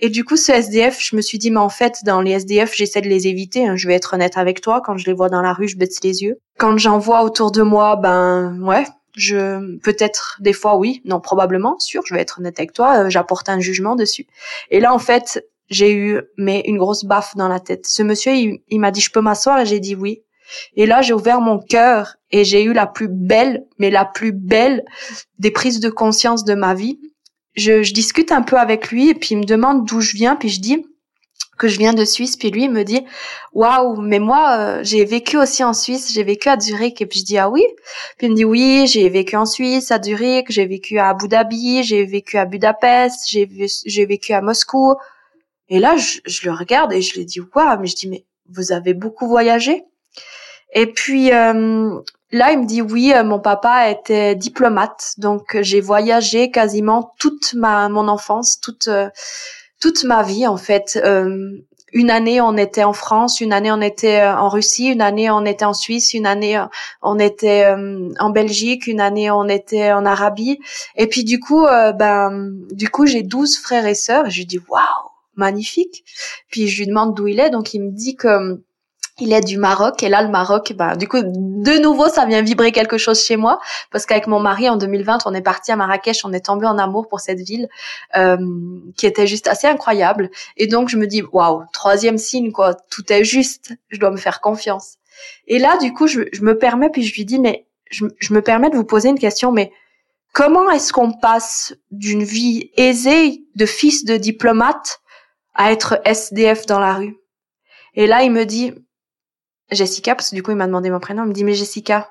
Et 0.00 0.10
du 0.10 0.22
coup, 0.24 0.36
ce 0.36 0.52
SDF, 0.52 0.98
je 1.00 1.16
me 1.16 1.22
suis 1.22 1.38
dit, 1.38 1.50
mais 1.50 1.60
en 1.60 1.70
fait, 1.70 2.00
dans 2.04 2.20
les 2.20 2.32
SDF, 2.32 2.74
j'essaie 2.76 3.00
de 3.00 3.08
les 3.08 3.26
éviter. 3.26 3.66
Hein. 3.66 3.76
Je 3.76 3.88
vais 3.88 3.94
être 3.94 4.12
honnête 4.12 4.36
avec 4.36 4.60
toi. 4.60 4.82
Quand 4.84 4.98
je 4.98 5.06
les 5.06 5.14
vois 5.14 5.30
dans 5.30 5.40
la 5.40 5.54
rue, 5.54 5.66
je 5.66 5.78
baisse 5.78 6.04
les 6.04 6.22
yeux. 6.22 6.36
Quand 6.58 6.76
j'en 6.76 6.98
vois 6.98 7.22
autour 7.22 7.52
de 7.52 7.62
moi, 7.62 7.96
ben, 7.96 8.60
ouais, 8.60 8.84
je 9.14 9.78
peut-être 9.78 10.38
des 10.40 10.52
fois 10.52 10.76
oui, 10.76 11.02
non 11.04 11.20
probablement, 11.20 11.78
sûr, 11.78 12.02
je 12.06 12.14
vais 12.14 12.20
être 12.20 12.38
honnête 12.38 12.58
avec 12.58 12.72
toi, 12.72 13.04
euh, 13.04 13.10
j'apporte 13.10 13.48
un 13.48 13.60
jugement 13.60 13.96
dessus. 13.96 14.26
Et 14.70 14.80
là 14.80 14.94
en 14.94 14.98
fait, 14.98 15.44
j'ai 15.68 15.92
eu 15.92 16.20
mais 16.36 16.62
une 16.66 16.78
grosse 16.78 17.04
baffe 17.04 17.34
dans 17.36 17.48
la 17.48 17.60
tête. 17.60 17.86
Ce 17.86 18.02
monsieur, 18.02 18.32
il, 18.34 18.80
m'a 18.80 18.90
dit 18.90 19.00
je 19.00 19.10
peux 19.10 19.20
m'asseoir 19.20 19.60
et 19.60 19.66
j'ai 19.66 19.80
dit 19.80 19.94
oui. 19.94 20.22
Et 20.76 20.84
là, 20.84 21.00
j'ai 21.00 21.14
ouvert 21.14 21.40
mon 21.40 21.58
cœur 21.58 22.16
et 22.30 22.44
j'ai 22.44 22.62
eu 22.62 22.74
la 22.74 22.86
plus 22.86 23.08
belle, 23.08 23.64
mais 23.78 23.88
la 23.88 24.04
plus 24.04 24.32
belle 24.32 24.84
des 25.38 25.50
prises 25.50 25.80
de 25.80 25.88
conscience 25.88 26.44
de 26.44 26.52
ma 26.52 26.74
vie. 26.74 26.98
Je, 27.54 27.82
je 27.82 27.94
discute 27.94 28.32
un 28.32 28.42
peu 28.42 28.58
avec 28.58 28.90
lui 28.90 29.08
et 29.08 29.14
puis 29.14 29.30
il 29.30 29.38
me 29.38 29.44
demande 29.44 29.86
d'où 29.86 30.00
je 30.00 30.14
viens, 30.14 30.36
puis 30.36 30.50
je 30.50 30.60
dis 30.60 30.84
que 31.58 31.68
je 31.68 31.78
viens 31.78 31.92
de 31.92 32.04
Suisse, 32.04 32.36
puis 32.36 32.50
lui 32.50 32.64
il 32.64 32.70
me 32.70 32.82
dit 32.82 33.04
waouh, 33.52 34.00
mais 34.00 34.18
moi 34.18 34.56
euh, 34.58 34.80
j'ai 34.82 35.04
vécu 35.04 35.36
aussi 35.36 35.62
en 35.62 35.72
Suisse, 35.72 36.12
j'ai 36.12 36.24
vécu 36.24 36.48
à 36.48 36.58
Zurich 36.58 37.00
et 37.00 37.06
puis 37.06 37.20
je 37.20 37.24
dis 37.24 37.38
ah 37.38 37.50
oui, 37.50 37.64
puis 38.16 38.26
il 38.26 38.30
me 38.30 38.36
dit 38.36 38.44
oui, 38.44 38.86
j'ai 38.86 39.08
vécu 39.08 39.36
en 39.36 39.46
Suisse, 39.46 39.90
à 39.90 40.02
Zurich, 40.02 40.46
j'ai 40.50 40.66
vécu 40.66 40.98
à 40.98 41.10
Abu 41.10 41.28
Dhabi, 41.28 41.82
j'ai 41.82 42.04
vécu 42.04 42.38
à 42.38 42.46
Budapest, 42.46 43.28
j'ai 43.28 43.48
j'ai 43.86 44.06
vécu 44.06 44.32
à 44.32 44.40
Moscou. 44.40 44.94
Et 45.68 45.78
là 45.78 45.96
je, 45.96 46.20
je, 46.26 46.48
le 46.48 46.54
regarde 46.54 46.92
et 46.92 47.02
je 47.02 47.18
lui 47.18 47.26
dis 47.26 47.40
waouh, 47.40 47.78
mais 47.80 47.86
je 47.86 47.96
dis 47.96 48.08
mais 48.08 48.24
vous 48.48 48.72
avez 48.72 48.94
beaucoup 48.94 49.28
voyagé? 49.28 49.84
Et 50.74 50.86
puis 50.86 51.32
euh, 51.32 52.00
là 52.30 52.52
il 52.52 52.60
me 52.60 52.66
dit 52.66 52.80
oui, 52.80 53.12
euh, 53.14 53.24
mon 53.24 53.38
papa 53.38 53.90
était 53.90 54.34
diplomate, 54.34 55.14
donc 55.18 55.58
j'ai 55.60 55.82
voyagé 55.82 56.50
quasiment 56.50 57.14
toute 57.18 57.52
ma 57.54 57.90
mon 57.90 58.08
enfance, 58.08 58.58
toute 58.58 58.88
toute 59.82 60.04
ma 60.04 60.22
vie 60.22 60.46
en 60.46 60.56
fait. 60.56 60.98
Euh, 61.04 61.50
une 61.92 62.10
année 62.10 62.40
on 62.40 62.56
était 62.56 62.84
en 62.84 62.92
France, 62.92 63.40
une 63.40 63.52
année 63.52 63.72
on 63.72 63.80
était 63.82 64.20
euh, 64.20 64.34
en 64.34 64.48
Russie, 64.48 64.86
une 64.86 65.02
année 65.02 65.28
on 65.28 65.44
était 65.44 65.64
en 65.64 65.74
Suisse, 65.74 66.14
une 66.14 66.24
année 66.24 66.56
euh, 66.56 66.66
on 67.02 67.18
était 67.18 67.66
en 68.20 68.30
Belgique, 68.30 68.86
une 68.86 69.00
année 69.00 69.30
on 69.30 69.48
était 69.48 69.92
en 69.92 70.06
Arabie. 70.06 70.60
Et 70.96 71.08
puis 71.08 71.24
du 71.24 71.40
coup, 71.40 71.64
ben 71.64 72.52
du 72.70 72.88
coup 72.88 73.06
j'ai 73.06 73.22
12 73.22 73.58
frères 73.58 73.86
et 73.86 73.96
sœurs. 73.96 74.26
Et 74.26 74.30
je 74.30 74.38
lui 74.38 74.46
dis 74.46 74.60
waouh, 74.70 75.10
magnifique. 75.34 76.04
Puis 76.48 76.68
je 76.68 76.78
lui 76.78 76.86
demande 76.86 77.14
d'où 77.14 77.26
il 77.26 77.40
est, 77.40 77.50
donc 77.50 77.74
il 77.74 77.82
me 77.82 77.90
dit 77.90 78.14
que 78.14 78.62
il 79.22 79.32
est 79.32 79.40
du 79.40 79.56
Maroc 79.56 80.02
et 80.02 80.08
là 80.08 80.22
le 80.22 80.28
Maroc 80.28 80.72
bah 80.76 80.96
du 80.96 81.06
coup 81.06 81.22
de 81.22 81.78
nouveau 81.80 82.08
ça 82.08 82.26
vient 82.26 82.42
vibrer 82.42 82.72
quelque 82.72 82.98
chose 82.98 83.24
chez 83.24 83.36
moi 83.36 83.60
parce 83.90 84.04
qu'avec 84.04 84.26
mon 84.26 84.40
mari 84.40 84.68
en 84.68 84.76
2020 84.76 85.26
on 85.26 85.34
est 85.34 85.42
parti 85.42 85.70
à 85.70 85.76
Marrakech 85.76 86.24
on 86.24 86.32
est 86.32 86.44
tombé 86.44 86.66
en 86.66 86.76
amour 86.76 87.08
pour 87.08 87.20
cette 87.20 87.38
ville 87.38 87.68
euh, 88.16 88.36
qui 88.96 89.06
était 89.06 89.28
juste 89.28 89.46
assez 89.46 89.68
incroyable. 89.68 90.30
Et 90.56 90.66
donc 90.66 90.88
je 90.88 90.96
me 90.96 91.06
dis 91.06 91.22
waouh 91.32 91.62
troisième 91.72 92.18
signe 92.18 92.50
quoi 92.50 92.74
tout 92.74 93.12
est 93.12 93.22
juste 93.22 93.74
je 93.90 94.00
dois 94.00 94.10
me 94.10 94.16
faire 94.16 94.40
confiance. 94.40 94.96
Et 95.46 95.60
là 95.60 95.78
du 95.78 95.92
coup 95.92 96.08
je, 96.08 96.22
je 96.32 96.42
me 96.42 96.58
permets 96.58 96.90
puis 96.90 97.04
je 97.04 97.14
lui 97.14 97.24
dis 97.24 97.38
mais 97.38 97.66
je, 97.90 98.06
je 98.18 98.34
me 98.34 98.42
permets 98.42 98.70
de 98.70 98.76
vous 98.76 98.84
poser 98.84 99.08
une 99.08 99.18
question 99.18 99.52
mais 99.52 99.70
comment 100.32 100.68
est-ce 100.70 100.92
qu'on 100.92 101.12
passe 101.12 101.74
d'une 101.92 102.24
vie 102.24 102.70
aisée 102.76 103.44
de 103.54 103.66
fils 103.66 104.04
de 104.04 104.16
diplomate 104.16 105.00
à 105.54 105.70
être 105.70 106.00
SDF 106.04 106.66
dans 106.66 106.80
la 106.80 106.94
rue? 106.94 107.16
Et 107.94 108.06
là, 108.06 108.22
il 108.22 108.32
me 108.32 108.44
dit, 108.44 108.72
Jessica, 109.72 110.14
parce 110.14 110.30
que 110.30 110.34
du 110.34 110.42
coup 110.42 110.50
il 110.50 110.56
m'a 110.56 110.66
demandé 110.66 110.90
mon 110.90 111.00
prénom, 111.00 111.24
il 111.24 111.28
me 111.28 111.32
dit 111.32 111.44
mais 111.44 111.54
Jessica, 111.54 112.10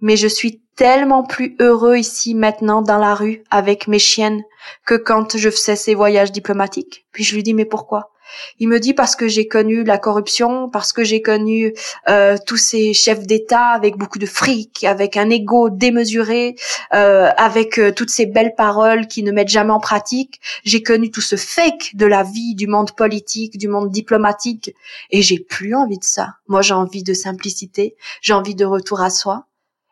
mais 0.00 0.16
je 0.16 0.28
suis 0.28 0.62
tellement 0.76 1.24
plus 1.24 1.56
heureux 1.60 1.96
ici 1.96 2.34
maintenant 2.34 2.82
dans 2.82 2.98
la 2.98 3.14
rue 3.14 3.42
avec 3.50 3.86
mes 3.86 3.98
chiennes 3.98 4.42
que 4.86 4.94
quand 4.94 5.36
je 5.36 5.50
faisais 5.50 5.76
ces 5.76 5.94
voyages 5.94 6.32
diplomatiques. 6.32 7.06
Puis 7.12 7.24
je 7.24 7.34
lui 7.34 7.42
dis 7.42 7.54
mais 7.54 7.66
pourquoi? 7.66 8.10
Il 8.58 8.68
me 8.68 8.78
dit 8.78 8.94
parce 8.94 9.16
que 9.16 9.28
j'ai 9.28 9.48
connu 9.48 9.84
la 9.84 9.98
corruption, 9.98 10.68
parce 10.68 10.92
que 10.92 11.04
j'ai 11.04 11.22
connu 11.22 11.74
euh, 12.08 12.36
tous 12.46 12.56
ces 12.56 12.92
chefs 12.94 13.26
d'État 13.26 13.68
avec 13.68 13.96
beaucoup 13.96 14.18
de 14.18 14.26
fric, 14.26 14.84
avec 14.84 15.16
un 15.16 15.30
ego 15.30 15.70
démesuré, 15.70 16.56
euh, 16.94 17.30
avec 17.36 17.78
euh, 17.78 17.92
toutes 17.92 18.10
ces 18.10 18.26
belles 18.26 18.54
paroles 18.56 19.06
qui 19.06 19.22
ne 19.22 19.32
mettent 19.32 19.48
jamais 19.48 19.72
en 19.72 19.80
pratique. 19.80 20.40
J'ai 20.64 20.82
connu 20.82 21.10
tout 21.10 21.20
ce 21.20 21.36
fake 21.36 21.92
de 21.94 22.06
la 22.06 22.22
vie, 22.22 22.54
du 22.54 22.66
monde 22.66 22.92
politique, 22.92 23.58
du 23.58 23.68
monde 23.68 23.90
diplomatique, 23.90 24.74
et 25.10 25.22
j'ai 25.22 25.38
plus 25.38 25.74
envie 25.74 25.98
de 25.98 26.04
ça. 26.04 26.34
Moi, 26.48 26.62
j'ai 26.62 26.74
envie 26.74 27.02
de 27.02 27.14
simplicité, 27.14 27.96
j'ai 28.20 28.32
envie 28.32 28.54
de 28.54 28.64
retour 28.64 29.00
à 29.00 29.10
soi. 29.10 29.46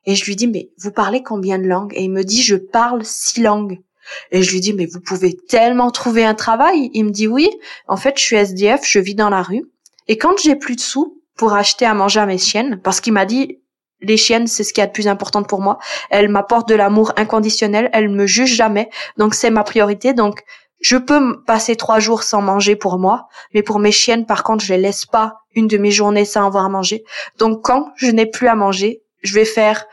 Et 0.07 0.15
je 0.15 0.25
lui 0.25 0.37
dis, 0.37 0.47
mais 0.47 0.71
vous 0.79 0.91
parlez 0.91 1.23
combien 1.23 1.59
de 1.59 1.67
langues? 1.67 1.93
Et 1.95 2.05
il 2.05 2.11
me 2.11 2.25
dit, 2.25 2.43
je 2.43 2.57
parle 2.57 3.05
six 3.05 3.41
langues. 3.43 3.79
Et 4.31 4.43
je 4.43 4.53
lui 4.53 4.61
dis, 4.61 4.73
mais 4.73 4.87
vous 4.87 5.01
pouvez 5.01 5.37
tellement 5.49 5.91
trouver 5.91 6.25
un 6.25 6.35
travail. 6.35 6.91
Il 6.95 7.07
me 7.07 7.11
dit, 7.11 7.27
oui, 7.27 7.51
en 7.87 7.97
fait, 7.97 8.19
je 8.19 8.23
suis 8.23 8.37
SDF, 8.37 8.83
je 8.85 8.99
vis 8.99 9.15
dans 9.15 9.31
la 9.31 9.43
rue. 9.43 9.65
Et 10.07 10.17
quand 10.19 10.39
j'ai 10.39 10.57
plus 10.57 10.77
de 10.77 10.81
sous 10.81 11.21
pour 11.37 11.55
acheter 11.55 11.85
à 11.85 11.95
manger 11.95 12.21
à 12.21 12.27
mes 12.27 12.39
chiennes, 12.39 12.81
parce 12.83 13.01
qu'il 13.01 13.13
m'a 13.13 13.27
dit, 13.27 13.61
les 14.01 14.17
chiennes, 14.17 14.47
c'est 14.47 14.65
ce 14.65 14.73
qui 14.73 14.81
est 14.81 14.87
le 14.87 14.93
plus 14.93 15.09
important 15.09 15.43
pour 15.43 15.61
moi. 15.61 15.79
Elles 16.11 16.29
m'apportent 16.29 16.69
de 16.69 16.75
l'amour 16.75 17.13
inconditionnel, 17.17 17.91
elles 17.93 18.09
me 18.09 18.27
jugent 18.27 18.55
jamais, 18.55 18.91
donc 19.17 19.35
c'est 19.35 19.51
ma 19.51 19.65
priorité. 19.65 20.15
Donc 20.15 20.43
je 20.81 20.97
peux 20.97 21.43
passer 21.45 21.77
trois 21.77 21.99
jours 21.99 22.23
sans 22.23 22.41
manger 22.41 22.77
pour 22.77 22.99
moi, 22.99 23.29
mais 23.53 23.63
pour 23.63 23.79
mes 23.79 23.93
chiennes, 23.93 24.27
par 24.27 24.45
contre, 24.45 24.65
je 24.65 24.73
les 24.73 24.81
laisse 24.81 25.07
pas 25.07 25.39
une 25.55 25.67
de 25.67 25.79
mes 25.79 25.91
journées 25.91 26.25
sans 26.25 26.47
avoir 26.47 26.65
à 26.65 26.69
manger. 26.69 27.05
Donc 27.39 27.65
quand 27.65 27.89
je 27.97 28.09
n'ai 28.09 28.27
plus 28.27 28.49
à 28.49 28.55
manger, 28.55 29.03
je 29.23 29.35
vais 29.35 29.45
faire 29.45 29.87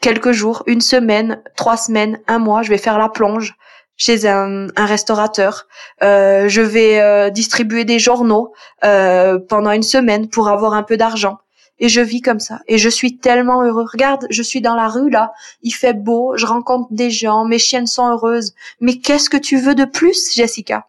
quelques 0.00 0.32
jours, 0.32 0.62
une 0.66 0.80
semaine, 0.80 1.42
trois 1.56 1.76
semaines, 1.76 2.20
un 2.26 2.38
mois, 2.38 2.62
je 2.62 2.70
vais 2.70 2.78
faire 2.78 2.98
la 2.98 3.08
plonge 3.08 3.54
chez 3.96 4.26
un, 4.26 4.68
restaurateur. 4.76 5.66
Euh, 6.02 6.48
je 6.48 6.62
vais 6.62 7.00
euh, 7.00 7.28
distribuer 7.30 7.84
des 7.84 7.98
journaux 7.98 8.54
euh, 8.82 9.38
pendant 9.38 9.72
une 9.72 9.82
semaine 9.82 10.28
pour 10.28 10.48
avoir 10.48 10.72
un 10.72 10.82
peu 10.82 10.96
d'argent 10.96 11.38
et 11.78 11.88
je 11.88 12.00
vis 12.00 12.20
comme 12.20 12.40
ça 12.40 12.60
et 12.66 12.78
je 12.78 12.88
suis 12.88 13.18
tellement 13.18 13.62
heureux. 13.62 13.86
Regarde, 13.90 14.26
je 14.30 14.42
suis 14.42 14.60
dans 14.60 14.74
la 14.74 14.88
rue 14.88 15.10
là, 15.10 15.32
il 15.62 15.72
fait 15.72 15.94
beau, 15.94 16.36
je 16.36 16.46
rencontre 16.46 16.88
des 16.92 17.10
gens, 17.10 17.44
mes 17.44 17.58
chiennes 17.58 17.86
sont 17.86 18.08
heureuses. 18.08 18.54
Mais 18.80 18.98
qu'est-ce 18.98 19.28
que 19.28 19.36
tu 19.36 19.58
veux 19.58 19.74
de 19.74 19.84
plus, 19.84 20.34
Jessica? 20.34 20.86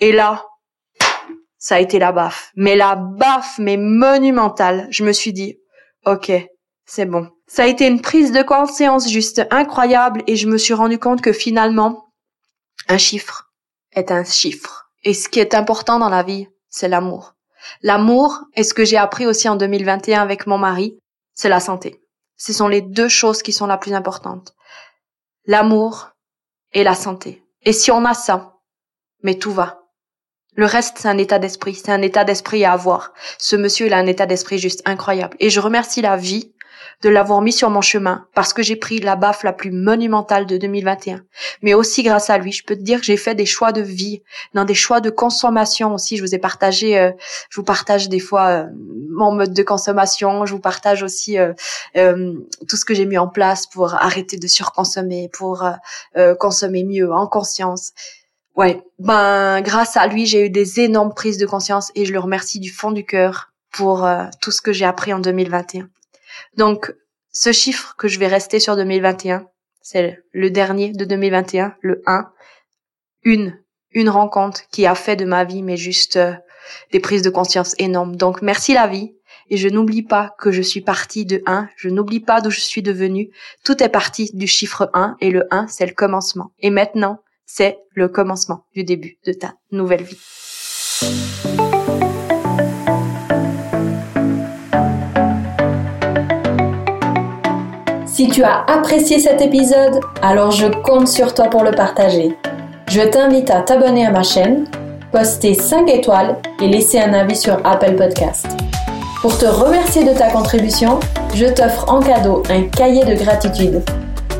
Et 0.00 0.12
là, 0.12 0.46
ça 1.58 1.76
a 1.76 1.80
été 1.80 1.98
la 1.98 2.10
baffe. 2.10 2.50
Mais 2.56 2.74
la 2.74 2.96
baffe, 2.96 3.58
mais 3.58 3.76
monumentale. 3.76 4.88
Je 4.90 5.04
me 5.04 5.12
suis 5.12 5.32
dit, 5.32 5.58
ok, 6.06 6.32
c'est 6.90 7.06
bon. 7.06 7.30
Ça 7.46 7.62
a 7.62 7.66
été 7.66 7.86
une 7.86 8.00
prise 8.00 8.32
de 8.32 8.42
conscience 8.42 9.08
juste 9.08 9.46
incroyable 9.52 10.24
et 10.26 10.34
je 10.34 10.48
me 10.48 10.58
suis 10.58 10.74
rendu 10.74 10.98
compte 10.98 11.22
que 11.22 11.32
finalement, 11.32 12.10
un 12.88 12.98
chiffre 12.98 13.52
est 13.92 14.10
un 14.10 14.24
chiffre. 14.24 14.90
Et 15.04 15.14
ce 15.14 15.28
qui 15.28 15.38
est 15.38 15.54
important 15.54 16.00
dans 16.00 16.08
la 16.08 16.24
vie, 16.24 16.48
c'est 16.68 16.88
l'amour. 16.88 17.36
L'amour, 17.82 18.40
et 18.56 18.64
ce 18.64 18.74
que 18.74 18.84
j'ai 18.84 18.96
appris 18.96 19.24
aussi 19.24 19.48
en 19.48 19.54
2021 19.54 20.20
avec 20.20 20.48
mon 20.48 20.58
mari, 20.58 20.98
c'est 21.32 21.48
la 21.48 21.60
santé. 21.60 22.00
Ce 22.36 22.52
sont 22.52 22.66
les 22.66 22.80
deux 22.80 23.08
choses 23.08 23.44
qui 23.44 23.52
sont 23.52 23.66
la 23.66 23.78
plus 23.78 23.94
importantes. 23.94 24.56
L'amour 25.46 26.10
et 26.72 26.82
la 26.82 26.96
santé. 26.96 27.44
Et 27.62 27.72
si 27.72 27.92
on 27.92 28.04
a 28.04 28.14
ça, 28.14 28.56
mais 29.22 29.36
tout 29.36 29.52
va. 29.52 29.84
Le 30.56 30.66
reste, 30.66 30.98
c'est 30.98 31.08
un 31.08 31.18
état 31.18 31.38
d'esprit. 31.38 31.76
C'est 31.76 31.92
un 31.92 32.02
état 32.02 32.24
d'esprit 32.24 32.64
à 32.64 32.72
avoir. 32.72 33.12
Ce 33.38 33.54
monsieur, 33.54 33.86
il 33.86 33.92
a 33.92 33.98
un 33.98 34.06
état 34.06 34.26
d'esprit 34.26 34.58
juste 34.58 34.82
incroyable. 34.86 35.36
Et 35.38 35.50
je 35.50 35.60
remercie 35.60 36.02
la 36.02 36.16
vie 36.16 36.52
de 37.02 37.08
l'avoir 37.08 37.40
mis 37.40 37.52
sur 37.52 37.70
mon 37.70 37.80
chemin 37.80 38.26
parce 38.34 38.52
que 38.52 38.62
j'ai 38.62 38.76
pris 38.76 39.00
la 39.00 39.16
baffe 39.16 39.42
la 39.42 39.52
plus 39.52 39.70
monumentale 39.70 40.46
de 40.46 40.56
2021. 40.56 41.22
Mais 41.62 41.74
aussi 41.74 42.02
grâce 42.02 42.30
à 42.30 42.38
lui, 42.38 42.52
je 42.52 42.64
peux 42.64 42.76
te 42.76 42.82
dire 42.82 43.00
que 43.00 43.06
j'ai 43.06 43.16
fait 43.16 43.34
des 43.34 43.46
choix 43.46 43.72
de 43.72 43.80
vie, 43.80 44.22
dans 44.54 44.64
des 44.64 44.74
choix 44.74 45.00
de 45.00 45.10
consommation 45.10 45.94
aussi. 45.94 46.16
Je 46.16 46.22
vous 46.22 46.34
ai 46.34 46.38
partagé, 46.38 46.98
euh, 46.98 47.10
je 47.48 47.56
vous 47.60 47.64
partage 47.64 48.08
des 48.08 48.20
fois 48.20 48.48
euh, 48.48 48.64
mon 49.10 49.32
mode 49.32 49.52
de 49.52 49.62
consommation. 49.62 50.46
Je 50.46 50.52
vous 50.52 50.60
partage 50.60 51.02
aussi 51.02 51.38
euh, 51.38 51.52
tout 52.68 52.76
ce 52.76 52.84
que 52.84 52.94
j'ai 52.94 53.06
mis 53.06 53.18
en 53.18 53.28
place 53.28 53.66
pour 53.66 53.94
arrêter 53.94 54.36
de 54.36 54.46
surconsommer, 54.46 55.28
pour 55.32 55.68
consommer 56.38 56.84
mieux, 56.84 57.12
en 57.12 57.26
conscience. 57.26 57.92
Ouais, 58.56 58.82
ben 58.98 59.60
grâce 59.62 59.96
à 59.96 60.06
lui, 60.06 60.26
j'ai 60.26 60.46
eu 60.46 60.50
des 60.50 60.80
énormes 60.80 61.14
prises 61.14 61.38
de 61.38 61.46
conscience 61.46 61.92
et 61.94 62.04
je 62.04 62.12
le 62.12 62.18
remercie 62.18 62.60
du 62.60 62.70
fond 62.70 62.90
du 62.90 63.04
cœur 63.04 63.52
pour 63.72 64.08
tout 64.40 64.50
ce 64.50 64.60
que 64.60 64.72
j'ai 64.72 64.84
appris 64.84 65.12
en 65.12 65.20
2021. 65.20 65.88
Donc, 66.56 66.92
ce 67.32 67.52
chiffre 67.52 67.94
que 67.96 68.08
je 68.08 68.18
vais 68.18 68.26
rester 68.26 68.60
sur 68.60 68.76
2021, 68.76 69.46
c'est 69.80 70.18
le 70.32 70.50
dernier 70.50 70.92
de 70.92 71.04
2021, 71.04 71.74
le 71.80 72.02
1, 72.06 72.30
une, 73.22 73.58
une 73.92 74.08
rencontre 74.08 74.62
qui 74.70 74.86
a 74.86 74.94
fait 74.94 75.16
de 75.16 75.24
ma 75.24 75.44
vie, 75.44 75.62
mais 75.62 75.76
juste 75.76 76.16
euh, 76.16 76.34
des 76.92 77.00
prises 77.00 77.22
de 77.22 77.30
conscience 77.30 77.74
énormes. 77.78 78.16
Donc, 78.16 78.42
merci 78.42 78.74
la 78.74 78.86
vie. 78.86 79.14
Et 79.52 79.56
je 79.56 79.68
n'oublie 79.68 80.02
pas 80.02 80.32
que 80.38 80.52
je 80.52 80.62
suis 80.62 80.80
partie 80.80 81.26
de 81.26 81.42
1, 81.44 81.68
je 81.76 81.88
n'oublie 81.88 82.20
pas 82.20 82.40
d'où 82.40 82.50
je 82.50 82.60
suis 82.60 82.82
devenue. 82.82 83.30
Tout 83.64 83.82
est 83.82 83.88
parti 83.88 84.30
du 84.32 84.46
chiffre 84.46 84.90
1 84.94 85.16
et 85.20 85.30
le 85.30 85.46
1, 85.50 85.66
c'est 85.66 85.86
le 85.86 85.92
commencement. 85.92 86.52
Et 86.60 86.70
maintenant, 86.70 87.18
c'est 87.46 87.78
le 87.94 88.06
commencement 88.06 88.64
du 88.74 88.84
début 88.84 89.18
de 89.26 89.32
ta 89.32 89.54
nouvelle 89.72 90.04
vie. 90.04 90.20
Si 98.20 98.28
tu 98.28 98.44
as 98.44 98.66
apprécié 98.66 99.18
cet 99.18 99.40
épisode, 99.40 99.98
alors 100.20 100.50
je 100.50 100.66
compte 100.66 101.08
sur 101.08 101.32
toi 101.32 101.46
pour 101.46 101.64
le 101.64 101.70
partager. 101.70 102.36
Je 102.90 103.00
t'invite 103.00 103.50
à 103.50 103.62
t'abonner 103.62 104.04
à 104.04 104.10
ma 104.10 104.22
chaîne, 104.22 104.66
poster 105.10 105.54
5 105.54 105.88
étoiles 105.88 106.36
et 106.60 106.68
laisser 106.68 107.00
un 107.00 107.14
avis 107.14 107.34
sur 107.34 107.56
Apple 107.64 107.96
Podcast. 107.96 108.46
Pour 109.22 109.38
te 109.38 109.46
remercier 109.46 110.04
de 110.04 110.12
ta 110.12 110.28
contribution, 110.28 111.00
je 111.34 111.46
t'offre 111.46 111.90
en 111.90 112.00
cadeau 112.00 112.42
un 112.50 112.64
cahier 112.64 113.06
de 113.06 113.14
gratitude. 113.14 113.82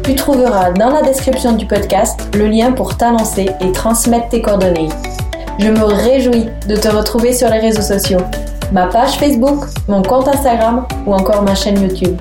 Tu 0.05 0.15
trouveras 0.15 0.73
dans 0.73 0.91
la 0.91 1.01
description 1.01 1.53
du 1.53 1.65
podcast 1.65 2.21
le 2.37 2.49
lien 2.49 2.73
pour 2.73 2.99
t'annoncer 2.99 3.49
et 3.63 3.73
transmettre 3.73 4.29
tes 4.29 4.43
coordonnées. 4.43 4.91
Je 5.59 5.69
me 5.69 5.85
réjouis 5.85 6.51
de 6.69 6.77
te 6.77 6.89
retrouver 6.89 7.33
sur 7.33 7.49
les 7.49 7.61
réseaux 7.61 7.81
sociaux, 7.81 8.21
ma 8.73 8.89
page 8.89 9.17
Facebook, 9.17 9.65
mon 9.89 10.03
compte 10.03 10.29
Instagram 10.29 10.87
ou 11.07 11.15
encore 11.15 11.41
ma 11.41 11.55
chaîne 11.55 11.81
YouTube. 11.81 12.19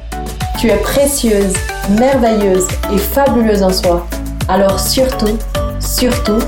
Tu 0.59 0.67
es 0.67 0.75
précieuse, 0.75 1.53
merveilleuse 1.97 2.67
et 2.93 2.97
fabuleuse 2.97 3.63
en 3.63 3.71
soi. 3.71 4.05
Alors 4.49 4.77
surtout, 4.77 5.37
surtout, 5.79 6.39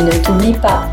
ne 0.00 0.10
t'oublie 0.22 0.54
pas. 0.54 0.86